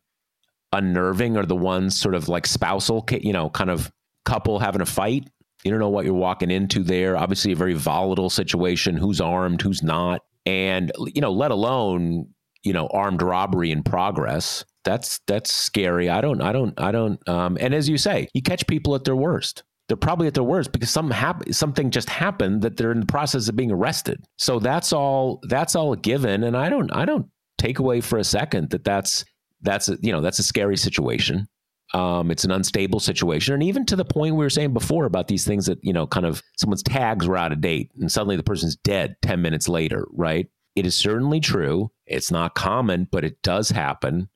unnerving 0.72 1.36
are 1.36 1.46
the 1.46 1.56
ones 1.56 1.98
sort 1.98 2.14
of 2.14 2.28
like 2.28 2.46
spousal, 2.46 3.06
you 3.11 3.32
know, 3.32 3.50
kind 3.50 3.70
of 3.70 3.90
couple 4.24 4.59
having 4.59 4.82
a 4.82 4.86
fight. 4.86 5.28
You 5.64 5.70
don't 5.70 5.80
know 5.80 5.88
what 5.88 6.04
you're 6.04 6.14
walking 6.14 6.50
into 6.50 6.82
there. 6.82 7.16
Obviously, 7.16 7.52
a 7.52 7.56
very 7.56 7.74
volatile 7.74 8.30
situation. 8.30 8.96
Who's 8.96 9.20
armed? 9.20 9.61
Who's 9.61 9.82
not? 9.82 10.22
And 10.46 10.92
you 10.98 11.20
know, 11.20 11.32
let 11.32 11.50
alone 11.50 12.28
you 12.62 12.72
know 12.72 12.86
armed 12.88 13.22
robbery 13.22 13.70
in 13.70 13.82
progress. 13.82 14.64
That's 14.84 15.20
that's 15.26 15.52
scary. 15.52 16.09
I 16.09 16.20
don't. 16.20 16.40
I 16.40 16.52
don't. 16.52 16.78
I 16.80 16.92
don't. 16.92 17.26
Um, 17.28 17.59
and 17.61 17.74
as 17.74 17.88
you 17.88 17.98
say, 17.98 18.28
you 18.34 18.42
catch 18.42 18.66
people 18.66 18.94
at 18.94 19.04
their 19.04 19.16
worst. 19.16 19.64
They're 19.88 19.96
probably 19.96 20.26
at 20.26 20.34
their 20.34 20.44
worst 20.44 20.70
because 20.70 20.90
something 20.90 21.16
hap- 21.16 21.50
something 21.50 21.90
just 21.90 22.11
happened 22.11 22.62
that 22.62 22.76
they're 22.76 22.92
in 22.92 23.00
the 23.00 23.06
process 23.06 23.48
of 23.48 23.56
being 23.56 23.72
arrested. 23.72 24.22
So 24.36 24.59
that's 24.61 24.92
all. 24.92 25.40
That's 25.48 25.74
all 25.74 25.92
a 25.92 25.96
given. 25.96 26.44
And 26.44 26.56
I 26.56 26.68
don't. 26.68 26.90
I 26.94 27.04
don't 27.04 27.26
take 27.59 27.78
away 27.78 28.00
for 28.00 28.18
a 28.18 28.24
second 28.24 28.70
that 28.70 28.84
that's 28.84 29.24
that's 29.61 29.88
a, 29.88 29.98
you 30.00 30.12
know 30.12 30.20
that's 30.20 30.38
a 30.38 30.44
scary 30.44 30.76
situation. 30.76 31.48
Um, 31.94 32.30
it's 32.30 32.44
an 32.44 32.50
unstable 32.50 33.00
situation, 33.00 33.54
and 33.54 33.62
even 33.62 33.86
to 33.86 33.96
the 33.96 34.04
point 34.04 34.34
we 34.34 34.44
were 34.44 34.50
saying 34.50 34.72
before 34.72 35.06
about 35.06 35.28
these 35.28 35.44
things 35.44 35.66
that 35.66 35.78
you 35.82 35.92
know, 35.92 36.06
kind 36.06 36.26
of 36.26 36.42
someone's 36.56 36.82
tags 36.82 37.26
were 37.26 37.36
out 37.36 37.52
of 37.52 37.61
date, 37.61 37.90
and 37.98 38.11
suddenly 38.11 38.36
the 38.36 38.42
person's 38.42 38.76
dead 38.76 39.16
ten 39.22 39.42
minutes 39.42 39.68
later. 39.68 40.06
Right? 40.12 40.48
It 40.76 40.86
is 40.86 40.94
certainly 40.94 41.40
true. 41.40 41.90
It's 42.06 42.30
not 42.30 42.54
common, 42.54 43.09
but 43.11 43.24
it 43.24 43.42
does 43.42 43.70
happen. 43.70 44.28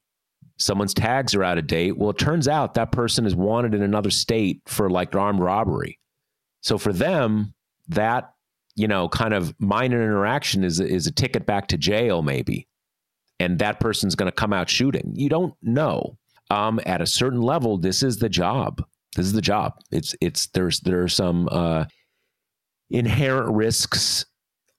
Someone's 0.59 0.95
tags 0.95 1.35
are 1.35 1.45
out 1.45 1.59
of 1.59 1.67
date. 1.67 1.97
Well, 1.97 2.11
it 2.11 2.19
turns 2.19 2.49
out 2.49 2.75
that 2.75 2.93
person 2.93 3.27
is 3.27 3.35
wanted 3.35 3.75
in 3.75 3.83
another 3.83 4.11
state 4.11 4.63
for 4.67 4.91
like 4.91 5.15
armed 5.15 5.41
robbery. 5.41 5.99
So 6.63 6.79
for 6.79 6.93
them, 6.93 7.55
that 7.89 8.33
you 8.75 8.89
know, 8.89 9.09
kind 9.09 9.35
of 9.35 9.55
minor 9.61 10.03
interaction 10.03 10.65
is 10.65 10.81
is 10.81 11.07
a 11.07 11.13
ticket 11.13 11.47
back 11.47 11.69
to 11.69 11.77
jail, 11.77 12.23
maybe 12.23 12.67
and 13.43 13.59
that 13.59 13.81
person's 13.81 14.15
going 14.15 14.31
to 14.31 14.35
come 14.35 14.53
out 14.53 14.71
shooting. 14.71 15.13
You 15.15 15.29
don't 15.29 15.55
know. 15.63 16.17
Um, 16.51 16.81
at 16.87 17.01
a 17.01 17.07
certain 17.07 17.41
level, 17.41 17.77
this 17.77 18.03
is 18.03 18.19
the 18.19 18.29
job. 18.29 18.85
This 19.17 19.27
is 19.27 19.33
the 19.33 19.43
job. 19.43 19.75
It's 19.91 20.15
it's 20.21 20.47
there's 20.49 20.81
there 20.81 21.03
are 21.03 21.09
some 21.09 21.49
uh, 21.51 21.87
inherent 22.91 23.55
risks 23.55 24.25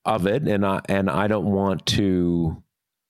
of 0.06 0.28
it, 0.28 0.48
and 0.48 0.66
I 0.66 0.82
and 0.88 1.10
I 1.10 1.28
don't 1.28 1.46
want 1.52 1.86
to. 1.88 2.64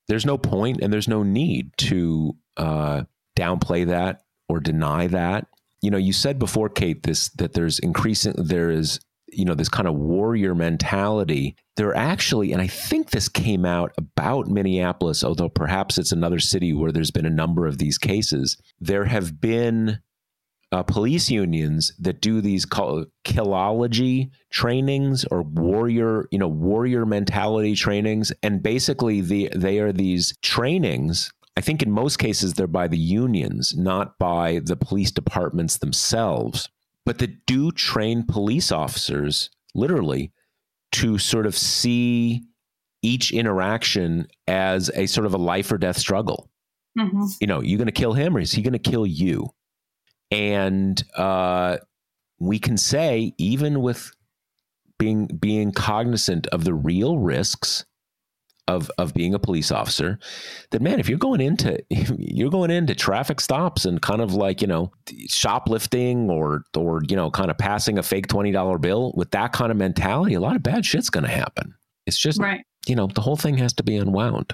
There's 0.07 0.25
no 0.25 0.37
point, 0.37 0.79
and 0.81 0.91
there's 0.91 1.07
no 1.07 1.23
need 1.23 1.71
to 1.77 2.35
uh, 2.57 3.03
downplay 3.37 3.87
that 3.87 4.21
or 4.49 4.59
deny 4.59 5.07
that. 5.07 5.47
You 5.81 5.91
know, 5.91 5.97
you 5.97 6.13
said 6.13 6.39
before, 6.39 6.69
Kate, 6.69 7.03
this 7.03 7.29
that 7.29 7.53
there's 7.53 7.79
increasing 7.79 8.33
there 8.37 8.71
is 8.71 8.99
you 9.35 9.45
know 9.45 9.55
this 9.55 9.69
kind 9.69 9.87
of 9.87 9.95
warrior 9.95 10.55
mentality 10.55 11.55
there 11.75 11.95
actually 11.95 12.51
and 12.51 12.61
i 12.61 12.67
think 12.67 13.09
this 13.09 13.27
came 13.27 13.65
out 13.65 13.91
about 13.97 14.47
minneapolis 14.47 15.23
although 15.23 15.49
perhaps 15.49 15.97
it's 15.97 16.11
another 16.11 16.39
city 16.39 16.73
where 16.73 16.91
there's 16.91 17.11
been 17.11 17.25
a 17.25 17.29
number 17.29 17.65
of 17.67 17.77
these 17.77 17.97
cases. 17.97 18.57
There 18.79 19.05
have 19.05 19.39
been 19.41 19.99
uh, 20.71 20.83
police 20.83 21.29
unions 21.29 21.93
that 21.99 22.21
do 22.21 22.41
these 22.41 22.65
call, 22.65 23.05
killology 23.25 24.31
trainings 24.51 25.23
or 25.25 25.43
warrior 25.43 26.27
you 26.31 26.39
know 26.39 26.47
warrior 26.47 27.05
mentality 27.05 27.75
trainings. 27.75 28.31
And 28.41 28.63
basically 28.63 29.21
the 29.21 29.49
they 29.55 29.79
are 29.79 29.91
these 29.91 30.35
trainings. 30.41 31.31
I 31.55 31.61
think 31.61 31.83
in 31.83 31.91
most 31.91 32.17
cases 32.17 32.53
they're 32.53 32.65
by 32.65 32.87
the 32.87 32.97
unions, 32.97 33.75
not 33.77 34.17
by 34.17 34.61
the 34.63 34.75
police 34.75 35.11
departments 35.11 35.77
themselves 35.77 36.69
but 37.05 37.19
that 37.19 37.45
do 37.45 37.71
train 37.71 38.25
police 38.25 38.71
officers 38.71 39.49
literally 39.75 40.31
to 40.93 41.17
sort 41.17 41.45
of 41.45 41.57
see 41.57 42.43
each 43.01 43.31
interaction 43.31 44.27
as 44.47 44.89
a 44.95 45.05
sort 45.07 45.25
of 45.25 45.33
a 45.33 45.37
life 45.37 45.71
or 45.71 45.77
death 45.77 45.97
struggle. 45.97 46.49
Mm-hmm. 46.97 47.25
You 47.41 47.47
know, 47.47 47.61
you're 47.61 47.77
going 47.77 47.87
to 47.87 47.91
kill 47.91 48.13
him 48.13 48.37
or 48.37 48.39
is 48.39 48.51
he 48.51 48.61
going 48.61 48.73
to 48.73 48.79
kill 48.79 49.05
you? 49.05 49.49
And 50.31 51.03
uh, 51.15 51.77
we 52.39 52.59
can 52.59 52.77
say, 52.77 53.33
even 53.37 53.81
with 53.81 54.11
being 54.99 55.27
being 55.27 55.71
cognizant 55.71 56.47
of 56.47 56.63
the 56.63 56.73
real 56.73 57.17
risks 57.17 57.85
of 58.67 58.89
of 58.97 59.13
being 59.13 59.33
a 59.33 59.39
police 59.39 59.71
officer 59.71 60.17
that 60.71 60.81
man 60.81 60.99
if 60.99 61.09
you're 61.09 61.17
going 61.17 61.41
into 61.41 61.77
you're 62.17 62.49
going 62.49 62.71
into 62.71 62.95
traffic 62.95 63.41
stops 63.41 63.83
and 63.85 64.01
kind 64.01 64.21
of 64.21 64.33
like 64.33 64.61
you 64.61 64.67
know 64.67 64.91
shoplifting 65.27 66.29
or 66.29 66.63
or 66.77 67.01
you 67.09 67.15
know 67.15 67.29
kind 67.29 67.51
of 67.51 67.57
passing 67.57 67.97
a 67.97 68.03
fake 68.03 68.27
$20 68.27 68.79
bill 68.79 69.13
with 69.15 69.31
that 69.31 69.51
kind 69.51 69.71
of 69.71 69.77
mentality 69.77 70.33
a 70.33 70.39
lot 70.39 70.55
of 70.55 70.63
bad 70.63 70.85
shit's 70.85 71.09
going 71.09 71.25
to 71.25 71.31
happen 71.31 71.73
it's 72.05 72.17
just 72.17 72.39
right. 72.39 72.65
you 72.87 72.95
know 72.95 73.07
the 73.07 73.21
whole 73.21 73.37
thing 73.37 73.57
has 73.57 73.73
to 73.73 73.83
be 73.83 73.97
unwound 73.97 74.53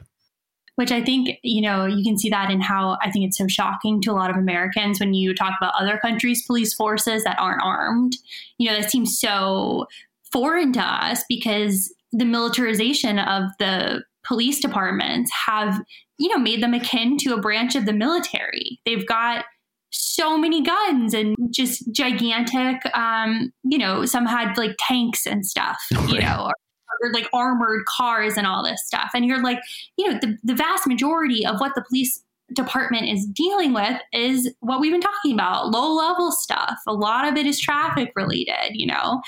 which 0.79 0.93
I 0.93 1.03
think, 1.03 1.31
you 1.43 1.61
know, 1.61 1.85
you 1.85 2.05
can 2.05 2.17
see 2.17 2.29
that 2.29 2.49
in 2.49 2.61
how 2.61 2.97
I 3.01 3.11
think 3.11 3.25
it's 3.25 3.37
so 3.37 3.49
shocking 3.49 4.01
to 4.03 4.11
a 4.11 4.13
lot 4.13 4.29
of 4.29 4.37
Americans 4.37 5.01
when 5.01 5.13
you 5.13 5.35
talk 5.35 5.53
about 5.59 5.73
other 5.77 5.97
countries' 5.97 6.45
police 6.45 6.73
forces 6.73 7.25
that 7.25 7.37
aren't 7.37 7.61
armed. 7.61 8.15
You 8.57 8.69
know, 8.69 8.79
that 8.79 8.89
seems 8.89 9.19
so 9.19 9.87
foreign 10.31 10.71
to 10.71 10.79
us 10.79 11.25
because 11.27 11.93
the 12.11 12.25
militarization 12.25 13.19
of 13.19 13.43
the 13.59 14.03
police 14.25 14.59
departments 14.59 15.31
have, 15.47 15.81
you 16.17 16.29
know, 16.29 16.37
made 16.37 16.61
them 16.61 16.73
akin 16.73 17.17
to 17.17 17.33
a 17.33 17.41
branch 17.41 17.75
of 17.75 17.85
the 17.85 17.93
military. 17.93 18.79
They've 18.85 19.07
got 19.07 19.45
so 19.91 20.37
many 20.37 20.61
guns 20.61 21.13
and 21.13 21.35
just 21.51 21.91
gigantic, 21.91 22.85
um, 22.95 23.51
you 23.63 23.77
know, 23.77 24.05
some 24.05 24.25
had 24.25 24.57
like 24.57 24.75
tanks 24.79 25.25
and 25.25 25.45
stuff, 25.45 25.77
you 26.07 26.19
know, 26.19 26.45
or, 26.47 27.07
or, 27.07 27.13
like 27.13 27.27
armored 27.33 27.85
cars 27.85 28.37
and 28.37 28.45
all 28.45 28.63
this 28.63 28.85
stuff. 28.85 29.11
And 29.13 29.25
you're 29.25 29.41
like, 29.41 29.59
you 29.97 30.09
know, 30.09 30.19
the, 30.19 30.37
the 30.43 30.55
vast 30.55 30.85
majority 30.87 31.45
of 31.45 31.59
what 31.59 31.73
the 31.75 31.83
police 31.87 32.23
department 32.53 33.07
is 33.07 33.25
dealing 33.25 33.73
with 33.73 33.99
is 34.13 34.53
what 34.59 34.79
we've 34.79 34.91
been 34.91 35.01
talking 35.01 35.33
about 35.33 35.69
low 35.69 35.93
level 35.93 36.31
stuff. 36.31 36.77
A 36.87 36.93
lot 36.93 37.27
of 37.27 37.37
it 37.37 37.45
is 37.45 37.59
traffic 37.59 38.11
related, 38.15 38.71
you 38.73 38.87
know. 38.87 39.21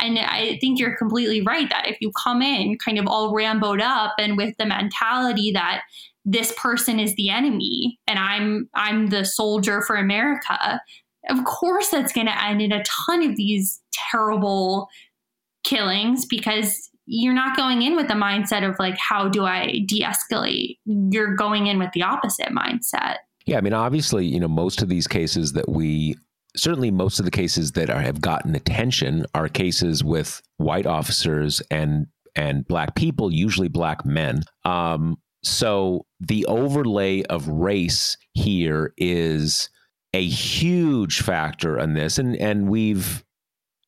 And 0.00 0.18
I 0.18 0.58
think 0.60 0.78
you're 0.78 0.96
completely 0.96 1.42
right 1.42 1.68
that 1.70 1.88
if 1.88 1.96
you 2.00 2.12
come 2.22 2.42
in 2.42 2.78
kind 2.78 2.98
of 2.98 3.06
all 3.06 3.32
ramboed 3.32 3.80
up 3.80 4.14
and 4.18 4.36
with 4.36 4.54
the 4.58 4.66
mentality 4.66 5.50
that 5.52 5.82
this 6.24 6.52
person 6.56 7.00
is 7.00 7.14
the 7.14 7.30
enemy 7.30 7.98
and 8.06 8.18
I'm 8.18 8.68
I'm 8.74 9.08
the 9.08 9.24
soldier 9.24 9.82
for 9.82 9.96
America, 9.96 10.80
of 11.28 11.44
course 11.44 11.88
that's 11.88 12.12
going 12.12 12.26
to 12.26 12.44
end 12.44 12.62
in 12.62 12.72
a 12.72 12.84
ton 12.84 13.28
of 13.28 13.36
these 13.36 13.80
terrible 13.92 14.88
killings 15.64 16.26
because 16.26 16.87
you're 17.10 17.34
not 17.34 17.56
going 17.56 17.82
in 17.82 17.96
with 17.96 18.06
the 18.06 18.14
mindset 18.14 18.68
of 18.68 18.78
like 18.78 18.96
how 18.98 19.28
do 19.28 19.44
i 19.44 19.84
de-escalate? 19.86 20.78
You're 20.84 21.34
going 21.34 21.66
in 21.66 21.78
with 21.78 21.90
the 21.92 22.02
opposite 22.02 22.48
mindset. 22.48 23.16
Yeah 23.46 23.58
i 23.58 23.60
mean 23.60 23.72
obviously 23.72 24.26
you 24.26 24.38
know 24.38 24.48
most 24.48 24.82
of 24.82 24.88
these 24.88 25.06
cases 25.06 25.52
that 25.54 25.68
we 25.68 26.16
certainly 26.56 26.90
most 26.90 27.18
of 27.18 27.24
the 27.24 27.30
cases 27.30 27.72
that 27.72 27.90
are, 27.90 28.00
have 28.00 28.20
gotten 28.20 28.54
attention 28.54 29.24
are 29.34 29.48
cases 29.48 30.02
with 30.02 30.42
white 30.56 30.86
officers 30.86 31.62
and 31.70 32.06
and 32.36 32.66
black 32.68 32.94
people 32.94 33.32
usually 33.32 33.68
black 33.68 34.04
men. 34.06 34.42
Um, 34.64 35.16
so 35.42 36.06
the 36.20 36.46
overlay 36.46 37.22
of 37.24 37.48
race 37.48 38.16
here 38.34 38.92
is 38.96 39.70
a 40.14 40.24
huge 40.26 41.20
factor 41.20 41.78
in 41.78 41.94
this 41.94 42.18
and 42.18 42.36
and 42.36 42.68
we've 42.68 43.24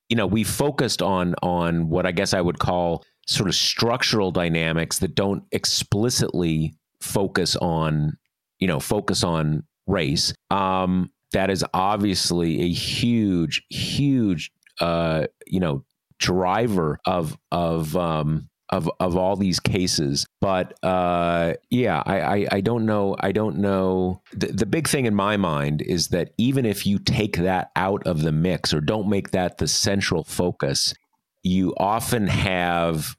you 0.09 0.17
know 0.17 0.27
we've 0.27 0.49
focused 0.49 1.01
on 1.01 1.35
on 1.43 1.89
what 1.89 2.05
i 2.05 2.13
guess 2.13 2.35
i 2.35 2.41
would 2.41 2.59
call 2.59 3.03
sort 3.31 3.49
of 3.49 3.55
structural 3.55 4.31
dynamics 4.33 4.99
that 4.99 5.15
don't 5.15 5.45
explicitly 5.53 6.75
focus 7.01 7.57
on 7.57 8.17
you 8.59 8.67
know 8.67 8.81
focus 8.81 9.25
on 9.25 9.63
race 9.87 10.35
um, 10.51 11.11
that 11.33 11.51
is 11.51 11.65
obviously 11.73 12.63
a 12.63 12.69
huge 12.69 13.63
huge 13.71 14.51
uh, 14.81 15.27
you 15.47 15.61
know 15.61 15.85
driver 16.19 16.99
of 17.07 17.39
of 17.51 17.97
um, 17.97 18.49
of 18.71 18.91
of 19.01 19.17
all 19.17 19.37
these 19.37 19.61
cases. 19.61 20.27
But 20.41 20.75
uh, 20.85 21.55
yeah, 21.71 22.03
I, 22.07 22.21
I, 22.21 22.47
I 22.53 22.61
don't 22.61 22.87
know. 22.87 23.17
I 23.21 23.33
don't 23.33 23.59
know. 23.59 24.23
The, 24.33 24.49
the 24.49 24.67
big 24.67 24.89
thing 24.89 25.07
in 25.07 25.15
my 25.15 25.37
mind 25.37 25.83
is 25.83 26.09
that 26.09 26.33
even 26.39 26.65
if 26.65 26.87
you 26.87 26.99
take 26.99 27.37
that 27.39 27.71
out 27.77 28.07
of 28.07 28.23
the 28.23 28.33
mix 28.33 28.73
or 28.73 28.81
don't 28.81 29.09
make 29.09 29.31
that 29.31 29.59
the 29.59 29.69
central 29.69 30.25
focus, 30.25 30.95
you 31.43 31.75
often 31.79 32.27
have 32.27 33.17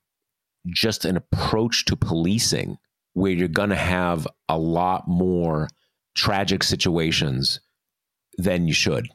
just 0.68 1.06
an 1.06 1.18
approach 1.18 1.86
to 1.86 1.96
policing 1.96 2.78
where 3.14 3.32
you're 3.32 3.48
going 3.48 3.70
to 3.70 3.76
have 3.76 4.28
a 4.48 4.58
lot 4.58 5.08
more 5.08 5.68
tragic 6.16 6.64
situations 6.64 7.60
than 8.38 8.68
you 8.68 8.74
should. 8.74 9.10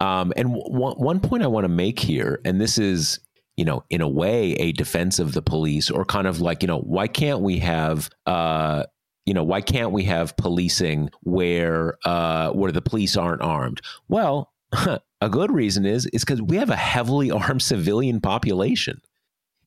Um, 0.00 0.32
and 0.36 0.54
w- 0.54 0.94
one 0.94 1.20
point 1.20 1.42
I 1.42 1.48
want 1.48 1.64
to 1.64 1.68
make 1.68 1.98
here, 1.98 2.40
and 2.44 2.60
this 2.60 2.78
is, 2.78 3.20
you 3.56 3.64
know, 3.64 3.84
in 3.90 4.00
a 4.00 4.08
way, 4.08 4.52
a 4.52 4.72
defense 4.72 5.18
of 5.18 5.32
the 5.32 5.42
police, 5.42 5.90
or 5.90 6.04
kind 6.04 6.26
of 6.26 6.40
like, 6.40 6.62
you 6.62 6.66
know, 6.68 6.80
why 6.80 7.06
can't 7.06 7.40
we 7.40 7.58
have, 7.58 8.08
uh, 8.26 8.84
you 9.26 9.34
know, 9.34 9.44
why 9.44 9.60
can't 9.60 9.92
we 9.92 10.04
have 10.04 10.36
policing 10.36 11.10
where 11.22 11.98
uh, 12.04 12.50
where 12.50 12.72
the 12.72 12.80
police 12.80 13.16
aren't 13.16 13.42
armed? 13.42 13.80
Well, 14.08 14.52
a 15.20 15.28
good 15.28 15.52
reason 15.52 15.84
is 15.84 16.06
is 16.06 16.24
because 16.24 16.40
we 16.40 16.56
have 16.56 16.70
a 16.70 16.76
heavily 16.76 17.30
armed 17.30 17.62
civilian 17.62 18.20
population. 18.20 19.00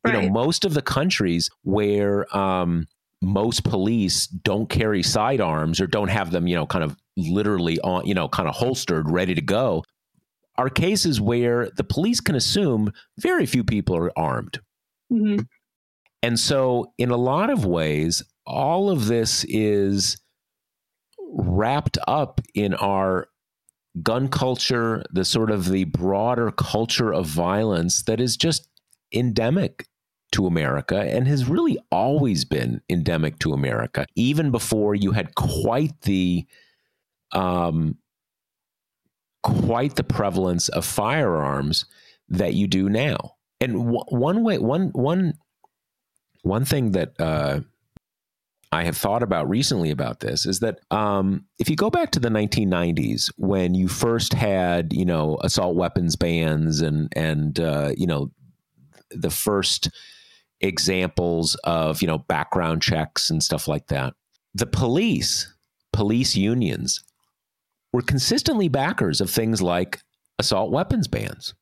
Right. 0.03 0.15
You 0.15 0.21
know, 0.23 0.29
most 0.29 0.65
of 0.65 0.73
the 0.73 0.81
countries 0.81 1.49
where 1.63 2.35
um, 2.35 2.87
most 3.21 3.63
police 3.63 4.27
don't 4.27 4.69
carry 4.69 5.01
sidearms 5.01 5.79
or 5.79 5.87
don't 5.87 6.09
have 6.09 6.31
them, 6.31 6.45
you 6.45 6.55
know, 6.55 6.65
kind 6.65 6.83
of 6.83 6.97
literally 7.15 7.79
on, 7.79 8.05
you 8.05 8.13
know, 8.13 8.27
kind 8.27 8.49
of 8.49 8.55
holstered, 8.55 9.09
ready 9.09 9.33
to 9.33 9.41
go, 9.41 9.83
are 10.57 10.69
cases 10.69 11.21
where 11.21 11.69
the 11.77 11.83
police 11.83 12.19
can 12.19 12.35
assume 12.35 12.91
very 13.17 13.45
few 13.45 13.63
people 13.63 13.95
are 13.95 14.11
armed. 14.17 14.59
Mm-hmm. 15.11 15.43
And 16.21 16.39
so, 16.39 16.93
in 16.97 17.09
a 17.09 17.17
lot 17.17 17.49
of 17.49 17.65
ways, 17.65 18.23
all 18.45 18.89
of 18.89 19.07
this 19.07 19.45
is 19.47 20.17
wrapped 21.19 21.97
up 22.07 22.41
in 22.53 22.73
our 22.75 23.27
gun 24.01 24.27
culture, 24.27 25.03
the 25.11 25.25
sort 25.25 25.51
of 25.51 25.69
the 25.69 25.83
broader 25.85 26.51
culture 26.51 27.13
of 27.13 27.25
violence 27.25 28.03
that 28.03 28.19
is 28.19 28.37
just 28.37 28.67
endemic 29.13 29.87
to 30.33 30.47
America 30.47 30.99
and 30.99 31.27
has 31.27 31.47
really 31.47 31.77
always 31.91 32.45
been 32.45 32.81
endemic 32.89 33.39
to 33.39 33.53
America, 33.53 34.05
even 34.15 34.51
before 34.51 34.95
you 34.95 35.11
had 35.11 35.35
quite 35.35 36.01
the 36.01 36.45
um, 37.31 37.97
quite 39.41 39.95
the 39.95 40.03
prevalence 40.03 40.69
of 40.69 40.85
firearms 40.85 41.85
that 42.29 42.53
you 42.53 42.67
do 42.67 42.89
now. 42.89 43.35
And 43.59 43.73
w- 43.73 44.05
one 44.09 44.43
way, 44.43 44.57
one 44.57 44.89
one 44.93 45.33
one 46.41 46.65
thing 46.65 46.91
that 46.91 47.13
uh, 47.19 47.61
I 48.73 48.83
have 48.83 48.97
thought 48.97 49.21
about 49.21 49.47
recently 49.47 49.91
about 49.91 50.19
this 50.19 50.45
is 50.45 50.59
that 50.59 50.79
um, 50.89 51.45
if 51.59 51.69
you 51.69 51.75
go 51.75 51.89
back 51.89 52.11
to 52.11 52.19
the 52.19 52.29
1990s 52.29 53.31
when 53.37 53.75
you 53.75 53.87
first 53.87 54.33
had 54.33 54.93
you 54.93 55.05
know 55.05 55.37
assault 55.41 55.75
weapons 55.75 56.15
bans 56.15 56.81
and 56.81 57.11
and 57.15 57.59
uh, 57.59 57.91
you 57.95 58.07
know 58.07 58.31
the 59.11 59.29
first 59.29 59.89
examples 60.63 61.55
of 61.63 62.01
you 62.01 62.07
know 62.07 62.17
background 62.17 62.81
checks 62.81 63.29
and 63.29 63.43
stuff 63.43 63.67
like 63.67 63.87
that. 63.87 64.13
The 64.55 64.65
police 64.65 65.53
police 65.91 66.35
unions 66.35 67.03
were 67.91 68.01
consistently 68.01 68.67
backers 68.67 69.21
of 69.21 69.29
things 69.29 69.61
like 69.61 70.01
assault 70.39 70.71
weapons 70.71 71.07
bans 71.07 71.53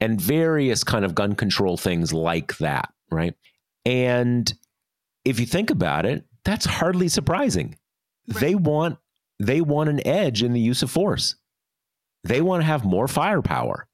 and 0.00 0.20
various 0.20 0.82
kind 0.82 1.04
of 1.04 1.14
gun 1.14 1.36
control 1.36 1.76
things 1.76 2.12
like 2.12 2.56
that 2.58 2.90
right? 3.10 3.34
And 3.84 4.52
if 5.24 5.38
you 5.38 5.46
think 5.46 5.70
about 5.70 6.04
it 6.04 6.24
that's 6.44 6.66
hardly 6.66 7.08
surprising. 7.08 7.76
Right. 8.28 8.40
they 8.40 8.54
want 8.54 8.98
they 9.38 9.60
want 9.60 9.90
an 9.90 10.06
edge 10.06 10.42
in 10.42 10.52
the 10.52 10.60
use 10.60 10.82
of 10.82 10.90
force. 10.90 11.36
They 12.24 12.40
want 12.40 12.62
to 12.62 12.66
have 12.66 12.84
more 12.84 13.08
firepower 13.08 13.86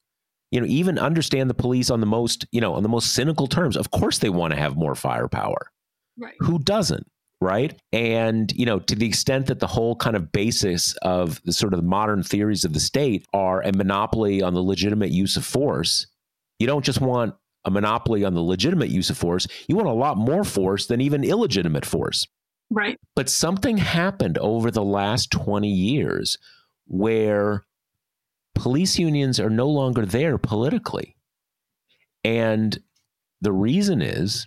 you 0.50 0.60
know, 0.60 0.66
even 0.66 0.98
understand 0.98 1.48
the 1.48 1.54
police 1.54 1.90
on 1.90 2.00
the 2.00 2.06
most, 2.06 2.46
you 2.52 2.60
know, 2.60 2.74
on 2.74 2.82
the 2.82 2.88
most 2.88 3.14
cynical 3.14 3.46
terms. 3.46 3.76
Of 3.76 3.90
course, 3.90 4.18
they 4.18 4.30
want 4.30 4.52
to 4.52 4.58
have 4.58 4.76
more 4.76 4.94
firepower. 4.94 5.70
Right. 6.18 6.34
Who 6.40 6.58
doesn't? 6.58 7.06
Right. 7.40 7.80
And, 7.92 8.52
you 8.52 8.66
know, 8.66 8.80
to 8.80 8.94
the 8.94 9.06
extent 9.06 9.46
that 9.46 9.60
the 9.60 9.66
whole 9.66 9.96
kind 9.96 10.14
of 10.14 10.30
basis 10.30 10.94
of 10.96 11.40
the 11.44 11.54
sort 11.54 11.72
of 11.72 11.82
modern 11.82 12.22
theories 12.22 12.64
of 12.64 12.74
the 12.74 12.80
state 12.80 13.24
are 13.32 13.62
a 13.62 13.72
monopoly 13.72 14.42
on 14.42 14.52
the 14.52 14.62
legitimate 14.62 15.10
use 15.10 15.36
of 15.36 15.44
force, 15.46 16.06
you 16.58 16.66
don't 16.66 16.84
just 16.84 17.00
want 17.00 17.34
a 17.64 17.70
monopoly 17.70 18.24
on 18.24 18.34
the 18.34 18.42
legitimate 18.42 18.90
use 18.90 19.08
of 19.08 19.16
force. 19.16 19.46
You 19.68 19.76
want 19.76 19.88
a 19.88 19.92
lot 19.92 20.18
more 20.18 20.44
force 20.44 20.86
than 20.86 21.00
even 21.00 21.24
illegitimate 21.24 21.86
force. 21.86 22.26
Right. 22.70 22.98
But 23.16 23.30
something 23.30 23.78
happened 23.78 24.36
over 24.38 24.70
the 24.70 24.84
last 24.84 25.30
20 25.30 25.68
years 25.68 26.36
where 26.86 27.64
police 28.54 28.98
unions 28.98 29.40
are 29.40 29.50
no 29.50 29.68
longer 29.68 30.04
there 30.04 30.38
politically. 30.38 31.16
And 32.24 32.78
the 33.40 33.52
reason 33.52 34.02
is, 34.02 34.46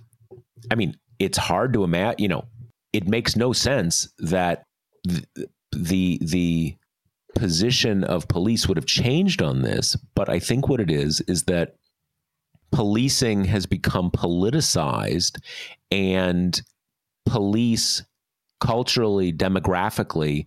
I 0.72 0.76
mean, 0.76 0.97
it's 1.20 1.38
hard 1.38 1.74
to 1.74 1.84
imagine, 1.84 2.22
you 2.22 2.28
know, 2.28 2.45
it 2.91 3.08
makes 3.08 3.36
no 3.36 3.54
sense 3.54 4.12
that 4.20 4.64
the, 5.04 5.26
the, 5.72 6.20
the 6.22 6.76
position 7.36 8.04
of 8.04 8.28
police 8.28 8.68
would 8.68 8.78
have 8.78 8.86
changed 8.86 9.41
on 9.41 9.64
this, 9.64 9.95
but 10.16 10.30
I 10.30 10.39
think 10.39 10.68
what 10.68 10.80
it 10.80 10.91
is 10.91 11.22
is 11.22 11.43
that 11.43 11.76
policing 12.72 13.45
has 13.45 13.66
become 13.66 14.12
politicized 14.12 15.39
and 15.91 16.62
police 17.26 18.04
culturally 18.60 19.32
demographically 19.34 20.45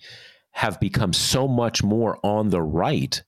have 0.53 0.81
become 0.81 1.13
so 1.13 1.47
much 1.47 1.83
more 1.83 2.19
on 2.23 2.49
the 2.49 2.63
right 2.63 3.23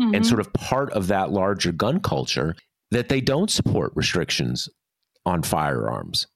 mm-hmm. 0.00 0.14
and 0.14 0.26
sort 0.26 0.40
of 0.40 0.52
part 0.52 0.92
of 0.92 1.08
that 1.08 1.30
larger 1.30 1.72
gun 1.72 2.00
culture 2.00 2.54
that 2.90 3.08
they 3.08 3.20
don't 3.20 3.50
support 3.50 3.92
restrictions 3.94 4.68
on 5.26 5.42
firearms 5.42 6.26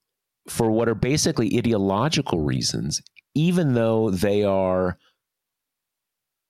for 0.49 0.71
what 0.71 0.89
are 0.89 0.95
basically 0.95 1.57
ideological 1.57 2.41
reasons, 2.41 3.03
even 3.35 3.75
though 3.75 4.11
they 4.11 4.43
are, 4.43 4.99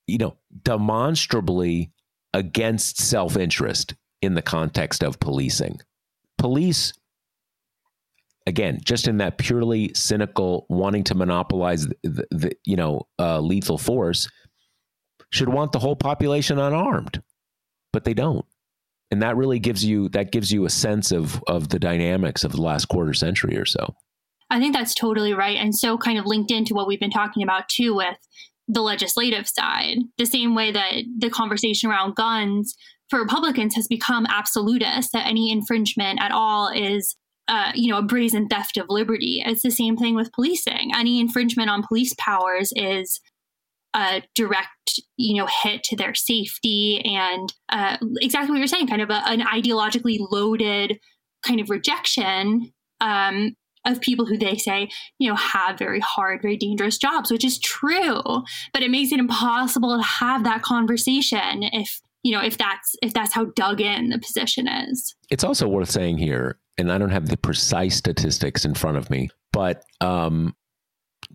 you 0.07 0.19
know, 0.19 0.37
demonstrably 0.63 1.91
against 2.33 3.01
self 3.01 3.37
interest 3.37 3.95
in 4.23 4.35
the 4.35 4.43
context 4.43 5.03
of 5.03 5.21
policing. 5.21 5.79
Police, 6.39 6.93
again, 8.47 8.79
just 8.85 9.09
in 9.09 9.19
that 9.19 9.39
purely 9.39 9.93
cynical 9.95 10.67
wanting 10.69 11.05
to 11.05 11.15
monopolize 11.15 11.87
the, 12.03 12.27
the 12.31 12.53
you 12.65 12.77
know, 12.77 13.03
uh, 13.19 13.41
lethal 13.41 13.79
force, 13.79 14.29
should 15.31 15.49
want 15.49 15.73
the 15.73 15.79
whole 15.79 15.97
population 15.97 16.59
unarmed, 16.59 17.23
but 17.93 18.05
they 18.05 18.15
don't. 18.15 18.45
And 19.11 19.23
that 19.23 19.37
really 19.37 19.59
gives 19.59 19.85
you 19.85 20.09
that 20.11 20.33
gives 20.33 20.53
you 20.53 20.67
a 20.67 20.71
sense 20.71 21.13
of 21.13 21.43
of 21.47 21.69
the 21.71 21.79
dynamics 21.79 22.45
of 22.45 22.53
the 22.53 22.61
last 22.61 22.87
quarter 22.87 23.15
century 23.15 23.57
or 23.57 23.65
so. 23.65 23.95
I 24.51 24.61
think 24.61 24.75
that's 24.75 24.95
totally 24.95 25.35
right. 25.35 25.57
And 25.57 25.75
so, 25.75 25.97
kind 25.97 26.19
of 26.19 26.27
linked 26.27 26.51
into 26.51 26.75
what 26.75 26.87
we've 26.87 27.01
been 27.01 27.11
talking 27.11 27.43
about 27.43 27.69
too 27.69 27.95
with 27.95 28.17
the 28.67 28.83
legislative 28.83 29.49
side, 29.49 29.99
the 30.19 30.27
same 30.27 30.55
way 30.55 30.71
that 30.73 31.05
the 31.19 31.31
conversation 31.31 31.91
around 31.91 32.17
guns 32.17 32.75
for 33.09 33.19
Republicans 33.19 33.75
has 33.75 33.89
become 33.89 34.27
absolutist, 34.29 35.13
that 35.13 35.27
any 35.27 35.51
infringement 35.51 36.21
at 36.21 36.33
all 36.33 36.69
is 36.69 37.17
uh, 37.49 37.73
you 37.75 37.91
know, 37.91 37.99
a 37.99 38.03
brazen 38.03 38.47
theft 38.47 38.77
of 38.77 38.87
liberty. 38.91 39.43
It's 39.45 39.63
the 39.63 39.71
same 39.71 39.97
thing 39.97 40.15
with 40.15 40.33
policing. 40.33 40.91
Any 40.95 41.19
infringement 41.19 41.71
on 41.71 41.83
police 41.83 42.15
powers 42.19 42.73
is 42.77 43.21
a 43.95 44.23
direct, 44.35 45.01
you 45.17 45.37
know, 45.37 45.49
hit 45.63 45.83
to 45.85 45.97
their 45.97 46.15
safety 46.15 47.01
and 47.05 47.53
uh, 47.69 47.97
exactly 48.21 48.51
what 48.51 48.59
you're 48.59 48.67
saying, 48.67 48.87
kind 48.87 49.03
of 49.03 49.11
a, 49.11 49.23
an 49.29 49.41
ideologically 49.41 50.19
loaded 50.31 50.99
kind 51.43 51.61
of 51.61 51.71
rejection 51.71 52.73
um, 53.01 53.57
of 53.87 54.01
people 54.01 54.27
who 54.27 54.37
they 54.37 54.57
say, 54.57 54.89
you 55.19 55.29
know, 55.29 55.37
have 55.37 55.79
very 55.79 56.01
hard, 56.01 56.43
very 56.43 56.57
dangerous 56.57 56.99
jobs, 56.99 57.31
which 57.31 57.45
is 57.45 57.59
true. 57.59 58.23
But 58.73 58.83
it 58.83 58.91
makes 58.91 59.13
it 59.13 59.21
impossible 59.21 59.97
to 59.97 60.03
have 60.03 60.45
that 60.45 60.63
conversation 60.63 61.63
if 61.63 62.01
you 62.25 62.33
know 62.33 62.43
if 62.43 62.59
that's 62.59 62.97
if 63.01 63.15
that's 63.15 63.33
how 63.33 63.45
dug 63.57 63.81
in 63.81 64.09
the 64.09 64.19
position 64.19 64.67
is 64.67 65.15
it's 65.31 65.45
also 65.45 65.69
worth 65.69 65.89
saying 65.89 66.19
here 66.19 66.59
and 66.77 66.91
i 66.91 66.99
don't 66.99 67.11
have 67.11 67.29
the 67.29 67.37
precise 67.37 67.97
statistics 67.97 68.65
in 68.65 68.75
front 68.75 68.97
of 68.97 69.09
me 69.09 69.31
but 69.53 69.85
um 70.01 70.53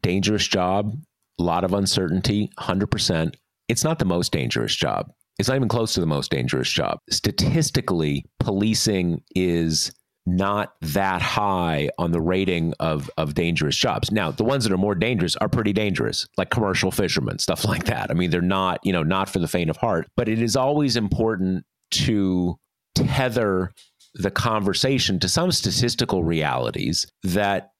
dangerous 0.02 0.46
job 0.46 0.94
a 1.40 1.44
lot 1.44 1.64
of 1.64 1.74
uncertainty 1.74 2.50
100% 2.60 3.36
it's 3.70 3.84
not 3.84 4.00
the 4.00 4.06
most 4.06 4.32
dangerous 4.32 4.76
job 4.76 5.12
it's 5.40 5.50
not 5.50 5.56
even 5.56 5.68
close 5.68 5.94
to 5.94 6.00
the 6.00 6.06
most 6.06 6.32
dangerous 6.32 6.70
job 6.70 7.00
statistically 7.10 8.26
policing 8.40 9.22
is 9.36 9.92
not 10.26 10.74
that 10.82 11.22
high 11.22 11.90
on 11.98 12.12
the 12.12 12.22
rating 12.22 12.74
of 12.80 13.10
of 13.18 13.34
dangerous 13.34 13.76
jobs. 13.76 14.12
Now, 14.12 14.32
the 14.32 14.44
ones 14.44 14.64
that 14.64 14.72
are 14.72 14.78
more 14.78 14.96
dangerous 14.96 15.36
are 15.38 15.50
pretty 15.50 15.74
dangerous, 15.74 16.28
like 16.38 16.50
commercial 16.50 16.92
fishermen, 16.92 17.40
stuff 17.40 17.66
like 17.68 17.86
that. 17.86 18.10
I 18.10 18.14
mean, 18.14 18.30
they're 18.30 18.42
not, 18.42 18.80
you 18.84 18.94
know, 18.94 19.04
not 19.04 19.30
for 19.30 19.40
the 19.40 19.48
faint 19.48 19.70
of 19.70 19.78
heart, 19.78 20.08
but 20.16 20.30
it 20.30 20.42
is 20.42 20.56
always 20.56 20.96
important 20.96 21.66
to 21.92 22.58
tether 22.96 23.72
the 24.16 24.32
conversation 24.32 25.20
to 25.20 25.28
some 25.28 25.52
statistical 25.52 26.24
realities 26.24 27.08
that 27.24 27.72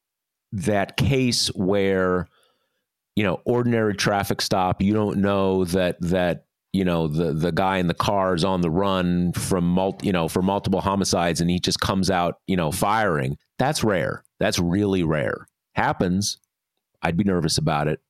that 0.52 0.96
case 0.96 1.48
where 1.48 2.28
you 3.16 3.24
know 3.24 3.40
ordinary 3.44 3.94
traffic 3.94 4.40
stop. 4.40 4.82
You 4.82 4.92
don't 4.92 5.18
know 5.18 5.64
that 5.66 6.00
that 6.00 6.46
you 6.72 6.84
know 6.84 7.08
the 7.08 7.32
the 7.32 7.52
guy 7.52 7.78
in 7.78 7.86
the 7.86 7.94
car 7.94 8.34
is 8.34 8.44
on 8.44 8.60
the 8.60 8.70
run 8.70 9.32
from 9.32 9.68
mul- 9.68 9.98
you 10.02 10.12
know 10.12 10.28
for 10.28 10.42
multiple 10.42 10.80
homicides 10.80 11.40
and 11.40 11.50
he 11.50 11.58
just 11.58 11.80
comes 11.80 12.10
out 12.10 12.38
you 12.46 12.56
know 12.56 12.72
firing. 12.72 13.36
That's 13.58 13.84
rare. 13.84 14.24
That's 14.40 14.58
really 14.58 15.04
rare. 15.04 15.46
Happens. 15.74 16.38
I'd 17.02 17.16
be 17.16 17.24
nervous 17.24 17.58
about 17.58 17.88
it 17.88 18.00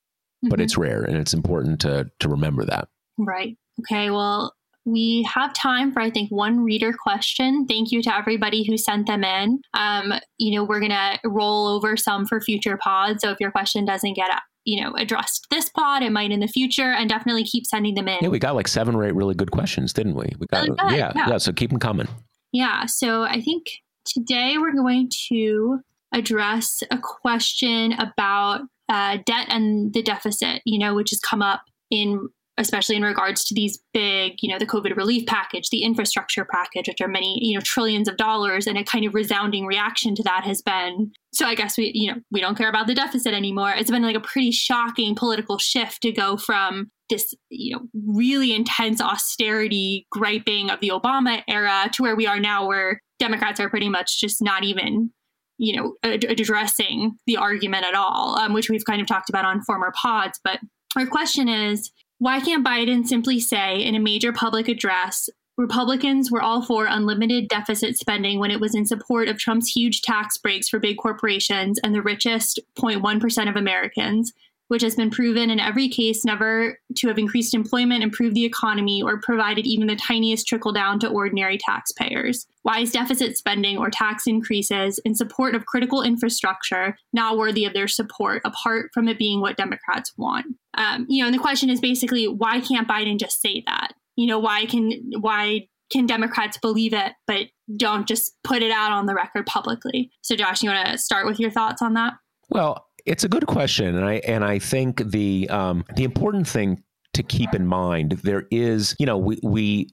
mm-hmm. 0.45 0.51
but 0.51 0.61
it's 0.61 0.77
rare 0.77 1.03
and 1.03 1.17
it's 1.17 1.35
important 1.35 1.81
to 1.81 2.11
to 2.21 2.29
remember 2.29 2.65
that. 2.65 2.89
Right. 3.19 3.57
Okay. 3.81 4.11
Well 4.11 4.55
we 4.87 5.23
have 5.23 5.55
time 5.55 5.91
for 5.91 6.03
i 6.03 6.11
think 6.11 6.31
one 6.31 6.63
reader 6.63 6.93
question. 6.93 7.67
Thank 7.67 7.91
you 7.91 8.03
to 8.03 8.15
everybody 8.15 8.67
who 8.67 8.77
sent 8.77 9.07
them 9.07 9.25
in. 9.25 9.61
Um, 9.73 10.13
you 10.39 10.55
know 10.55 10.65
we're 10.65 10.81
gonna 10.81 11.19
roll 11.25 11.69
over 11.69 11.97
some 11.97 12.27
for 12.27 12.41
future 12.41 12.77
pods. 12.77 13.23
So 13.23 13.31
if 13.31 13.41
your 13.41 13.51
question 13.51 13.85
doesn't 13.85 14.15
get 14.15 14.31
you 14.65 14.83
know, 14.83 14.95
addressed 14.97 15.47
this 15.51 15.69
pod. 15.69 16.03
It 16.03 16.11
might 16.11 16.31
in 16.31 16.41
the 16.41 16.49
future, 16.49 16.93
and 16.93 17.09
definitely 17.09 17.45
keep 17.45 17.67
sending 17.67 17.95
them 17.95 18.09
in. 18.09 18.19
Yeah, 18.23 18.29
we 18.29 18.39
got 18.39 18.55
like 18.55 18.69
seven 18.69 18.95
or 18.95 19.05
eight 19.05 19.15
really 19.15 19.35
good 19.35 19.51
questions, 19.51 19.93
didn't 19.93 20.15
we? 20.15 20.33
We 20.39 20.47
got 20.47 20.67
good, 20.67 20.77
yeah, 20.91 21.13
yeah, 21.15 21.29
yeah. 21.29 21.39
So 21.39 21.53
keep 21.53 21.71
them 21.71 21.79
coming. 21.79 22.09
Yeah. 22.53 22.87
So 22.87 23.23
I 23.23 23.41
think 23.41 23.67
today 24.05 24.57
we're 24.59 24.75
going 24.75 25.11
to 25.29 25.81
address 26.13 26.83
a 26.91 26.99
question 26.99 27.93
about 27.95 28.63
uh, 28.89 29.19
debt 29.27 29.47
and 29.49 29.93
the 29.93 30.03
deficit. 30.03 30.63
You 30.65 30.79
know, 30.79 30.95
which 30.95 31.11
has 31.11 31.21
come 31.21 31.43
up 31.43 31.63
in 31.91 32.29
especially 32.57 32.97
in 32.97 33.03
regards 33.03 33.43
to 33.45 33.55
these 33.55 33.81
big, 33.93 34.35
you 34.41 34.51
know, 34.51 34.59
the 34.59 34.67
COVID 34.67 34.97
relief 34.97 35.27
package, 35.27 35.71
the 35.71 35.83
infrastructure 35.83 36.45
package, 36.45 36.89
which 36.89 37.01
are 37.01 37.09
many, 37.09 37.39
you 37.43 37.55
know, 37.55 37.61
trillions 37.61 38.09
of 38.09 38.17
dollars. 38.17 38.67
And 38.67 38.79
a 38.79 38.85
kind 38.85 39.05
of 39.05 39.15
resounding 39.15 39.67
reaction 39.67 40.15
to 40.15 40.23
that 40.23 40.45
has 40.45 40.63
been, 40.63 41.11
so 41.33 41.47
I 41.47 41.55
guess 41.55 41.77
we, 41.77 41.91
you 41.95 42.13
know, 42.13 42.21
we 42.31 42.41
don't 42.41 42.57
care 42.57 42.69
about 42.69 42.87
the 42.87 42.95
deficit 42.95 43.35
anymore. 43.35 43.73
It's 43.77 43.91
been 43.91 44.03
like 44.03 44.17
a 44.17 44.21
pretty 44.21 44.53
shocking 44.53 45.15
political 45.17 45.59
shift 45.59 46.03
to 46.03 46.13
go 46.13 46.37
from 46.37 46.91
this, 47.11 47.35
you 47.51 47.75
know, 47.75 47.83
really 48.07 48.55
intense 48.55 49.01
austerity 49.01 50.07
griping 50.11 50.71
of 50.71 50.81
the 50.81 50.91
Obama 50.91 51.43
era 51.49 51.91
to 51.93 52.03
where 52.03 52.17
we 52.17 52.27
are 52.27 52.39
now, 52.39 52.67
where 52.67 53.01
Democrats 53.19 53.59
are 53.59 53.69
pretty 53.69 53.89
much 53.89 54.21
just 54.21 54.41
not 54.41 54.65
even 54.65 55.11
you 55.57 55.77
know 55.77 55.95
ad- 56.03 56.25
addressing 56.25 57.13
the 57.29 57.37
argument 57.37 57.85
at 57.85 57.95
all 57.95 58.37
um, 58.41 58.53
which 58.53 58.69
we've 58.69 58.85
kind 58.85 59.01
of 59.01 59.07
talked 59.07 59.29
about 59.29 59.45
on 59.45 59.63
former 59.63 59.93
pods 59.95 60.41
but 60.43 60.59
our 60.97 61.07
question 61.07 61.49
is 61.49 61.93
why 62.25 62.41
can't 62.41 62.67
Biden 62.67 63.07
simply 63.07 63.39
say 63.39 63.83
in 63.85 63.95
a 63.95 64.01
major 64.01 64.33
public 64.33 64.67
address, 64.67 65.29
Republicans 65.59 66.31
were 66.31 66.41
all 66.41 66.63
for 66.63 66.87
unlimited 66.87 67.49
deficit 67.49 67.99
spending 67.99 68.39
when 68.39 68.51
it 68.51 68.61
was 68.61 68.75
in 68.75 68.87
support 68.87 69.29
of 69.29 69.39
Trump's 69.39 69.69
huge 69.69 70.01
tax 70.01 70.39
breaks 70.39 70.67
for 70.67 70.79
big 70.79 70.97
corporations 70.97 71.79
and 71.85 71.95
the 71.95 72.01
richest 72.01 72.59
0.1% 72.79 73.51
of 73.51 73.57
Americans, 73.57 74.33
which 74.69 74.83
has 74.83 74.95
been 74.95 75.11
proven 75.11 75.51
in 75.51 75.61
every 75.61 75.89
case 75.89 76.25
never 76.25 76.79
to 76.97 77.09
have 77.09 77.19
increased 77.19 77.55
employment, 77.55 78.03
improved 78.03 78.35
the 78.35 78.45
economy, 78.45 79.03
or 79.03 79.21
provided 79.21 79.67
even 79.67 79.87
the 79.87 79.97
tiniest 79.97 80.47
trickle 80.47 80.73
down 80.73 80.99
to 81.01 81.09
ordinary 81.09 81.59
taxpayers. 81.59 82.47
Why 82.63 82.81
is 82.81 82.93
deficit 82.93 83.37
spending 83.37 83.77
or 83.77 83.91
tax 83.91 84.27
increases 84.27 84.99
in 85.05 85.15
support 85.15 85.55
of 85.55 85.67
critical 85.67 86.03
infrastructure 86.03 86.97
not 87.13 87.37
worthy 87.37 87.65
of 87.65 87.75
their 87.75 87.89
support, 87.89 88.43
apart 88.45 88.91
from 88.95 89.09
it 89.09 89.19
being 89.19 89.41
what 89.41 89.57
Democrats 89.57 90.13
want? 90.17 90.47
Um, 90.77 91.07
you 91.09 91.23
know, 91.23 91.27
and 91.27 91.35
the 91.35 91.43
question 91.43 91.71
is 91.71 91.81
basically 91.81 92.27
why 92.27 92.61
can't 92.61 92.89
Biden 92.89 93.19
just 93.19 93.41
say 93.41 93.63
that? 93.67 93.93
You 94.17 94.27
know, 94.27 94.39
why 94.39 94.67
can 94.67 94.91
why 95.21 95.69
can 95.93 96.07
Democrats 96.07 96.57
believe 96.59 96.95
it, 96.95 97.13
but 97.27 97.47
don't 97.77 98.09
just 98.09 98.35
put 98.43 98.63
it 98.63 98.71
out 98.71 98.93
on 98.93 99.07
the 99.07 99.15
record 99.15 99.47
publicly? 99.47 100.11
So, 100.23 100.35
Josh, 100.35 100.63
you 100.63 100.71
want 100.71 100.89
to 100.89 100.99
start 100.99 101.27
with 101.27 101.39
your 101.39 101.51
thoughts 101.51 101.83
on 101.83 101.95
that? 101.95 102.15
Well, 102.51 102.87
it's 103.07 103.25
a 103.25 103.29
good 103.29 103.47
question, 103.47 103.97
and 103.97 104.05
I 104.05 104.15
and 104.15 104.45
I 104.45 104.59
think 104.59 105.11
the 105.11 105.49
um, 105.51 105.85
the 105.97 106.05
important 106.05 106.49
thing 106.49 106.83
to 107.15 107.23
keep 107.23 107.55
in 107.55 107.67
mind 107.67 108.13
there 108.23 108.47
is, 108.51 108.97
you 108.99 109.07
know, 109.07 109.19
we 109.19 109.39
we 109.43 109.89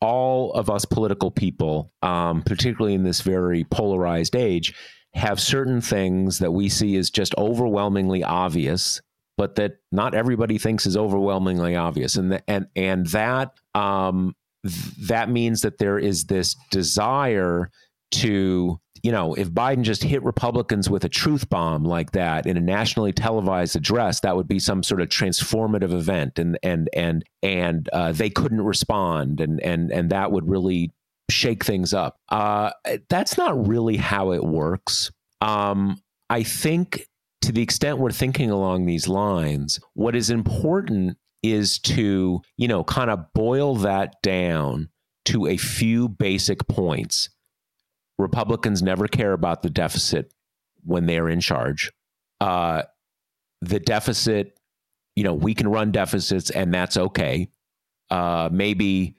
all 0.00 0.52
of 0.52 0.70
us 0.70 0.84
political 0.84 1.30
people, 1.30 1.92
um, 2.02 2.42
particularly 2.42 2.94
in 2.94 3.04
this 3.04 3.20
very 3.20 3.64
polarized 3.64 4.36
age, 4.36 4.74
have 5.14 5.40
certain 5.40 5.80
things 5.80 6.38
that 6.38 6.52
we 6.52 6.68
see 6.68 6.96
as 6.96 7.10
just 7.10 7.34
overwhelmingly 7.36 8.22
obvious, 8.22 9.00
but 9.36 9.54
that 9.56 9.76
not 9.90 10.14
everybody 10.14 10.58
thinks 10.58 10.86
is 10.86 10.96
overwhelmingly 10.96 11.74
obvious, 11.74 12.16
and 12.16 12.32
the, 12.32 12.50
and 12.50 12.66
and 12.76 13.06
that 13.08 13.52
um, 13.74 14.34
that 15.08 15.28
means 15.28 15.62
that 15.62 15.78
there 15.78 15.98
is 15.98 16.24
this 16.26 16.54
desire 16.70 17.70
to 18.12 18.78
you 19.04 19.12
know, 19.12 19.34
if 19.34 19.50
Biden 19.50 19.82
just 19.82 20.02
hit 20.02 20.24
Republicans 20.24 20.88
with 20.88 21.04
a 21.04 21.10
truth 21.10 21.50
bomb 21.50 21.84
like 21.84 22.12
that 22.12 22.46
in 22.46 22.56
a 22.56 22.60
nationally 22.60 23.12
televised 23.12 23.76
address, 23.76 24.20
that 24.20 24.34
would 24.34 24.48
be 24.48 24.58
some 24.58 24.82
sort 24.82 25.02
of 25.02 25.10
transformative 25.10 25.92
event, 25.92 26.38
and 26.38 26.58
and 26.62 26.88
and 26.94 27.22
and 27.42 27.90
uh, 27.92 28.12
they 28.12 28.30
couldn't 28.30 28.62
respond, 28.62 29.42
and 29.42 29.60
and 29.60 29.92
and 29.92 30.08
that 30.08 30.32
would 30.32 30.48
really 30.48 30.90
shake 31.30 31.66
things 31.66 31.92
up. 31.92 32.16
Uh, 32.30 32.70
that's 33.10 33.36
not 33.36 33.68
really 33.68 33.98
how 33.98 34.32
it 34.32 34.42
works. 34.42 35.12
Um, 35.42 36.00
I 36.30 36.42
think 36.42 37.06
to 37.42 37.52
the 37.52 37.60
extent 37.60 37.98
we're 37.98 38.10
thinking 38.10 38.50
along 38.50 38.86
these 38.86 39.06
lines, 39.06 39.80
what 39.92 40.16
is 40.16 40.30
important 40.30 41.18
is 41.42 41.78
to 41.80 42.40
you 42.56 42.68
know 42.68 42.82
kind 42.82 43.10
of 43.10 43.30
boil 43.34 43.74
that 43.76 44.22
down 44.22 44.88
to 45.26 45.46
a 45.46 45.58
few 45.58 46.08
basic 46.08 46.66
points 46.68 47.28
Republicans 48.18 48.82
never 48.82 49.08
care 49.08 49.32
about 49.32 49.62
the 49.62 49.70
deficit 49.70 50.32
when 50.84 51.06
they're 51.06 51.28
in 51.28 51.40
charge. 51.40 51.90
Uh, 52.40 52.82
the 53.60 53.80
deficit, 53.80 54.58
you 55.16 55.24
know, 55.24 55.34
we 55.34 55.54
can 55.54 55.68
run 55.68 55.90
deficits 55.90 56.50
and 56.50 56.72
that's 56.72 56.96
okay. 56.96 57.48
Uh, 58.10 58.48
maybe 58.52 59.16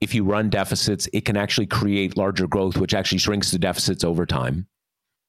if 0.00 0.14
you 0.14 0.24
run 0.24 0.50
deficits, 0.50 1.08
it 1.12 1.24
can 1.24 1.36
actually 1.36 1.66
create 1.66 2.16
larger 2.16 2.46
growth, 2.46 2.76
which 2.76 2.94
actually 2.94 3.18
shrinks 3.18 3.50
the 3.50 3.58
deficits 3.58 4.04
over 4.04 4.26
time. 4.26 4.66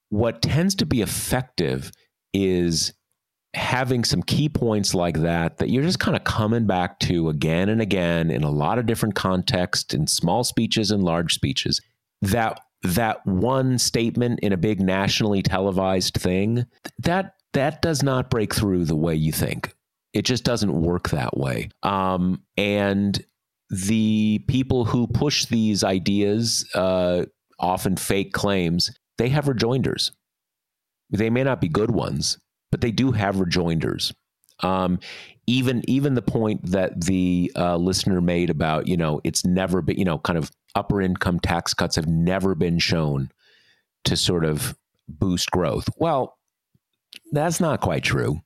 What 0.09 0.41
tends 0.41 0.75
to 0.75 0.85
be 0.85 1.01
effective 1.01 1.91
is 2.33 2.93
having 3.53 4.03
some 4.03 4.21
key 4.21 4.49
points 4.49 4.93
like 4.93 5.21
that 5.21 5.57
that 5.57 5.69
you're 5.69 5.83
just 5.83 5.99
kind 5.99 6.15
of 6.15 6.23
coming 6.23 6.67
back 6.67 6.99
to 6.99 7.29
again 7.29 7.69
and 7.69 7.81
again 7.81 8.29
in 8.29 8.43
a 8.43 8.51
lot 8.51 8.77
of 8.77 8.85
different 8.85 9.15
contexts 9.15 9.93
in 9.93 10.05
small 10.05 10.43
speeches 10.43 10.91
and 10.91 11.03
large 11.03 11.33
speeches 11.33 11.81
that 12.21 12.59
that 12.95 13.25
one 13.25 13.77
statement 13.77 14.39
in 14.41 14.53
a 14.53 14.57
big 14.57 14.81
nationally 14.81 15.41
televised 15.41 16.15
thing 16.15 16.65
that 16.99 17.33
that 17.53 17.81
does 17.81 18.03
not 18.03 18.29
break 18.29 18.53
through 18.53 18.85
the 18.85 18.95
way 18.95 19.15
you 19.15 19.31
think. 19.31 19.73
It 20.13 20.23
just 20.23 20.43
doesn't 20.43 20.81
work 20.81 21.09
that 21.09 21.37
way. 21.37 21.69
Um, 21.83 22.43
and 22.55 23.23
the 23.69 24.43
people 24.47 24.85
who 24.85 25.07
push 25.07 25.45
these 25.45 25.83
ideas 25.83 26.65
uh, 26.73 27.25
often 27.59 27.97
fake 27.97 28.33
claims 28.33 28.91
they 29.17 29.29
have 29.29 29.47
rejoinders. 29.47 30.11
They 31.09 31.29
may 31.29 31.43
not 31.43 31.59
be 31.59 31.67
good 31.67 31.91
ones, 31.91 32.37
but 32.71 32.81
they 32.81 32.91
do 32.91 33.11
have 33.11 33.39
rejoinders. 33.39 34.13
Um, 34.61 34.99
even 35.45 35.83
even 35.87 36.15
the 36.15 36.21
point 36.21 36.71
that 36.71 37.05
the 37.05 37.51
uh, 37.55 37.77
listener 37.77 38.21
made 38.21 38.49
about 38.49 38.87
you 38.87 38.97
know 38.97 39.21
it's 39.23 39.45
never 39.45 39.81
been 39.81 39.97
you 39.97 40.05
know 40.05 40.17
kind 40.19 40.37
of 40.37 40.51
upper 40.77 41.01
income 41.01 41.39
tax 41.39 41.73
cuts 41.73 41.95
have 41.95 42.07
never 42.07 42.55
been 42.55 42.79
shown 42.79 43.31
to 44.05 44.15
sort 44.15 44.45
of 44.45 44.77
boost 45.09 45.51
growth. 45.51 45.89
Well, 45.97 46.37
that's 47.31 47.59
not 47.59 47.81
quite 47.81 48.03
true. 48.03 48.39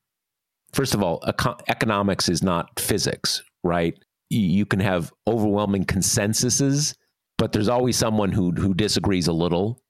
First 0.74 0.94
of 0.94 1.04
all, 1.04 1.22
eco- 1.28 1.58
economics 1.68 2.30
is 2.30 2.42
not 2.42 2.80
physics, 2.80 3.44
right? 3.64 3.94
You 4.30 4.66
can 4.66 4.80
have 4.80 5.12
overwhelming 5.28 5.84
consensuses, 5.86 6.96
but 7.38 7.52
there's 7.52 7.68
always 7.68 7.98
someone 7.98 8.32
who 8.32 8.52
who 8.52 8.74
disagrees 8.74 9.28
a 9.28 9.34
little, 9.34 9.84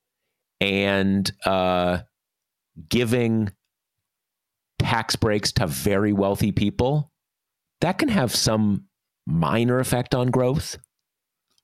and 0.60 1.32
uh, 1.46 2.00
giving 2.90 3.52
tax 4.80 5.16
breaks 5.16 5.52
to 5.52 5.68
very 5.68 6.12
wealthy 6.12 6.52
people, 6.52 7.12
that 7.82 8.00
can 8.00 8.10
have 8.10 8.34
some 8.34 8.86
minor 9.28 9.80
effect 9.80 10.16
on 10.16 10.32
growth, 10.32 10.78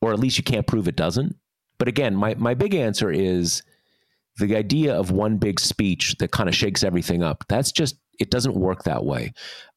or 0.01 0.13
at 0.13 0.19
least 0.19 0.37
you 0.37 0.43
can't 0.43 0.67
prove 0.67 0.87
it 0.87 0.95
doesn't. 0.95 1.35
But 1.77 1.87
again, 1.87 2.15
my, 2.15 2.35
my 2.35 2.53
big 2.53 2.73
answer 2.73 3.11
is 3.11 3.63
the 4.37 4.55
idea 4.55 4.95
of 4.95 5.11
one 5.11 5.37
big 5.37 5.59
speech 5.59 6.15
that 6.19 6.31
kind 6.31 6.49
of 6.49 6.55
shakes 6.55 6.83
everything 6.83 7.23
up. 7.23 7.43
That's 7.49 7.71
just, 7.71 7.97
it 8.19 8.31
doesn't 8.31 8.55
work 8.55 8.83
that 8.83 9.05
way. 9.05 9.33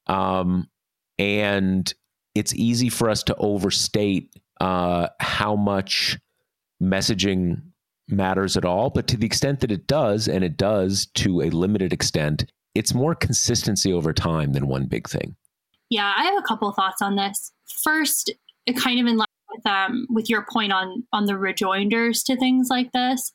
Um, 0.07 0.69
and 1.17 1.91
it's 2.35 2.55
easy 2.55 2.89
for 2.89 3.09
us 3.09 3.23
to 3.23 3.35
overstate 3.35 4.35
uh, 4.59 5.07
how 5.19 5.55
much 5.55 6.17
messaging 6.81 7.61
matters 8.07 8.57
at 8.57 8.65
all. 8.65 8.89
But 8.89 9.07
to 9.07 9.17
the 9.17 9.25
extent 9.25 9.59
that 9.61 9.71
it 9.71 9.87
does, 9.87 10.27
and 10.27 10.43
it 10.43 10.57
does 10.57 11.07
to 11.15 11.41
a 11.41 11.49
limited 11.49 11.93
extent, 11.93 12.45
it's 12.73 12.93
more 12.93 13.15
consistency 13.15 13.91
over 13.91 14.13
time 14.13 14.53
than 14.53 14.67
one 14.67 14.85
big 14.85 15.09
thing. 15.09 15.35
Yeah, 15.89 16.13
I 16.15 16.23
have 16.23 16.37
a 16.37 16.47
couple 16.47 16.71
thoughts 16.71 17.01
on 17.01 17.15
this. 17.15 17.51
First, 17.83 18.31
kind 18.77 18.99
of 18.99 19.07
in 19.07 19.17
line 19.17 19.27
with 19.51 19.65
um, 19.65 20.07
with 20.09 20.29
your 20.29 20.45
point 20.51 20.71
on 20.71 21.03
on 21.11 21.25
the 21.25 21.37
rejoinders 21.37 22.23
to 22.23 22.35
things 22.35 22.67
like 22.69 22.91
this, 22.91 23.31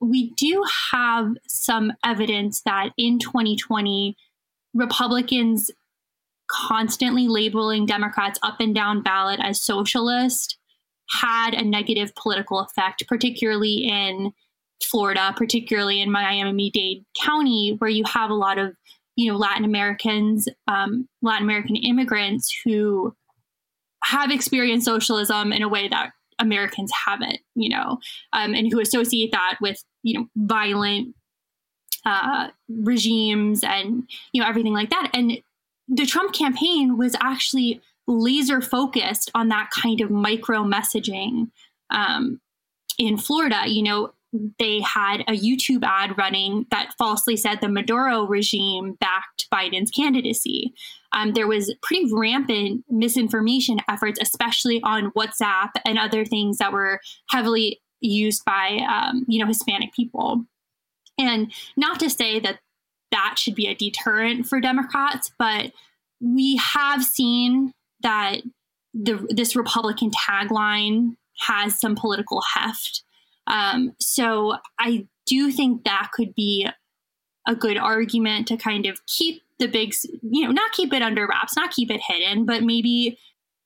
we 0.00 0.32
do 0.36 0.64
have 0.92 1.32
some 1.46 1.92
evidence 2.04 2.62
that 2.64 2.90
in 2.96 3.18
2020, 3.18 4.16
Republicans 4.74 5.70
constantly 6.50 7.28
labeling 7.28 7.86
Democrats 7.86 8.38
up 8.42 8.60
and 8.60 8.74
down 8.74 9.02
ballot 9.02 9.38
as 9.42 9.60
socialist 9.60 10.56
had 11.10 11.54
a 11.54 11.64
negative 11.64 12.12
political 12.14 12.60
effect, 12.60 13.04
particularly 13.08 13.88
in 13.88 14.32
Florida, 14.82 15.32
particularly 15.36 16.00
in 16.00 16.10
Miami 16.10 16.70
Dade 16.70 17.04
County, 17.20 17.76
where 17.78 17.90
you 17.90 18.04
have 18.06 18.30
a 18.30 18.34
lot 18.34 18.58
of 18.58 18.74
you 19.16 19.30
know 19.30 19.36
Latin 19.36 19.64
Americans, 19.64 20.48
um, 20.66 21.08
Latin 21.22 21.44
American 21.44 21.76
immigrants 21.76 22.50
who 22.64 23.14
have 24.04 24.30
experienced 24.30 24.86
socialism 24.86 25.52
in 25.52 25.62
a 25.62 25.68
way 25.68 25.88
that 25.88 26.12
Americans 26.38 26.90
haven't, 27.06 27.38
you 27.54 27.68
know, 27.68 27.98
um, 28.32 28.54
and 28.54 28.72
who 28.72 28.80
associate 28.80 29.32
that 29.32 29.58
with 29.60 29.82
you 30.02 30.18
know 30.18 30.26
violent 30.36 31.14
uh, 32.04 32.48
regimes 32.68 33.62
and 33.62 34.08
you 34.32 34.42
know 34.42 34.48
everything 34.48 34.72
like 34.72 34.90
that. 34.90 35.10
And 35.14 35.38
the 35.88 36.06
Trump 36.06 36.32
campaign 36.32 36.96
was 36.96 37.16
actually 37.20 37.80
laser 38.06 38.60
focused 38.60 39.30
on 39.34 39.48
that 39.48 39.70
kind 39.70 40.00
of 40.00 40.10
micro 40.10 40.64
messaging 40.64 41.50
um, 41.90 42.40
in 42.98 43.16
Florida. 43.16 43.62
You 43.66 43.82
know, 43.82 44.12
they 44.58 44.80
had 44.80 45.20
a 45.22 45.32
YouTube 45.32 45.84
ad 45.84 46.16
running 46.16 46.66
that 46.70 46.94
falsely 46.98 47.36
said 47.36 47.60
the 47.60 47.68
Maduro 47.68 48.24
regime 48.24 48.96
backed 49.00 49.48
Biden's 49.52 49.90
candidacy. 49.90 50.72
Um, 51.12 51.32
there 51.32 51.48
was 51.48 51.74
pretty 51.82 52.08
rampant 52.12 52.84
misinformation 52.88 53.78
efforts, 53.88 54.18
especially 54.20 54.80
on 54.82 55.10
WhatsApp 55.12 55.70
and 55.84 55.98
other 55.98 56.24
things 56.24 56.58
that 56.58 56.72
were 56.72 57.00
heavily 57.28 57.80
used 58.00 58.44
by 58.44 58.80
um, 58.88 59.24
you 59.28 59.40
know 59.40 59.46
Hispanic 59.46 59.92
people. 59.92 60.44
And 61.18 61.52
not 61.76 62.00
to 62.00 62.08
say 62.08 62.40
that 62.40 62.60
that 63.10 63.34
should 63.38 63.54
be 63.54 63.66
a 63.66 63.74
deterrent 63.74 64.46
for 64.46 64.60
Democrats, 64.60 65.30
but 65.38 65.72
we 66.20 66.56
have 66.56 67.04
seen 67.04 67.72
that 68.02 68.36
the, 68.94 69.26
this 69.30 69.56
Republican 69.56 70.10
tagline 70.10 71.16
has 71.40 71.78
some 71.78 71.96
political 71.96 72.42
heft. 72.54 73.02
Um, 73.46 73.92
so 73.98 74.56
I 74.78 75.06
do 75.26 75.50
think 75.50 75.84
that 75.84 76.10
could 76.12 76.34
be 76.34 76.68
a 77.48 77.54
good 77.54 77.78
argument 77.78 78.46
to 78.48 78.56
kind 78.56 78.86
of 78.86 79.04
keep 79.06 79.42
the 79.60 79.68
big, 79.68 79.94
you 80.22 80.44
know, 80.44 80.50
not 80.50 80.72
keep 80.72 80.92
it 80.92 81.02
under 81.02 81.26
wraps, 81.26 81.56
not 81.56 81.70
keep 81.70 81.90
it 81.90 82.00
hidden, 82.06 82.44
but 82.44 82.64
maybe 82.64 83.18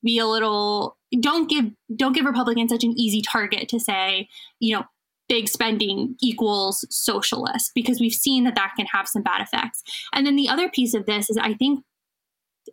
be 0.03 0.19
a 0.19 0.27
little 0.27 0.97
don't 1.21 1.49
give 1.49 1.71
don't 1.97 2.13
give 2.13 2.27
Republicans 2.27 2.71
such 2.71 2.85
an 2.85 2.93
easy 2.99 3.23
target 3.23 3.69
to 3.71 3.81
say, 3.81 4.29
you 4.61 4.77
know, 4.77 4.85
big 5.29 5.49
spending 5.49 6.17
equals 6.21 6.85
socialist 6.91 7.73
because 7.75 8.01
we've 8.01 8.13
seen 8.13 8.45
that 8.45 8.55
that 8.55 8.75
can 8.77 8.87
have 8.87 9.09
some 9.09 9.23
bad 9.23 9.41
effects. 9.41 9.83
And 10.13 10.27
then 10.27 10.37
the 10.37 10.49
other 10.49 10.69
piece 10.69 10.95
of 10.95 11.07
this 11.07 11.31
is 11.31 11.39
I 11.39 11.55
think 11.55 11.85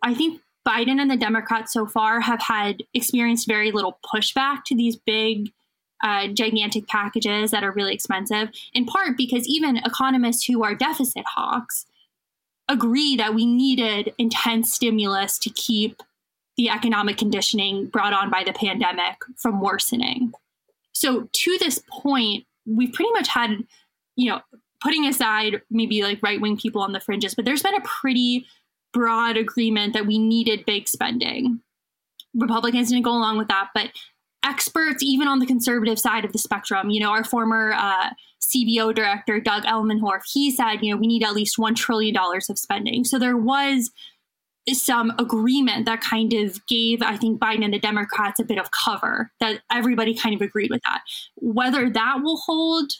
I 0.02 0.14
think 0.14 0.40
Biden 0.66 1.00
and 1.00 1.10
the 1.10 1.16
Democrats 1.16 1.72
so 1.72 1.86
far 1.86 2.20
have 2.20 2.40
had 2.40 2.82
experienced 2.94 3.48
very 3.48 3.72
little 3.72 3.98
pushback 4.14 4.64
to 4.66 4.76
these 4.76 4.96
big 4.96 5.52
uh, 6.04 6.28
gigantic 6.28 6.86
packages 6.88 7.52
that 7.52 7.64
are 7.64 7.72
really 7.72 7.94
expensive, 7.94 8.48
in 8.74 8.84
part 8.84 9.16
because 9.16 9.46
even 9.46 9.76
economists 9.78 10.44
who 10.44 10.62
are 10.62 10.74
deficit 10.74 11.24
hawks 11.26 11.86
agree 12.72 13.16
that 13.16 13.34
we 13.34 13.46
needed 13.46 14.14
intense 14.18 14.72
stimulus 14.72 15.38
to 15.38 15.50
keep 15.50 16.02
the 16.56 16.68
economic 16.68 17.16
conditioning 17.16 17.86
brought 17.86 18.12
on 18.12 18.30
by 18.30 18.44
the 18.44 18.52
pandemic 18.52 19.16
from 19.36 19.60
worsening. 19.60 20.32
So, 20.92 21.28
to 21.30 21.58
this 21.58 21.82
point, 21.90 22.44
we've 22.66 22.92
pretty 22.92 23.10
much 23.12 23.28
had, 23.28 23.64
you 24.16 24.30
know, 24.30 24.40
putting 24.82 25.06
aside 25.06 25.62
maybe 25.70 26.02
like 26.02 26.22
right 26.22 26.40
wing 26.40 26.56
people 26.56 26.82
on 26.82 26.92
the 26.92 27.00
fringes, 27.00 27.34
but 27.34 27.44
there's 27.44 27.62
been 27.62 27.74
a 27.74 27.80
pretty 27.80 28.46
broad 28.92 29.36
agreement 29.36 29.94
that 29.94 30.06
we 30.06 30.18
needed 30.18 30.66
big 30.66 30.88
spending. 30.88 31.60
Republicans 32.34 32.90
didn't 32.90 33.04
go 33.04 33.12
along 33.12 33.38
with 33.38 33.48
that, 33.48 33.70
but 33.74 33.90
experts, 34.44 35.02
even 35.02 35.28
on 35.28 35.38
the 35.38 35.46
conservative 35.46 35.98
side 35.98 36.24
of 36.24 36.32
the 36.32 36.38
spectrum, 36.38 36.90
you 36.90 37.00
know, 37.00 37.10
our 37.10 37.24
former 37.24 37.72
uh, 37.74 38.10
CBO 38.42 38.94
director, 38.94 39.40
Doug 39.40 39.62
Elmendorf, 39.64 40.22
he 40.26 40.50
said, 40.50 40.82
you 40.82 40.92
know, 40.92 40.98
we 40.98 41.06
need 41.06 41.24
at 41.24 41.34
least 41.34 41.56
$1 41.56 41.76
trillion 41.76 42.16
of 42.16 42.58
spending. 42.58 43.04
So 43.04 43.18
there 43.18 43.36
was 43.36 43.90
some 44.68 45.12
agreement 45.18 45.86
that 45.86 46.00
kind 46.00 46.32
of 46.32 46.64
gave, 46.66 47.02
I 47.02 47.16
think, 47.16 47.40
Biden 47.40 47.64
and 47.64 47.74
the 47.74 47.78
Democrats 47.78 48.40
a 48.40 48.44
bit 48.44 48.58
of 48.58 48.70
cover, 48.70 49.30
that 49.40 49.60
everybody 49.70 50.14
kind 50.14 50.34
of 50.34 50.40
agreed 50.40 50.70
with 50.70 50.82
that. 50.82 51.02
Whether 51.36 51.88
that 51.90 52.18
will 52.22 52.36
hold, 52.36 52.92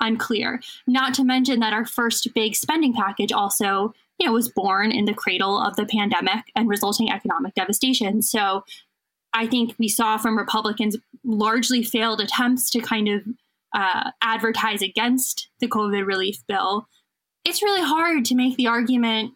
unclear. 0.00 0.60
Not 0.86 1.14
to 1.14 1.24
mention 1.24 1.60
that 1.60 1.72
our 1.72 1.86
first 1.86 2.28
big 2.34 2.54
spending 2.56 2.92
package 2.92 3.32
also, 3.32 3.94
you 4.18 4.26
know, 4.26 4.32
was 4.32 4.50
born 4.50 4.90
in 4.90 5.04
the 5.04 5.14
cradle 5.14 5.58
of 5.58 5.76
the 5.76 5.86
pandemic 5.86 6.44
and 6.56 6.68
resulting 6.68 7.10
economic 7.10 7.54
devastation. 7.54 8.20
So 8.20 8.64
I 9.32 9.46
think 9.46 9.74
we 9.78 9.88
saw 9.88 10.18
from 10.18 10.36
Republicans 10.36 10.96
largely 11.24 11.82
failed 11.82 12.20
attempts 12.20 12.68
to 12.70 12.80
kind 12.80 13.08
of 13.08 13.22
uh, 13.74 14.10
advertise 14.22 14.82
against 14.82 15.48
the 15.60 15.68
COVID 15.68 16.06
relief 16.06 16.38
bill. 16.46 16.88
It's 17.44 17.62
really 17.62 17.82
hard 17.82 18.24
to 18.26 18.34
make 18.34 18.56
the 18.56 18.68
argument 18.68 19.32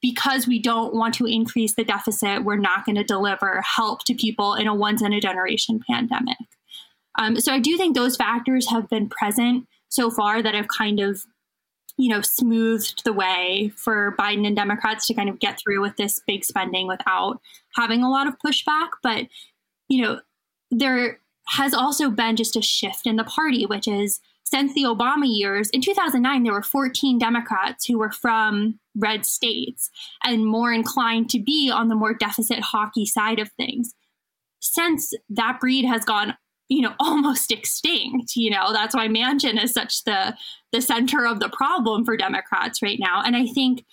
because 0.00 0.46
we 0.46 0.60
don't 0.60 0.94
want 0.94 1.14
to 1.14 1.26
increase 1.26 1.74
the 1.74 1.84
deficit, 1.84 2.44
we're 2.44 2.56
not 2.56 2.84
going 2.84 2.94
to 2.94 3.02
deliver 3.02 3.60
help 3.62 4.04
to 4.04 4.14
people 4.14 4.54
in 4.54 4.68
a 4.68 4.74
once 4.74 5.02
in 5.02 5.12
a 5.12 5.20
generation 5.20 5.80
pandemic. 5.90 6.36
Um, 7.18 7.40
so 7.40 7.52
I 7.52 7.58
do 7.58 7.76
think 7.76 7.96
those 7.96 8.16
factors 8.16 8.70
have 8.70 8.88
been 8.88 9.08
present 9.08 9.66
so 9.88 10.10
far 10.10 10.40
that 10.40 10.54
have 10.54 10.68
kind 10.68 11.00
of 11.00 11.24
you 11.96 12.08
know, 12.08 12.20
smoothed 12.20 13.04
the 13.04 13.12
way 13.12 13.72
for 13.76 14.14
Biden 14.18 14.46
and 14.46 14.56
Democrats 14.56 15.06
to 15.06 15.14
kind 15.14 15.28
of 15.28 15.38
get 15.38 15.60
through 15.60 15.80
with 15.80 15.96
this 15.96 16.20
big 16.26 16.44
spending 16.44 16.86
without 16.86 17.40
having 17.76 18.02
a 18.02 18.10
lot 18.10 18.26
of 18.26 18.38
pushback. 18.44 18.88
But, 19.02 19.26
you 19.88 20.02
know, 20.02 20.20
there 20.70 21.20
has 21.48 21.74
also 21.74 22.10
been 22.10 22.36
just 22.36 22.56
a 22.56 22.62
shift 22.62 23.06
in 23.06 23.16
the 23.16 23.24
party, 23.24 23.66
which 23.66 23.88
is 23.88 24.20
since 24.44 24.74
the 24.74 24.84
Obama 24.84 25.24
years, 25.26 25.70
in 25.70 25.80
2009, 25.80 26.42
there 26.42 26.52
were 26.52 26.62
14 26.62 27.18
Democrats 27.18 27.86
who 27.86 27.98
were 27.98 28.12
from 28.12 28.78
red 28.94 29.24
states 29.24 29.88
and 30.24 30.46
more 30.46 30.72
inclined 30.72 31.30
to 31.30 31.40
be 31.40 31.70
on 31.70 31.88
the 31.88 31.94
more 31.94 32.12
deficit 32.12 32.60
hockey 32.60 33.06
side 33.06 33.38
of 33.38 33.50
things. 33.52 33.94
Since 34.60 35.12
that 35.30 35.58
breed 35.58 35.84
has 35.86 36.04
gone 36.04 36.36
you 36.68 36.80
know 36.80 36.94
almost 37.00 37.50
extinct 37.50 38.34
you 38.36 38.50
know 38.50 38.72
that's 38.72 38.94
why 38.94 39.08
manchin 39.08 39.62
is 39.62 39.72
such 39.72 40.04
the 40.04 40.34
the 40.70 40.80
center 40.80 41.26
of 41.26 41.40
the 41.40 41.50
problem 41.50 42.04
for 42.04 42.16
democrats 42.16 42.80
right 42.80 42.98
now 43.00 43.20
and 43.22 43.36
i 43.36 43.46
think 43.46 43.84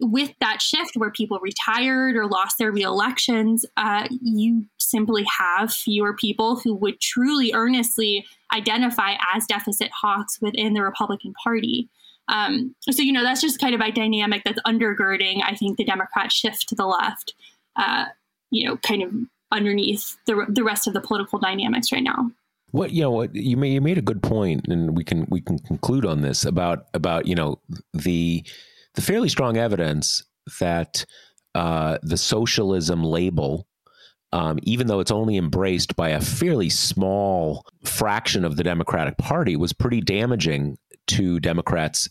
with 0.00 0.32
that 0.40 0.62
shift 0.62 0.92
where 0.96 1.10
people 1.10 1.38
retired 1.42 2.16
or 2.16 2.26
lost 2.26 2.56
their 2.58 2.72
reelections 2.72 3.64
uh, 3.76 4.06
you 4.22 4.64
simply 4.90 5.24
have 5.38 5.72
fewer 5.72 6.14
people 6.14 6.56
who 6.56 6.74
would 6.74 7.00
truly 7.00 7.52
earnestly 7.54 8.26
identify 8.54 9.14
as 9.34 9.46
deficit 9.46 9.90
hawks 9.92 10.40
within 10.40 10.74
the 10.74 10.82
republican 10.82 11.32
party 11.44 11.88
Um, 12.28 12.76
so, 12.82 13.02
you 13.02 13.12
know, 13.12 13.24
that's 13.24 13.40
just 13.40 13.60
kind 13.60 13.74
of 13.74 13.80
a 13.80 13.90
dynamic 13.90 14.42
that's 14.44 14.60
undergirding, 14.62 15.42
I 15.44 15.56
think, 15.56 15.76
the 15.76 15.84
Democrat 15.84 16.30
shift 16.30 16.68
to 16.68 16.76
the 16.76 16.86
left, 16.86 17.34
uh, 17.74 18.04
you 18.50 18.68
know, 18.68 18.76
kind 18.76 19.02
of 19.02 19.12
underneath 19.50 20.16
the, 20.26 20.46
the 20.48 20.62
rest 20.62 20.86
of 20.86 20.94
the 20.94 21.00
political 21.00 21.40
dynamics 21.40 21.90
right 21.90 22.04
now. 22.04 22.30
What 22.70 22.92
you 22.92 23.02
know, 23.02 23.22
you 23.32 23.56
made 23.56 23.72
you 23.72 23.80
made 23.80 23.98
a 23.98 24.02
good 24.02 24.22
point, 24.22 24.68
and 24.68 24.96
we 24.96 25.02
can 25.02 25.26
we 25.28 25.40
can 25.40 25.58
conclude 25.58 26.06
on 26.06 26.20
this 26.20 26.44
about 26.44 26.86
about 26.94 27.26
you 27.26 27.34
know 27.34 27.58
the 27.92 28.44
the 28.94 29.02
fairly 29.02 29.28
strong 29.28 29.56
evidence 29.56 30.22
that 30.60 31.04
uh, 31.56 31.98
the 32.04 32.16
socialism 32.16 33.02
label 33.02 33.66
um, 34.32 34.58
even 34.62 34.86
though 34.86 35.00
it's 35.00 35.10
only 35.10 35.36
embraced 35.36 35.96
by 35.96 36.10
a 36.10 36.20
fairly 36.20 36.70
small 36.70 37.64
fraction 37.84 38.44
of 38.44 38.56
the 38.56 38.62
Democratic 38.62 39.18
Party, 39.18 39.56
was 39.56 39.72
pretty 39.72 40.00
damaging 40.00 40.76
to 41.08 41.40
Democrats 41.40 42.08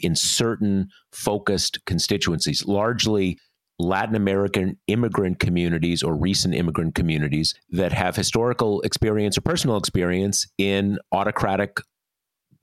in 0.00 0.14
certain 0.14 0.88
focused 1.12 1.84
constituencies, 1.84 2.66
largely 2.66 3.38
Latin 3.78 4.16
American 4.16 4.76
immigrant 4.88 5.38
communities 5.38 6.02
or 6.02 6.16
recent 6.16 6.54
immigrant 6.54 6.94
communities 6.94 7.54
that 7.70 7.92
have 7.92 8.16
historical 8.16 8.80
experience 8.82 9.38
or 9.38 9.42
personal 9.42 9.76
experience 9.76 10.46
in 10.58 10.98
autocratic 11.12 11.78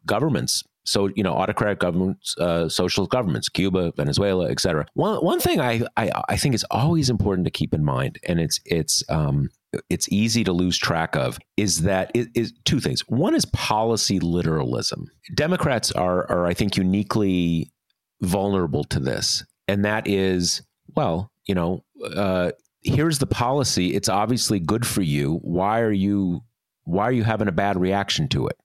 governments. 0.06 0.64
So, 0.86 1.10
you 1.16 1.24
know, 1.24 1.34
autocratic 1.34 1.80
governments, 1.80 2.36
uh, 2.38 2.70
governments, 3.10 3.50
Cuba, 3.50 3.92
Venezuela, 3.98 4.50
et 4.50 4.60
cetera. 4.60 4.86
One, 4.94 5.18
one 5.18 5.40
thing 5.40 5.60
I, 5.60 5.82
I, 5.98 6.12
I 6.30 6.38
think 6.38 6.56
is 6.56 6.66
always 6.72 7.10
important 7.10 7.46
to 7.46 7.52
keep 7.52 7.74
in 7.74 7.84
mind, 7.84 8.20
and 8.28 8.40
it's, 8.40 8.60
it's, 8.66 9.04
um, 9.10 9.50
it's 9.90 10.08
easy 10.10 10.44
to 10.44 10.54
lose 10.54 10.78
track 10.78 11.16
of 11.16 11.38
is 11.58 11.82
that 11.82 12.10
it 12.14 12.30
is 12.34 12.54
two 12.64 12.80
things. 12.80 13.02
One 13.08 13.36
is 13.36 13.46
policy 13.46 14.20
literalism. 14.20 15.08
Democrats 15.34 15.92
are, 15.92 16.30
are 16.32 16.46
I 16.46 16.54
think, 16.54 16.78
uniquely 16.78 17.72
vulnerable 18.22 18.86
to 18.86 19.00
this, 19.00 19.44
and 19.68 19.84
that 19.84 20.08
is 20.08 20.62
well, 20.96 21.32
you 21.46 21.56
know, 21.56 21.84
uh, 22.16 22.52
here's 22.82 23.20
the 23.20 23.28
policy. 23.28 23.94
It's 23.96 24.10
obviously 24.10 24.60
good 24.60 24.86
for 24.86 25.02
you. 25.02 25.40
Why 25.42 25.82
are 25.82 25.92
you 25.92 26.42
why 26.84 27.06
are 27.06 27.12
you 27.12 27.24
having 27.24 27.48
a 27.48 27.52
bad 27.52 27.80
reaction 27.80 28.28
to 28.30 28.48
it? 28.48 28.58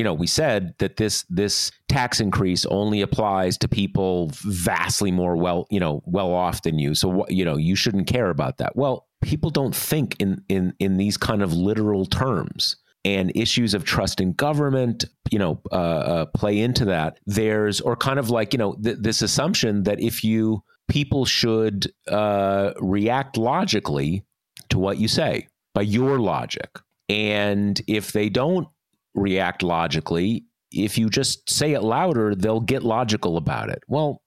You 0.00 0.04
know, 0.04 0.14
we 0.14 0.26
said 0.26 0.72
that 0.78 0.96
this 0.96 1.26
this 1.28 1.70
tax 1.90 2.20
increase 2.20 2.64
only 2.64 3.02
applies 3.02 3.58
to 3.58 3.68
people 3.68 4.30
vastly 4.32 5.10
more 5.12 5.36
well, 5.36 5.66
you 5.68 5.78
know, 5.78 6.02
well 6.06 6.32
off 6.32 6.62
than 6.62 6.78
you. 6.78 6.94
So 6.94 7.26
you 7.28 7.44
know, 7.44 7.58
you 7.58 7.76
shouldn't 7.76 8.06
care 8.06 8.30
about 8.30 8.56
that. 8.56 8.76
Well, 8.76 9.06
people 9.20 9.50
don't 9.50 9.76
think 9.76 10.16
in 10.18 10.42
in 10.48 10.72
in 10.78 10.96
these 10.96 11.18
kind 11.18 11.42
of 11.42 11.52
literal 11.52 12.06
terms 12.06 12.76
and 13.04 13.30
issues 13.34 13.74
of 13.74 13.84
trust 13.84 14.22
in 14.22 14.32
government, 14.32 15.04
you 15.30 15.38
know, 15.38 15.60
uh, 15.70 15.74
uh, 15.74 16.24
play 16.34 16.60
into 16.60 16.86
that. 16.86 17.18
There's, 17.26 17.82
or 17.82 17.94
kind 17.94 18.18
of 18.18 18.30
like, 18.30 18.54
you 18.54 18.58
know, 18.58 18.76
th- 18.82 18.96
this 19.00 19.20
assumption 19.20 19.82
that 19.82 20.00
if 20.00 20.24
you 20.24 20.62
people 20.88 21.26
should 21.26 21.92
uh, 22.08 22.72
react 22.80 23.36
logically 23.36 24.24
to 24.70 24.78
what 24.78 24.96
you 24.96 25.08
say 25.08 25.46
by 25.74 25.82
your 25.82 26.18
logic. 26.18 26.70
And 27.10 27.78
if 27.86 28.12
they 28.12 28.30
don't 28.30 28.66
react 29.14 29.62
logically, 29.62 30.44
if 30.72 30.96
you 30.96 31.08
just 31.10 31.48
say 31.50 31.72
it 31.72 31.82
louder, 31.82 32.34
they'll 32.34 32.60
get 32.60 32.82
logical 32.82 33.36
about 33.36 33.70
it. 33.70 33.82
Well, 33.88 34.22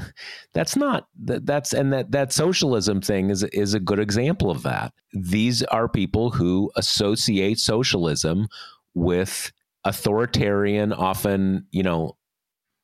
that's 0.54 0.76
not 0.76 1.08
that, 1.24 1.44
that's 1.44 1.74
and 1.74 1.92
that 1.92 2.10
that 2.10 2.32
socialism 2.32 3.00
thing 3.00 3.30
is 3.30 3.42
is 3.44 3.74
a 3.74 3.80
good 3.80 3.98
example 3.98 4.50
of 4.50 4.62
that. 4.62 4.92
These 5.12 5.62
are 5.64 5.88
people 5.88 6.30
who 6.30 6.70
associate 6.76 7.58
socialism 7.58 8.48
with 8.94 9.52
authoritarian, 9.84 10.92
often 10.92 11.66
you 11.70 11.82
know, 11.82 12.16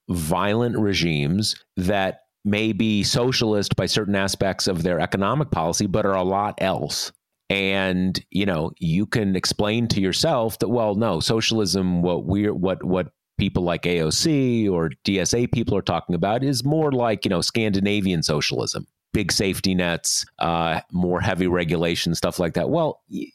violent 0.08 0.78
regimes 0.78 1.56
that 1.76 2.20
may 2.44 2.72
be 2.72 3.02
socialist 3.02 3.74
by 3.76 3.86
certain 3.86 4.14
aspects 4.14 4.68
of 4.68 4.82
their 4.82 5.00
economic 5.00 5.50
policy, 5.50 5.86
but 5.86 6.04
are 6.04 6.16
a 6.16 6.22
lot 6.22 6.54
else. 6.58 7.12
And 7.50 8.22
you 8.30 8.46
know, 8.46 8.72
you 8.78 9.06
can 9.06 9.36
explain 9.36 9.88
to 9.88 10.00
yourself 10.00 10.58
that 10.58 10.68
well, 10.68 10.94
no, 10.94 11.20
socialism, 11.20 12.02
what 12.02 12.24
we're 12.24 12.54
what 12.54 12.82
what 12.82 13.12
people 13.38 13.62
like 13.62 13.82
AOC 13.82 14.70
or 14.70 14.90
DSA 15.04 15.52
people 15.52 15.76
are 15.76 15.82
talking 15.82 16.14
about 16.14 16.44
is 16.44 16.64
more 16.64 16.92
like 16.92 17.24
you 17.24 17.28
know 17.28 17.40
Scandinavian 17.40 18.22
socialism, 18.22 18.86
big 19.12 19.30
safety 19.32 19.74
nets, 19.74 20.24
uh, 20.38 20.80
more 20.92 21.20
heavy 21.20 21.46
regulation, 21.46 22.14
stuff 22.14 22.38
like 22.38 22.54
that. 22.54 22.70
Well, 22.70 23.02
y- 23.10 23.26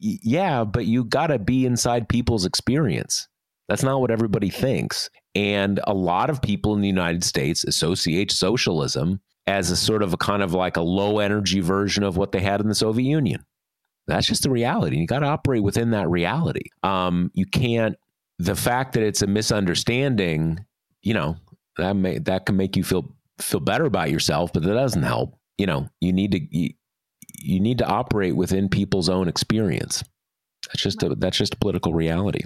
yeah, 0.00 0.64
but 0.64 0.86
you 0.86 1.04
got 1.04 1.28
to 1.28 1.38
be 1.38 1.66
inside 1.66 2.08
people's 2.08 2.46
experience. 2.46 3.28
That's 3.68 3.82
not 3.82 4.00
what 4.00 4.10
everybody 4.10 4.50
thinks. 4.50 5.10
And 5.34 5.78
a 5.84 5.94
lot 5.94 6.30
of 6.30 6.42
people 6.42 6.74
in 6.74 6.80
the 6.80 6.88
United 6.88 7.22
States 7.22 7.62
associate 7.64 8.32
socialism 8.32 9.20
as 9.46 9.70
a 9.70 9.76
sort 9.76 10.02
of 10.02 10.12
a 10.12 10.16
kind 10.16 10.42
of 10.42 10.54
like 10.54 10.76
a 10.76 10.82
low 10.82 11.18
energy 11.18 11.60
version 11.60 12.02
of 12.02 12.16
what 12.16 12.32
they 12.32 12.40
had 12.40 12.60
in 12.60 12.68
the 12.68 12.74
Soviet 12.74 13.08
Union. 13.08 13.44
That's 14.10 14.26
just 14.26 14.42
the 14.42 14.50
reality. 14.50 14.98
You 14.98 15.06
got 15.06 15.20
to 15.20 15.26
operate 15.26 15.62
within 15.62 15.90
that 15.90 16.08
reality. 16.08 16.70
Um, 16.82 17.30
you 17.34 17.46
can't. 17.46 17.96
The 18.38 18.56
fact 18.56 18.94
that 18.94 19.02
it's 19.02 19.22
a 19.22 19.26
misunderstanding, 19.26 20.64
you 21.02 21.14
know, 21.14 21.36
that 21.76 21.94
may 21.94 22.18
that 22.18 22.46
can 22.46 22.56
make 22.56 22.76
you 22.76 22.84
feel 22.84 23.14
feel 23.40 23.60
better 23.60 23.84
about 23.84 24.10
yourself, 24.10 24.52
but 24.52 24.62
that 24.62 24.74
doesn't 24.74 25.02
help. 25.02 25.38
You 25.58 25.66
know, 25.66 25.88
you 26.00 26.12
need 26.12 26.32
to 26.32 26.40
you, 26.50 26.70
you 27.38 27.60
need 27.60 27.78
to 27.78 27.86
operate 27.86 28.36
within 28.36 28.68
people's 28.68 29.08
own 29.08 29.28
experience. 29.28 30.02
That's 30.66 30.82
just 30.82 31.02
a 31.02 31.14
that's 31.14 31.38
just 31.38 31.54
a 31.54 31.58
political 31.58 31.94
reality 31.94 32.42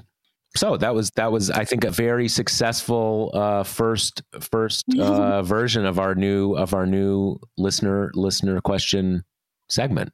so 0.57 0.77
that 0.77 0.95
was 0.95 1.11
that 1.13 1.33
was 1.33 1.51
I 1.51 1.65
think 1.65 1.85
a 1.85 1.91
very 1.91 2.29
successful 2.29 3.31
uh, 3.35 3.65
first 3.65 4.23
first 4.41 4.85
uh, 4.99 5.43
version 5.43 5.85
of 5.85 5.99
our 5.99 6.15
new 6.15 6.55
of 6.55 6.75
our 6.75 6.87
new 6.87 7.39
listener 7.59 8.11
listener 8.15 8.61
question 8.61 9.25
segment. 9.69 10.13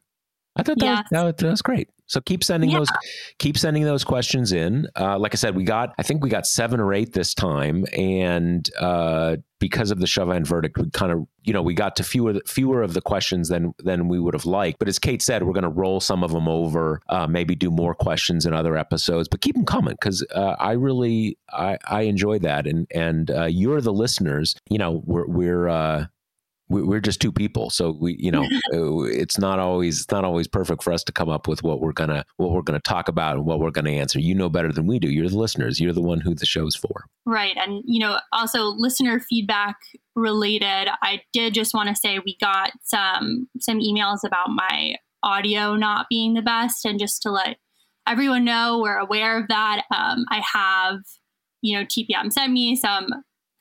I 0.61 0.63
thought 0.63 0.79
that, 0.79 0.85
yes. 0.85 1.05
was, 1.11 1.21
that, 1.23 1.37
that 1.39 1.51
was 1.51 1.63
great. 1.63 1.89
So 2.07 2.21
keep 2.21 2.43
sending 2.43 2.71
yeah. 2.71 2.79
those, 2.79 2.89
keep 3.39 3.57
sending 3.57 3.85
those 3.85 4.03
questions 4.03 4.53
in. 4.53 4.89
Uh, 4.99 5.17
like 5.17 5.33
I 5.33 5.37
said, 5.37 5.55
we 5.55 5.63
got, 5.63 5.95
I 5.97 6.03
think 6.03 6.25
we 6.25 6.29
got 6.29 6.45
seven 6.45 6.81
or 6.81 6.93
eight 6.93 7.13
this 7.13 7.35
time, 7.35 7.85
and 7.97 8.69
uh, 8.81 9.37
because 9.61 9.93
of 9.93 10.01
the 10.01 10.09
Chauvin 10.09 10.45
verdict, 10.45 10.77
we 10.77 10.91
kind 10.91 11.13
of, 11.13 11.29
you 11.45 11.53
know, 11.53 11.63
we 11.63 11.73
got 11.73 11.95
to 11.97 12.03
fewer 12.03 12.35
fewer 12.47 12.83
of 12.83 12.95
the 12.95 13.01
questions 13.01 13.49
than 13.49 13.75
than 13.79 14.09
we 14.09 14.19
would 14.19 14.35
have 14.35 14.45
liked. 14.45 14.81
But 14.81 14.89
as 14.89 14.99
Kate 14.99 15.23
said, 15.23 15.45
we're 15.45 15.53
going 15.53 15.63
to 15.63 15.69
roll 15.69 16.01
some 16.01 16.25
of 16.25 16.33
them 16.33 16.49
over, 16.49 17.01
uh, 17.09 17.29
maybe 17.29 17.55
do 17.55 17.71
more 17.71 17.95
questions 17.95 18.45
in 18.45 18.55
other 18.55 18.77
episodes, 18.77 19.29
but 19.29 19.41
keep 19.41 19.55
them 19.55 19.65
coming 19.65 19.95
because 19.95 20.27
uh, 20.35 20.57
I 20.59 20.73
really 20.73 21.39
I, 21.53 21.79
I 21.89 22.03
enjoy 22.03 22.41
that, 22.41 22.67
and 22.67 22.89
and 22.93 23.31
uh, 23.31 23.45
you're 23.45 23.81
the 23.81 23.93
listeners. 23.93 24.57
You 24.69 24.79
know, 24.79 25.01
we're 25.07 25.29
we're 25.29 25.69
uh, 25.69 26.07
we're 26.71 27.01
just 27.01 27.21
two 27.21 27.33
people. 27.33 27.69
So 27.69 27.91
we 27.91 28.17
you 28.19 28.31
know 28.31 28.45
uh, 28.75 29.03
it's 29.03 29.39
not 29.39 29.59
always 29.59 30.01
it's 30.03 30.11
not 30.11 30.25
always 30.25 30.49
perfect 30.49 30.83
for 30.83 30.93
us 30.93 31.05
to 31.05 31.13
come 31.13 31.29
up 31.29 31.47
with 31.49 31.63
what 31.63 31.81
we're 31.81 31.93
gonna 31.93 32.25
what 32.37 32.53
we're 32.53 32.63
gonna 32.63 32.81
talk 32.81 33.09
about 33.09 33.37
and 33.37 33.45
what 33.45 33.61
we're 33.61 33.71
gonna 33.71 33.91
answer. 33.91 34.19
You 34.21 34.35
know 34.35 34.49
better 34.49 34.73
than 34.73 34.87
we 34.87 34.99
do. 34.99 35.11
You're 35.11 35.29
the 35.29 35.39
listeners. 35.39 35.81
You're 35.81 35.93
the 35.93 36.01
one 36.01 36.21
who 36.21 36.35
the 36.35 36.47
show's 36.47 36.77
for. 36.77 37.05
Right. 37.27 37.57
And 37.57 37.83
you 37.85 38.01
know 38.01 38.19
also 38.33 38.65
listener 38.65 39.21
feedback 39.21 39.77
related 40.17 40.89
i 41.03 41.21
did 41.33 41.55
just 41.55 41.73
want 41.73 41.89
to 41.89 41.95
say 41.95 42.19
we 42.19 42.37
got 42.41 42.73
some 42.83 43.49
some 43.59 43.79
emails 43.79 44.19
about 44.25 44.49
my 44.51 44.97
audio 45.23 45.77
not 45.77 46.07
being 46.09 46.35
the 46.35 46.43
best. 46.43 46.85
And 46.85 46.99
just 46.99 47.23
to 47.23 47.31
let 47.31 47.57
everyone 48.07 48.45
know 48.45 48.79
we're 48.79 48.99
aware 48.99 49.39
of 49.39 49.49
that 49.49 49.85
um, 49.95 50.25
i 50.31 50.43
have 50.53 51.01
you 51.63 51.79
know 51.79 51.85
tpm 51.85 52.33
sent 52.33 52.53
me 52.53 52.75
some 52.75 53.07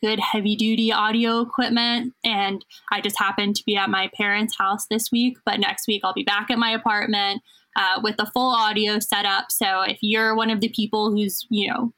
good 0.02 0.20
heavy 0.20 0.56
duty 0.56 0.92
audio 0.92 1.42
equipment. 1.42 2.14
And 2.24 2.64
I 2.92 3.02
just 3.02 3.20
happened 3.20 3.56
to 3.58 3.64
be 3.66 3.76
at 3.76 3.90
my 3.90 4.10
parents' 4.16 4.56
house 4.58 4.86
this 4.90 5.12
week, 5.12 5.38
but 5.46 5.60
next 5.60 5.88
week 5.88 6.02
I'll 6.04 6.14
be 6.14 6.24
back 6.24 6.50
at 6.50 6.58
my 6.58 6.72
apartment 6.72 7.42
uh, 7.76 8.00
with 8.04 8.18
the 8.18 8.30
full 8.34 8.54
audio 8.54 9.00
setup. 9.00 9.52
So 9.52 9.82
if 9.82 10.00
you're 10.02 10.36
one 10.36 10.50
of 10.50 10.62
the 10.62 10.70
people 10.70 11.12
who's, 11.12 11.46
you 11.50 11.70
know, 11.70 11.94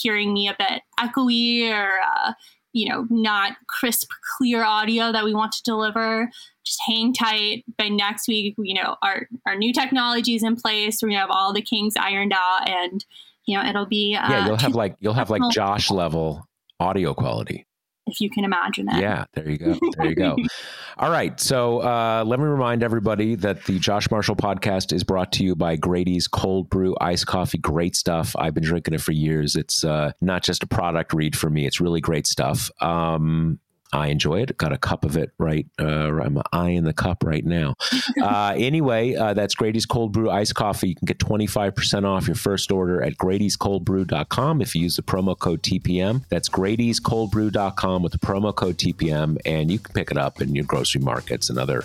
hearing 0.00 0.32
me 0.32 0.48
a 0.48 0.56
bit 0.58 0.82
echoey 0.98 1.70
or, 1.70 1.90
uh, 2.00 2.32
you 2.72 2.88
know, 2.88 3.06
not 3.10 3.56
crisp, 3.68 4.08
clear 4.38 4.64
audio 4.64 5.12
that 5.12 5.24
we 5.24 5.34
want 5.34 5.52
to 5.52 5.62
deliver, 5.64 6.30
just 6.64 6.80
hang 6.86 7.12
tight. 7.12 7.64
By 7.76 7.88
next 7.88 8.28
week, 8.28 8.54
you 8.58 8.74
know, 8.74 8.96
our, 9.02 9.28
our 9.46 9.56
new 9.56 9.72
technology 9.72 10.34
is 10.34 10.42
in 10.42 10.56
place. 10.56 11.00
We're 11.02 11.08
going 11.08 11.16
to 11.16 11.20
have 11.20 11.30
all 11.30 11.52
the 11.52 11.62
kinks 11.62 11.96
ironed 11.96 12.32
out 12.32 12.68
and, 12.68 13.04
you 13.46 13.58
know, 13.58 13.68
it'll 13.68 13.86
be. 13.86 14.14
Uh, 14.14 14.30
yeah, 14.30 14.46
you'll 14.46 14.56
have 14.56 14.74
like, 14.74 14.94
you'll 15.00 15.14
have 15.14 15.30
like 15.30 15.42
Josh 15.52 15.90
level 15.90 16.46
audio 16.80 17.14
quality. 17.14 17.66
If 18.06 18.20
you 18.20 18.30
can 18.30 18.44
imagine 18.44 18.88
it. 18.88 19.00
Yeah, 19.00 19.24
there 19.34 19.48
you 19.48 19.58
go. 19.58 19.78
There 19.96 20.06
you 20.06 20.16
go. 20.16 20.36
All 20.98 21.10
right. 21.10 21.38
So 21.38 21.80
uh, 21.80 22.24
let 22.26 22.40
me 22.40 22.46
remind 22.46 22.82
everybody 22.82 23.36
that 23.36 23.64
the 23.66 23.78
Josh 23.78 24.10
Marshall 24.10 24.34
podcast 24.34 24.92
is 24.92 25.04
brought 25.04 25.30
to 25.32 25.44
you 25.44 25.54
by 25.54 25.76
Grady's 25.76 26.26
Cold 26.26 26.68
Brew 26.70 26.96
Iced 27.00 27.26
Coffee. 27.26 27.58
Great 27.58 27.94
stuff. 27.94 28.34
I've 28.36 28.54
been 28.54 28.64
drinking 28.64 28.94
it 28.94 29.00
for 29.00 29.12
years. 29.12 29.54
It's 29.54 29.84
uh, 29.84 30.12
not 30.20 30.42
just 30.42 30.62
a 30.64 30.66
product 30.66 31.12
read 31.14 31.36
for 31.36 31.50
me, 31.50 31.66
it's 31.66 31.80
really 31.80 32.00
great 32.00 32.26
stuff. 32.26 32.70
Um, 32.82 33.60
I 33.92 34.08
enjoy 34.08 34.42
it. 34.42 34.56
Got 34.56 34.72
a 34.72 34.78
cup 34.78 35.04
of 35.04 35.16
it 35.16 35.32
right. 35.38 35.66
Uh, 35.78 36.20
I'm 36.20 36.40
eyeing 36.52 36.84
the 36.84 36.92
cup 36.92 37.24
right 37.24 37.44
now. 37.44 37.74
Uh, 38.20 38.54
anyway, 38.56 39.14
uh, 39.14 39.32
that's 39.34 39.54
Grady's 39.54 39.86
Cold 39.86 40.12
Brew 40.12 40.30
Iced 40.30 40.54
Coffee. 40.54 40.88
You 40.90 40.94
can 40.96 41.06
get 41.06 41.18
25% 41.18 42.04
off 42.04 42.26
your 42.26 42.34
first 42.34 42.70
order 42.72 43.02
at 43.02 43.16
Grady'sColdBrew.com 43.16 44.60
if 44.60 44.74
you 44.74 44.82
use 44.82 44.96
the 44.96 45.02
promo 45.02 45.38
code 45.38 45.62
TPM. 45.62 46.24
That's 46.28 46.48
Grady'sColdBrew.com 46.48 48.02
with 48.02 48.12
the 48.12 48.18
promo 48.18 48.54
code 48.54 48.76
TPM, 48.78 49.38
and 49.46 49.70
you 49.70 49.78
can 49.78 49.94
pick 49.94 50.10
it 50.10 50.18
up 50.18 50.40
in 50.42 50.54
your 50.54 50.64
grocery 50.64 51.00
markets 51.00 51.48
and 51.50 51.58
other 51.58 51.84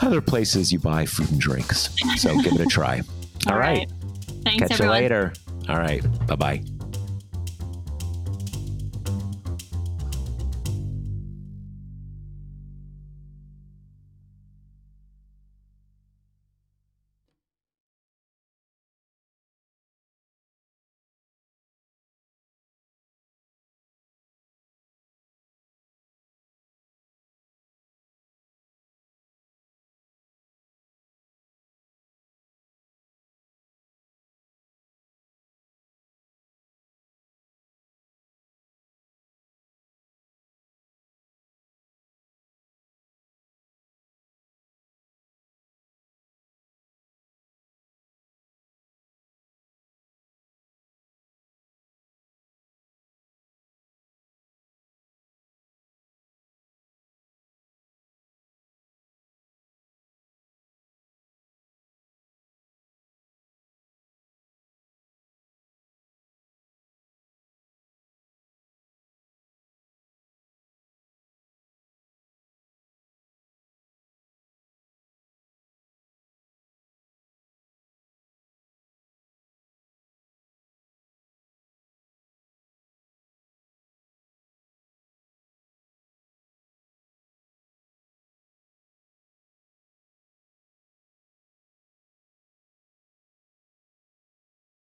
other 0.00 0.20
places 0.20 0.72
you 0.72 0.78
buy 0.78 1.06
food 1.06 1.30
and 1.30 1.40
drinks. 1.40 1.90
So 2.16 2.34
give 2.40 2.54
it 2.54 2.60
a 2.60 2.66
try. 2.66 3.02
All, 3.46 3.52
All 3.52 3.58
right. 3.58 3.78
right. 3.78 3.92
Thanks, 4.44 4.62
Catch 4.62 4.72
everyone. 4.72 4.96
you 4.96 5.02
later. 5.02 5.32
All 5.68 5.78
right. 5.78 6.26
Bye 6.26 6.36
bye. 6.36 6.81